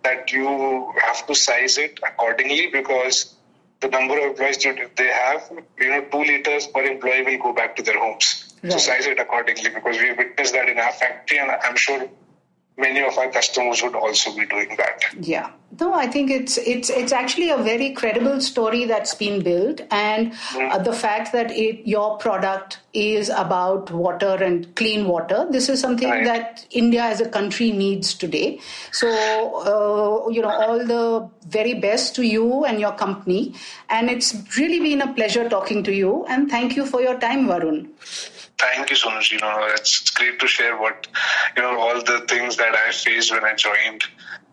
that 0.03 0.33
you 0.33 0.93
have 1.03 1.27
to 1.27 1.35
size 1.35 1.79
it 1.79 2.01
accordingly 2.03 2.69
because 2.73 3.35
the 3.81 3.89
number 3.89 4.19
of 4.19 4.25
employees 4.31 4.59
that 4.65 4.97
they 4.97 5.09
have, 5.09 5.51
you 5.79 5.89
know, 5.89 6.01
two 6.11 6.19
liters 6.19 6.67
per 6.69 6.83
employee 6.83 7.23
will 7.23 7.39
go 7.39 7.53
back 7.53 7.77
to 7.77 7.83
their 7.83 7.99
homes. 7.99 8.55
Right. 8.63 8.73
So 8.73 8.79
size 8.79 9.07
it 9.07 9.21
accordingly 9.21 9.71
because 9.71 9.99
we 9.99 10.13
witnessed 10.13 10.55
that 10.55 10.69
in 10.69 10.79
our 10.79 10.93
factory, 10.93 11.39
and 11.39 11.51
I'm 11.51 11.77
sure 11.77 12.09
many 12.77 13.01
of 13.05 13.17
our 13.17 13.31
customers 13.31 13.83
would 13.83 13.95
also 13.95 14.35
be 14.35 14.47
doing 14.47 14.75
that. 14.77 15.05
Yeah. 15.21 15.51
No, 15.81 15.93
I 15.93 16.07
think 16.07 16.31
it's 16.31 16.57
it's 16.59 16.89
it's 16.89 17.13
actually 17.13 17.51
a 17.51 17.57
very 17.57 17.93
credible 17.93 18.41
story 18.41 18.85
that's 18.85 19.15
been 19.15 19.43
built, 19.43 19.81
and 19.91 20.33
mm. 20.33 20.71
uh, 20.71 20.79
the 20.79 20.93
fact 20.93 21.33
that 21.33 21.51
it 21.51 21.85
your 21.85 22.17
product 22.19 22.79
is 22.93 23.29
about 23.29 23.91
water 23.91 24.35
and 24.35 24.73
clean 24.77 25.09
water. 25.09 25.47
This 25.51 25.69
is 25.69 25.81
something 25.81 26.09
right. 26.09 26.25
that 26.25 26.65
India 26.71 27.03
as 27.03 27.21
a 27.21 27.29
country 27.29 27.73
needs 27.73 28.15
today. 28.15 28.61
So 28.93 29.09
uh, 29.09 30.29
you 30.31 30.43
know 30.43 30.51
all 30.51 30.79
the 30.79 31.29
very 31.49 31.75
best 31.75 32.15
to 32.17 32.23
you 32.23 32.65
and 32.65 32.79
your 32.79 32.93
company, 32.93 33.55
and 33.89 34.09
it's 34.09 34.33
really 34.57 34.79
been 34.79 35.03
a 35.03 35.13
pleasure 35.13 35.49
talking 35.49 35.83
to 35.85 35.93
you. 35.93 36.25
And 36.27 36.49
thank 36.49 36.77
you 36.77 36.87
for 36.87 37.03
your 37.03 37.19
time, 37.19 37.49
Varun 37.49 37.89
thank 38.73 38.91
you 38.91 38.97
so 38.97 39.11
much. 39.11 39.31
You 39.33 39.39
know, 39.39 39.67
it's, 39.71 40.03
it's 40.03 40.11
great 40.11 40.39
to 40.41 40.47
share 40.47 40.77
what, 40.79 41.07
you 41.57 41.63
know, 41.63 41.79
all 41.79 42.03
the 42.03 42.25
things 42.29 42.57
that 42.57 42.75
I 42.75 42.93
faced 42.93 43.33
when 43.33 43.45
I 43.45 43.55
joined 43.55 44.05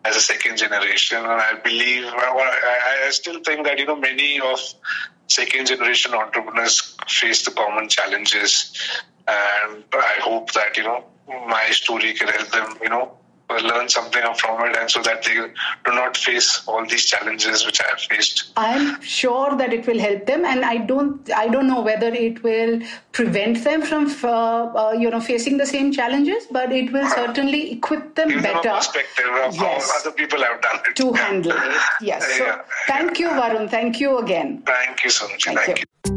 as 0.04 0.16
a 0.16 0.20
second 0.20 0.58
generation. 0.58 1.18
And 1.18 1.26
I 1.26 1.54
believe, 1.54 2.04
I, 2.06 3.04
I 3.06 3.10
still 3.10 3.40
think 3.42 3.64
that, 3.66 3.78
you 3.78 3.86
know, 3.86 3.96
many 3.96 4.40
of 4.40 4.60
second 5.28 5.66
generation 5.66 6.14
entrepreneurs 6.14 6.96
face 7.08 7.44
the 7.44 7.52
common 7.52 7.88
challenges. 7.88 8.76
And 9.26 9.84
I 9.92 10.16
hope 10.20 10.52
that, 10.52 10.76
you 10.76 10.84
know, 10.84 11.04
my 11.28 11.68
story 11.70 12.12
can 12.14 12.28
help 12.28 12.48
them, 12.48 12.78
you 12.82 12.88
know, 12.88 13.16
learn 13.60 13.88
something 13.88 14.22
from 14.34 14.64
it 14.66 14.76
and 14.76 14.90
so 14.90 15.02
that 15.02 15.22
they 15.22 15.34
do 15.34 15.50
not 15.86 16.16
face 16.16 16.62
all 16.66 16.84
these 16.86 17.04
challenges 17.04 17.64
which 17.66 17.80
I 17.82 17.88
have 17.88 18.00
faced. 18.00 18.52
I'm 18.56 19.00
sure 19.02 19.56
that 19.56 19.72
it 19.72 19.86
will 19.86 19.98
help 19.98 20.26
them 20.26 20.44
and 20.44 20.64
I 20.64 20.78
don't 20.78 21.30
I 21.32 21.48
don't 21.48 21.66
know 21.66 21.80
whether 21.80 22.08
it 22.08 22.42
will 22.42 22.80
prevent 23.12 23.64
them 23.64 23.82
from 23.82 24.06
uh, 24.24 24.28
uh, 24.28 24.92
you 24.92 25.10
know 25.10 25.20
facing 25.20 25.56
the 25.58 25.66
same 25.66 25.92
challenges 25.92 26.46
but 26.50 26.72
it 26.72 26.92
will 26.92 27.08
certainly 27.10 27.72
equip 27.72 28.14
them 28.14 28.28
Give 28.28 28.42
better 28.42 28.62
them 28.62 28.76
perspective 28.76 29.26
of 29.44 29.54
yes. 29.56 29.90
how 29.90 30.00
other 30.00 30.12
people 30.12 30.42
have 30.42 30.60
done 30.60 30.80
it. 30.88 30.96
To 30.96 31.12
handle 31.12 31.52
it. 31.52 31.82
Yes. 32.00 32.24
So 32.36 32.44
yeah. 32.44 32.62
thank 32.86 33.18
you 33.18 33.28
Varun. 33.28 33.68
Thank 33.70 34.00
you 34.00 34.18
again. 34.18 34.62
Thank 34.66 35.04
you 35.04 35.10
so 35.10 35.28
much. 35.28 35.44
Thank, 35.44 35.60
thank 35.60 35.78
you. 35.80 35.84
you. 36.06 36.12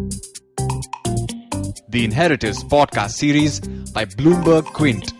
The 1.89 2.03
Inheritors 2.03 2.61
podcast 2.63 3.11
series 3.11 3.61
by 3.93 4.03
Bloomberg 4.03 4.65
Quint. 4.73 5.13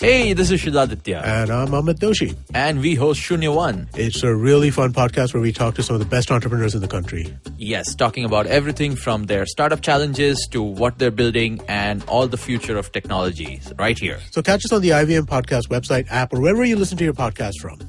Hey, 0.00 0.32
this 0.32 0.52
is 0.52 0.62
Shiladitya. 0.62 1.24
And 1.24 1.50
I'm 1.50 1.68
Amit 1.68 1.98
Doshi. 1.98 2.36
And 2.54 2.78
we 2.80 2.94
host 2.94 3.20
Shunya 3.20 3.52
One. 3.52 3.88
It's 3.94 4.22
a 4.22 4.32
really 4.32 4.70
fun 4.70 4.92
podcast 4.92 5.34
where 5.34 5.42
we 5.42 5.50
talk 5.50 5.74
to 5.74 5.82
some 5.82 5.94
of 5.94 6.00
the 6.00 6.06
best 6.06 6.30
entrepreneurs 6.30 6.76
in 6.76 6.80
the 6.80 6.86
country. 6.86 7.36
Yes, 7.56 7.96
talking 7.96 8.24
about 8.24 8.46
everything 8.46 8.94
from 8.94 9.24
their 9.24 9.44
startup 9.44 9.80
challenges 9.80 10.46
to 10.52 10.62
what 10.62 11.00
they're 11.00 11.10
building 11.10 11.60
and 11.66 12.04
all 12.04 12.28
the 12.28 12.36
future 12.36 12.76
of 12.76 12.92
technologies 12.92 13.72
right 13.76 13.98
here. 13.98 14.20
So 14.30 14.40
catch 14.40 14.64
us 14.64 14.72
on 14.72 14.82
the 14.82 14.90
IVM 14.90 15.26
Podcast 15.26 15.66
website, 15.66 16.06
app, 16.10 16.32
or 16.32 16.40
wherever 16.40 16.64
you 16.64 16.76
listen 16.76 16.96
to 16.98 17.04
your 17.04 17.14
podcast 17.14 17.54
from. 17.60 17.80